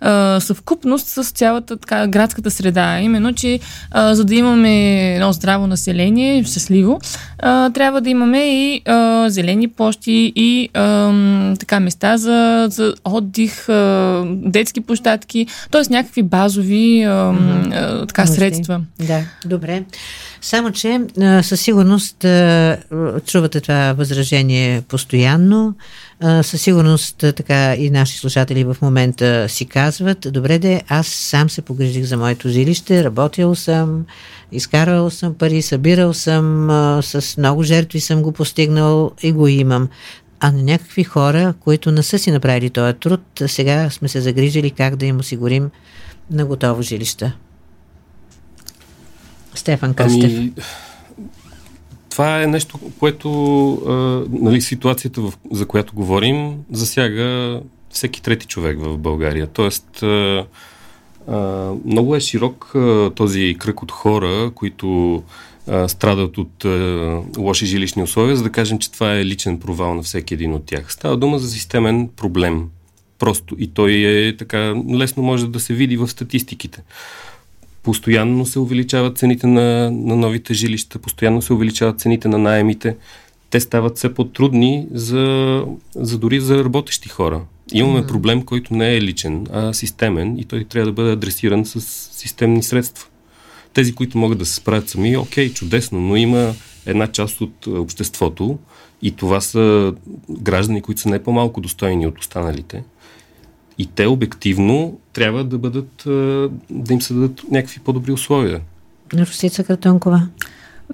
а, 0.00 0.40
съвкупност 0.40 1.06
с 1.06 1.30
цялата 1.30 1.76
така, 1.76 2.06
градската 2.06 2.50
среда. 2.50 3.00
Именно, 3.00 3.32
че 3.32 3.60
а, 3.90 4.14
за 4.14 4.24
да 4.24 4.29
имаме 4.34 5.14
едно 5.14 5.32
здраво 5.32 5.66
население, 5.66 6.44
щастливо, 6.44 7.00
а, 7.38 7.70
трябва 7.70 8.00
да 8.00 8.10
имаме 8.10 8.38
и 8.38 8.82
а, 8.86 9.30
зелени 9.30 9.68
площи 9.68 10.32
и 10.36 10.68
а, 10.74 11.12
така 11.56 11.80
места 11.80 12.16
за, 12.16 12.66
за 12.70 12.94
отдих, 13.04 13.68
а, 13.68 14.22
детски 14.26 14.80
площадки, 14.80 15.46
т.е. 15.70 15.92
някакви 15.92 16.22
базови 16.22 17.02
а, 17.02 17.10
а, 17.10 18.06
така, 18.06 18.26
средства. 18.26 18.80
Да, 19.00 19.20
добре. 19.44 19.84
Само, 20.40 20.70
че 20.70 21.00
със 21.42 21.60
сигурност 21.60 22.16
чувате 23.26 23.60
това 23.60 23.92
възражение 23.92 24.82
постоянно. 24.88 25.74
Със 26.22 26.62
сигурност 26.62 27.16
така 27.16 27.74
и 27.74 27.90
наши 27.90 28.18
слушатели 28.18 28.64
в 28.64 28.76
момента 28.82 29.48
си 29.48 29.66
казват, 29.66 30.26
добре 30.30 30.58
де, 30.58 30.82
аз 30.88 31.06
сам 31.06 31.50
се 31.50 31.62
погрижих 31.62 32.04
за 32.04 32.16
моето 32.16 32.48
жилище, 32.48 33.04
работил 33.04 33.54
съм, 33.54 34.06
изкарвал 34.52 35.10
съм 35.10 35.34
пари, 35.34 35.62
събирал 35.62 36.14
съм, 36.14 36.68
с 37.02 37.34
много 37.38 37.62
жертви 37.62 38.00
съм 38.00 38.22
го 38.22 38.32
постигнал 38.32 39.12
и 39.22 39.32
го 39.32 39.46
имам. 39.46 39.88
А 40.40 40.52
на 40.52 40.62
някакви 40.62 41.04
хора, 41.04 41.54
които 41.60 41.92
не 41.92 42.02
са 42.02 42.18
си 42.18 42.30
направили 42.30 42.70
този 42.70 42.94
труд, 42.94 43.20
сега 43.46 43.90
сме 43.90 44.08
се 44.08 44.20
загрижили 44.20 44.70
как 44.70 44.96
да 44.96 45.06
им 45.06 45.18
осигурим 45.18 45.70
на 46.30 46.46
готово 46.46 46.82
жилище. 46.82 47.32
Стефан 49.54 49.94
Къстев. 49.94 50.32
Ами, 50.36 50.52
това 52.10 52.42
е 52.42 52.46
нещо, 52.46 52.78
което 52.98 53.72
а, 53.72 54.24
нали, 54.30 54.60
ситуацията, 54.60 55.20
в, 55.20 55.32
за 55.50 55.66
която 55.66 55.94
говорим, 55.94 56.56
засяга 56.72 57.60
всеки 57.90 58.22
трети 58.22 58.46
човек 58.46 58.78
в 58.80 58.98
България. 58.98 59.46
Тоест, 59.46 60.02
а, 60.02 60.46
а, 61.28 61.36
много 61.84 62.16
е 62.16 62.20
широк 62.20 62.72
а, 62.74 63.10
този 63.10 63.56
кръг 63.58 63.82
от 63.82 63.92
хора, 63.92 64.50
които 64.54 65.22
а, 65.68 65.88
страдат 65.88 66.38
от 66.38 66.64
а, 66.64 67.20
лоши 67.38 67.66
жилищни 67.66 68.02
условия, 68.02 68.36
за 68.36 68.42
да 68.42 68.50
кажем, 68.50 68.78
че 68.78 68.92
това 68.92 69.14
е 69.14 69.24
личен 69.24 69.60
провал 69.60 69.94
на 69.94 70.02
всеки 70.02 70.34
един 70.34 70.54
от 70.54 70.64
тях. 70.64 70.92
Става 70.92 71.16
дума 71.16 71.38
за 71.38 71.48
системен 71.48 72.08
проблем. 72.16 72.68
Просто. 73.18 73.56
И 73.58 73.66
той 73.66 73.92
е 73.92 74.36
така 74.36 74.74
лесно 74.94 75.22
може 75.22 75.46
да 75.46 75.60
се 75.60 75.74
види 75.74 75.96
в 75.96 76.08
статистиките. 76.08 76.82
Постоянно 77.82 78.46
се 78.46 78.58
увеличават 78.58 79.18
цените 79.18 79.46
на, 79.46 79.90
на 79.90 80.16
новите 80.16 80.54
жилища, 80.54 80.98
постоянно 80.98 81.42
се 81.42 81.52
увеличават 81.52 82.00
цените 82.00 82.28
на 82.28 82.38
найемите. 82.38 82.96
Те 83.50 83.60
стават 83.60 83.96
все 83.96 84.14
по-трудни 84.14 84.86
за, 84.92 85.64
за 85.94 86.18
дори 86.18 86.40
за 86.40 86.64
работещи 86.64 87.08
хора. 87.08 87.42
Имаме 87.72 88.06
проблем, 88.06 88.42
който 88.42 88.74
не 88.74 88.96
е 88.96 89.00
личен, 89.00 89.46
а 89.52 89.72
системен 89.72 90.38
и 90.38 90.44
той 90.44 90.64
трябва 90.64 90.86
да 90.86 90.92
бъде 90.92 91.12
адресиран 91.12 91.64
с 91.64 91.80
системни 92.12 92.62
средства. 92.62 93.06
Тези, 93.72 93.94
които 93.94 94.18
могат 94.18 94.38
да 94.38 94.46
се 94.46 94.54
справят 94.54 94.88
сами, 94.88 95.16
окей, 95.16 95.52
чудесно, 95.52 96.00
но 96.00 96.16
има 96.16 96.54
една 96.86 97.06
част 97.06 97.40
от 97.40 97.66
обществото 97.66 98.58
и 99.02 99.10
това 99.10 99.40
са 99.40 99.94
граждани, 100.30 100.82
които 100.82 101.00
са 101.00 101.08
не 101.08 101.22
по-малко 101.22 101.60
достойни 101.60 102.06
от 102.06 102.18
останалите– 102.18 102.82
и 103.80 103.86
те 103.86 104.06
обективно 104.06 104.98
трябва 105.12 105.44
да 105.44 105.58
бъдат, 105.58 106.02
да 106.70 106.92
им 106.92 107.02
се 107.02 107.14
дадат 107.14 107.40
някакви 107.50 107.80
по-добри 107.80 108.12
условия. 108.12 108.60
Русица 109.14 109.64
Картонкова. 109.64 110.26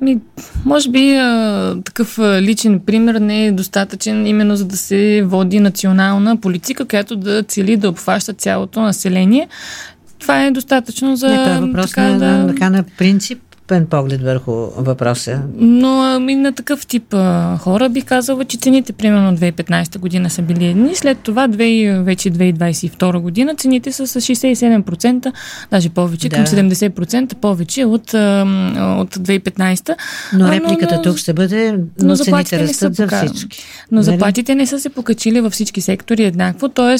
Ми, 0.00 0.18
може 0.64 0.90
би 0.90 1.16
а, 1.16 1.76
такъв 1.84 2.18
а, 2.18 2.42
личен 2.42 2.80
пример 2.80 3.14
не 3.14 3.46
е 3.46 3.52
достатъчен 3.52 4.26
именно 4.26 4.56
за 4.56 4.64
да 4.64 4.76
се 4.76 5.22
води 5.26 5.60
национална 5.60 6.36
политика, 6.36 6.84
която 6.84 7.16
да 7.16 7.42
цели 7.42 7.76
да 7.76 7.88
обхваща 7.88 8.32
цялото 8.32 8.80
население. 8.80 9.48
Това 10.18 10.44
е 10.44 10.50
достатъчно 10.50 11.16
за. 11.16 11.28
Не, 11.28 11.36
това 11.36 11.56
е 11.56 11.60
въпрос 11.60 11.90
така, 11.90 12.02
на, 12.02 12.18
да... 12.18 12.54
на, 12.60 12.70
на 12.70 12.84
принцип 12.98 13.45
пен 13.66 13.86
поглед 13.86 14.22
върху 14.22 14.52
въпроса. 14.76 15.42
Но 15.56 16.20
и 16.28 16.34
на 16.34 16.52
такъв 16.52 16.86
тип 16.86 17.14
а, 17.14 17.58
хора 17.58 17.88
бих 17.88 18.04
казала, 18.04 18.44
че 18.44 18.56
цените 18.56 18.92
примерно 18.92 19.36
2015 19.36 19.98
година 19.98 20.30
са 20.30 20.42
били 20.42 20.66
едни, 20.66 20.94
след 20.94 21.18
това 21.18 21.48
2, 21.48 22.02
вече 22.02 22.30
2022 22.30 23.18
година 23.18 23.54
цените 23.54 23.92
са 23.92 24.06
с 24.06 24.20
67%, 24.20 25.32
даже 25.70 25.88
повече, 25.88 26.28
да. 26.28 26.36
към 26.36 26.46
70% 26.46 27.34
повече 27.34 27.84
от, 27.84 28.14
а, 28.14 28.42
от 29.00 29.16
2015. 29.16 29.94
Но 30.32 30.50
репликата 30.50 30.94
но, 30.94 30.96
но, 30.96 31.02
тук 31.02 31.18
ще 31.18 31.32
бъде, 31.32 31.72
но, 31.72 31.82
но 32.00 32.16
цените 32.16 32.58
растат 32.58 32.94
за 32.94 33.08
всички. 33.26 33.64
Но 33.90 33.96
нали? 33.96 34.04
заплатите 34.04 34.54
не 34.54 34.66
са 34.66 34.80
се 34.80 34.88
покачили 34.88 35.40
във 35.40 35.52
всички 35.52 35.80
сектори 35.80 36.24
еднакво, 36.24 36.68
т.е. 36.68 36.98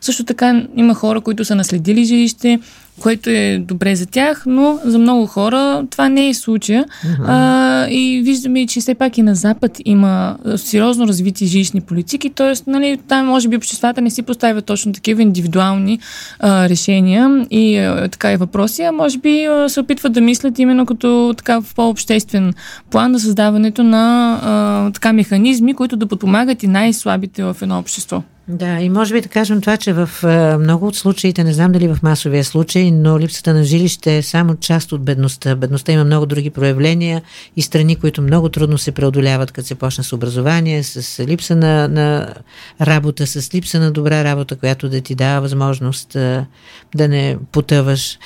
също 0.00 0.24
така 0.24 0.66
има 0.76 0.94
хора, 0.94 1.20
които 1.20 1.44
са 1.44 1.54
наследили 1.54 2.04
жилище, 2.04 2.60
което 3.00 3.30
е 3.30 3.58
добре 3.58 3.96
за 3.96 4.06
тях, 4.06 4.42
но 4.46 4.78
за 4.84 4.98
много 4.98 5.26
хора 5.26 5.86
това 5.90 6.08
не 6.08 6.28
е 6.28 6.34
случая. 6.34 6.84
Uh-huh. 6.84 7.24
А, 7.26 7.86
и 7.90 8.22
виждаме, 8.24 8.66
че 8.66 8.80
все 8.80 8.94
пак 8.94 9.18
и 9.18 9.22
на 9.22 9.34
Запад 9.34 9.80
има 9.84 10.36
сериозно 10.56 11.08
развити 11.08 11.46
жилищни 11.46 11.80
политики, 11.80 12.30
т.е. 12.30 12.70
Нали, 12.70 12.98
там 13.08 13.26
може 13.26 13.48
би 13.48 13.56
обществата 13.56 14.00
не 14.00 14.10
си 14.10 14.22
поставят 14.22 14.64
точно 14.64 14.92
такива 14.92 15.22
индивидуални 15.22 15.98
а, 16.40 16.68
решения 16.68 17.46
и 17.50 17.76
а, 17.76 18.08
така 18.08 18.32
и 18.32 18.36
въпроси, 18.36 18.82
а 18.82 18.92
може 18.92 19.18
би 19.18 19.44
а, 19.44 19.68
се 19.68 19.80
опитват 19.80 20.12
да 20.12 20.20
мислят 20.20 20.58
именно 20.58 20.86
като 20.86 21.34
така 21.36 21.60
в 21.60 21.74
по-обществен 21.74 22.54
план 22.90 23.12
на 23.12 23.20
създаването 23.20 23.82
на 23.82 24.38
а, 24.42 24.92
така 24.92 25.12
механизми, 25.12 25.74
които 25.74 25.96
да 25.96 26.06
подпомагат 26.06 26.62
и 26.62 26.66
най-слабите 26.66 27.42
в 27.44 27.56
едно 27.62 27.78
общество. 27.78 28.22
Да, 28.48 28.80
и 28.80 28.88
може 28.88 29.14
би 29.14 29.20
да 29.20 29.28
кажем 29.28 29.60
това, 29.60 29.76
че 29.76 29.92
в 29.92 30.10
е, 30.24 30.56
много 30.56 30.86
от 30.86 30.96
случаите, 30.96 31.44
не 31.44 31.52
знам 31.52 31.72
дали 31.72 31.88
в 31.88 31.98
масовия 32.02 32.44
случай, 32.44 32.90
но 32.90 33.18
липсата 33.18 33.54
на 33.54 33.64
жилище 33.64 34.16
е 34.16 34.22
само 34.22 34.56
част 34.56 34.92
от 34.92 35.02
бедността. 35.02 35.56
Бедността 35.56 35.92
има 35.92 36.04
много 36.04 36.26
други 36.26 36.50
проявления 36.50 37.22
и 37.56 37.62
страни, 37.62 37.96
които 37.96 38.22
много 38.22 38.48
трудно 38.48 38.78
се 38.78 38.92
преодоляват, 38.92 39.52
като 39.52 39.68
се 39.68 39.74
почне 39.74 40.04
с 40.04 40.12
образование, 40.12 40.82
с 40.82 41.26
липса 41.26 41.56
на, 41.56 41.88
на 41.88 42.34
работа, 42.80 43.26
с 43.26 43.54
липса 43.54 43.80
на 43.80 43.90
добра 43.90 44.24
работа, 44.24 44.56
която 44.56 44.88
да 44.88 45.00
ти 45.00 45.14
дава 45.14 45.40
възможност 45.40 46.16
е, 46.16 46.46
да 46.94 47.08
не 47.08 47.36
потъваш. 47.52 48.18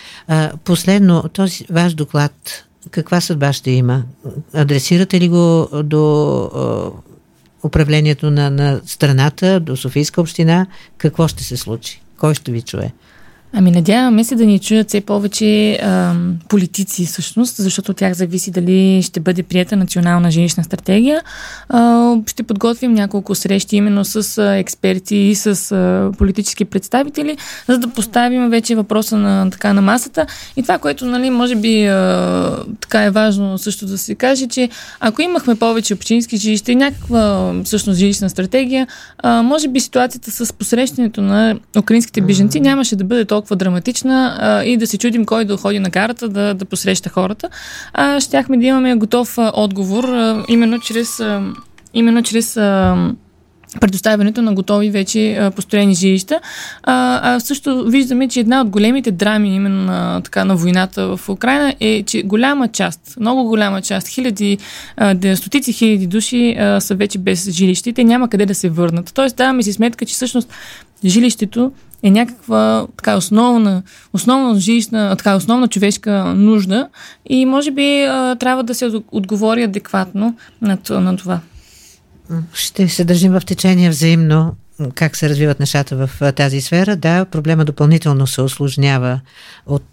Последно, 0.64 1.24
този 1.32 1.66
ваш 1.70 1.94
доклад, 1.94 2.32
каква 2.90 3.20
съдба 3.20 3.52
ще 3.52 3.70
има? 3.70 4.02
Адресирате 4.54 5.20
ли 5.20 5.28
го 5.28 5.68
до 5.84 6.92
е, 6.96 7.11
управлението 7.62 8.30
на, 8.30 8.50
на 8.50 8.80
страната, 8.86 9.60
до 9.60 9.76
Софийска 9.76 10.20
община, 10.20 10.66
какво 10.98 11.28
ще 11.28 11.44
се 11.44 11.56
случи? 11.56 12.02
Кой 12.16 12.34
ще 12.34 12.52
ви 12.52 12.62
чуе? 12.62 12.92
Ами 13.54 13.70
надяваме 13.70 14.24
се 14.24 14.34
да 14.34 14.46
ни 14.46 14.58
чуят 14.58 14.88
все 14.88 15.00
повече 15.00 15.78
а, 15.82 16.14
политици 16.48 17.06
всъщност, 17.06 17.56
защото 17.56 17.90
от 17.90 17.96
тях 17.96 18.12
зависи 18.12 18.50
дали 18.50 19.02
ще 19.02 19.20
бъде 19.20 19.42
прията 19.42 19.76
национална 19.76 20.30
жилищна 20.30 20.64
стратегия. 20.64 21.22
А, 21.68 22.14
ще 22.26 22.42
подготвим 22.42 22.94
няколко 22.94 23.34
срещи 23.34 23.76
именно 23.76 24.04
с 24.04 24.38
а, 24.38 24.56
експерти 24.56 25.16
и 25.16 25.34
с 25.34 25.72
а, 25.72 26.10
политически 26.18 26.64
представители, 26.64 27.36
за 27.68 27.78
да 27.78 27.88
поставим 27.88 28.50
вече 28.50 28.74
въпроса 28.74 29.16
на, 29.16 29.50
така, 29.50 29.72
на 29.72 29.82
масата. 29.82 30.26
И 30.56 30.62
това, 30.62 30.78
което 30.78 31.06
нали, 31.06 31.30
може 31.30 31.54
би 31.54 31.86
а, 31.86 32.56
така 32.80 33.04
е 33.04 33.10
важно 33.10 33.58
също 33.58 33.86
да 33.86 33.98
се 33.98 34.14
каже, 34.14 34.46
че 34.46 34.68
ако 35.00 35.22
имахме 35.22 35.54
повече 35.54 35.94
общински 35.94 36.36
жилища 36.36 36.72
и 36.72 36.76
някаква 36.76 37.52
всъщност 37.64 37.98
жилищна 37.98 38.30
стратегия, 38.30 38.86
а, 39.18 39.42
може 39.42 39.68
би 39.68 39.80
ситуацията 39.80 40.30
с 40.30 40.52
посрещането 40.52 41.22
на 41.22 41.58
украинските 41.78 42.20
беженци 42.20 42.60
нямаше 42.60 42.96
да 42.96 43.04
бъде 43.04 43.24
толкова 43.24 43.41
толкова 43.42 43.56
драматична 43.56 44.36
а, 44.40 44.64
и 44.64 44.76
да 44.76 44.86
се 44.86 44.98
чудим 44.98 45.24
кой 45.24 45.44
да 45.44 45.56
ходи 45.56 45.78
на 45.78 45.90
гарата 45.90 46.28
да, 46.28 46.54
да 46.54 46.64
посреща 46.64 47.08
хората, 47.08 47.48
а 47.92 48.20
щяхме 48.20 48.56
да 48.56 48.66
имаме 48.66 48.94
готов 48.94 49.38
а, 49.38 49.52
отговор 49.54 50.04
а, 50.04 50.44
именно 50.48 50.78
чрез, 50.80 51.20
а, 51.20 51.42
именно 51.94 52.22
чрез 52.22 52.56
а, 52.56 52.96
предоставянето 53.80 54.42
на 54.42 54.54
готови 54.54 54.90
вече 54.90 55.36
а, 55.36 55.50
построени 55.50 55.94
жилища. 55.94 56.40
А, 56.82 57.20
а 57.34 57.40
също 57.40 57.84
виждаме, 57.84 58.28
че 58.28 58.40
една 58.40 58.60
от 58.60 58.68
големите 58.68 59.10
драми 59.10 59.54
именно 59.54 59.82
на, 59.82 60.20
така, 60.20 60.44
на 60.44 60.56
войната 60.56 61.16
в 61.16 61.28
Украина 61.28 61.74
е, 61.80 62.02
че 62.02 62.22
голяма 62.22 62.68
част, 62.68 63.16
много 63.20 63.44
голяма 63.44 63.82
част, 63.82 64.08
хиляди, 64.08 64.58
а, 64.96 65.36
стотици 65.36 65.72
хиляди 65.72 66.06
души 66.06 66.56
а, 66.58 66.80
са 66.80 66.94
вече 66.94 67.18
без 67.18 67.50
жилище 67.50 67.90
и 67.90 67.92
те 67.92 68.04
няма 68.04 68.28
къде 68.28 68.46
да 68.46 68.54
се 68.54 68.70
върнат. 68.70 69.12
Тоест 69.14 69.36
даваме 69.36 69.62
си 69.62 69.72
сметка, 69.72 70.06
че 70.06 70.14
всъщност 70.14 70.48
жилището 71.04 71.72
е 72.02 72.10
някаква 72.10 72.86
така 72.96 73.16
основна, 73.16 73.82
основна 74.12 74.60
жилищна, 74.60 75.16
така 75.16 75.36
основна 75.36 75.68
човешка 75.68 76.24
нужда 76.24 76.88
и 77.28 77.46
може 77.46 77.70
би 77.70 78.04
а, 78.04 78.36
трябва 78.36 78.62
да 78.62 78.74
се 78.74 78.90
отговори 79.12 79.62
адекватно 79.62 80.36
на, 80.62 80.78
на 80.90 81.16
това. 81.16 81.40
Ще 82.52 82.88
се 82.88 83.04
държим 83.04 83.32
в 83.32 83.42
течение 83.46 83.90
взаимно 83.90 84.54
как 84.94 85.16
се 85.16 85.28
развиват 85.28 85.60
нещата 85.60 86.06
в 86.06 86.32
тази 86.32 86.60
сфера. 86.60 86.96
Да, 86.96 87.24
проблема 87.24 87.64
допълнително 87.64 88.26
се 88.26 88.42
осложнява 88.42 89.20
от 89.66 89.92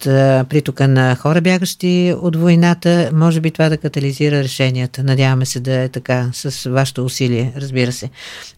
притока 0.50 0.88
на 0.88 1.16
хора, 1.16 1.42
бягащи 1.42 2.16
от 2.22 2.36
войната. 2.36 3.10
Може 3.14 3.42
би 3.42 3.52
това 3.52 3.70
да 3.70 3.78
катализира 3.78 4.44
решенията. 4.44 5.04
Надяваме 5.04 5.46
се 5.46 5.60
да 5.60 5.74
е 5.74 5.90
така 5.90 6.30
с 6.34 6.70
вашето 6.70 7.06
усилие, 7.06 7.54
разбира 7.58 7.92
се. 7.92 8.10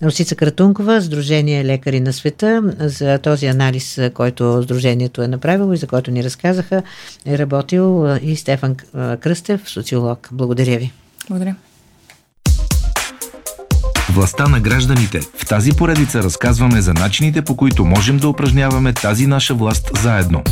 Русица 0.04 0.36
Кратункова, 0.36 1.02
Сдружение 1.02 1.66
Лекари 1.66 2.00
на 2.00 2.14
света, 2.14 2.64
за 2.80 3.18
този 3.18 3.46
анализ, 3.46 4.00
който 4.14 4.64
Сдружението 4.64 5.22
е 5.22 5.28
направило 5.28 5.74
и 5.74 5.78
за 5.78 5.88
който 5.88 6.12
ни 6.12 6.24
разказаха, 6.24 6.84
е 7.26 7.38
работил 7.38 8.08
и 8.22 8.36
Стефан 8.36 8.76
Кръстев, 9.20 9.70
социолог. 9.70 10.30
Благодаря 10.32 10.78
ви. 10.78 10.92
Благодаря. 11.30 11.56
Властта 14.12 14.48
на 14.48 14.60
гражданите. 14.60 15.20
В 15.38 15.46
тази 15.46 15.72
поредица 15.72 16.24
разказваме 16.24 16.82
за 16.82 16.94
начините 16.94 17.42
по 17.42 17.56
които 17.58 17.86
можем 17.86 18.18
да 18.18 18.28
упражняваме 18.28 18.94
тази 18.94 19.28
наша 19.28 19.54
власт 19.54 19.92
заедно. 20.02 20.44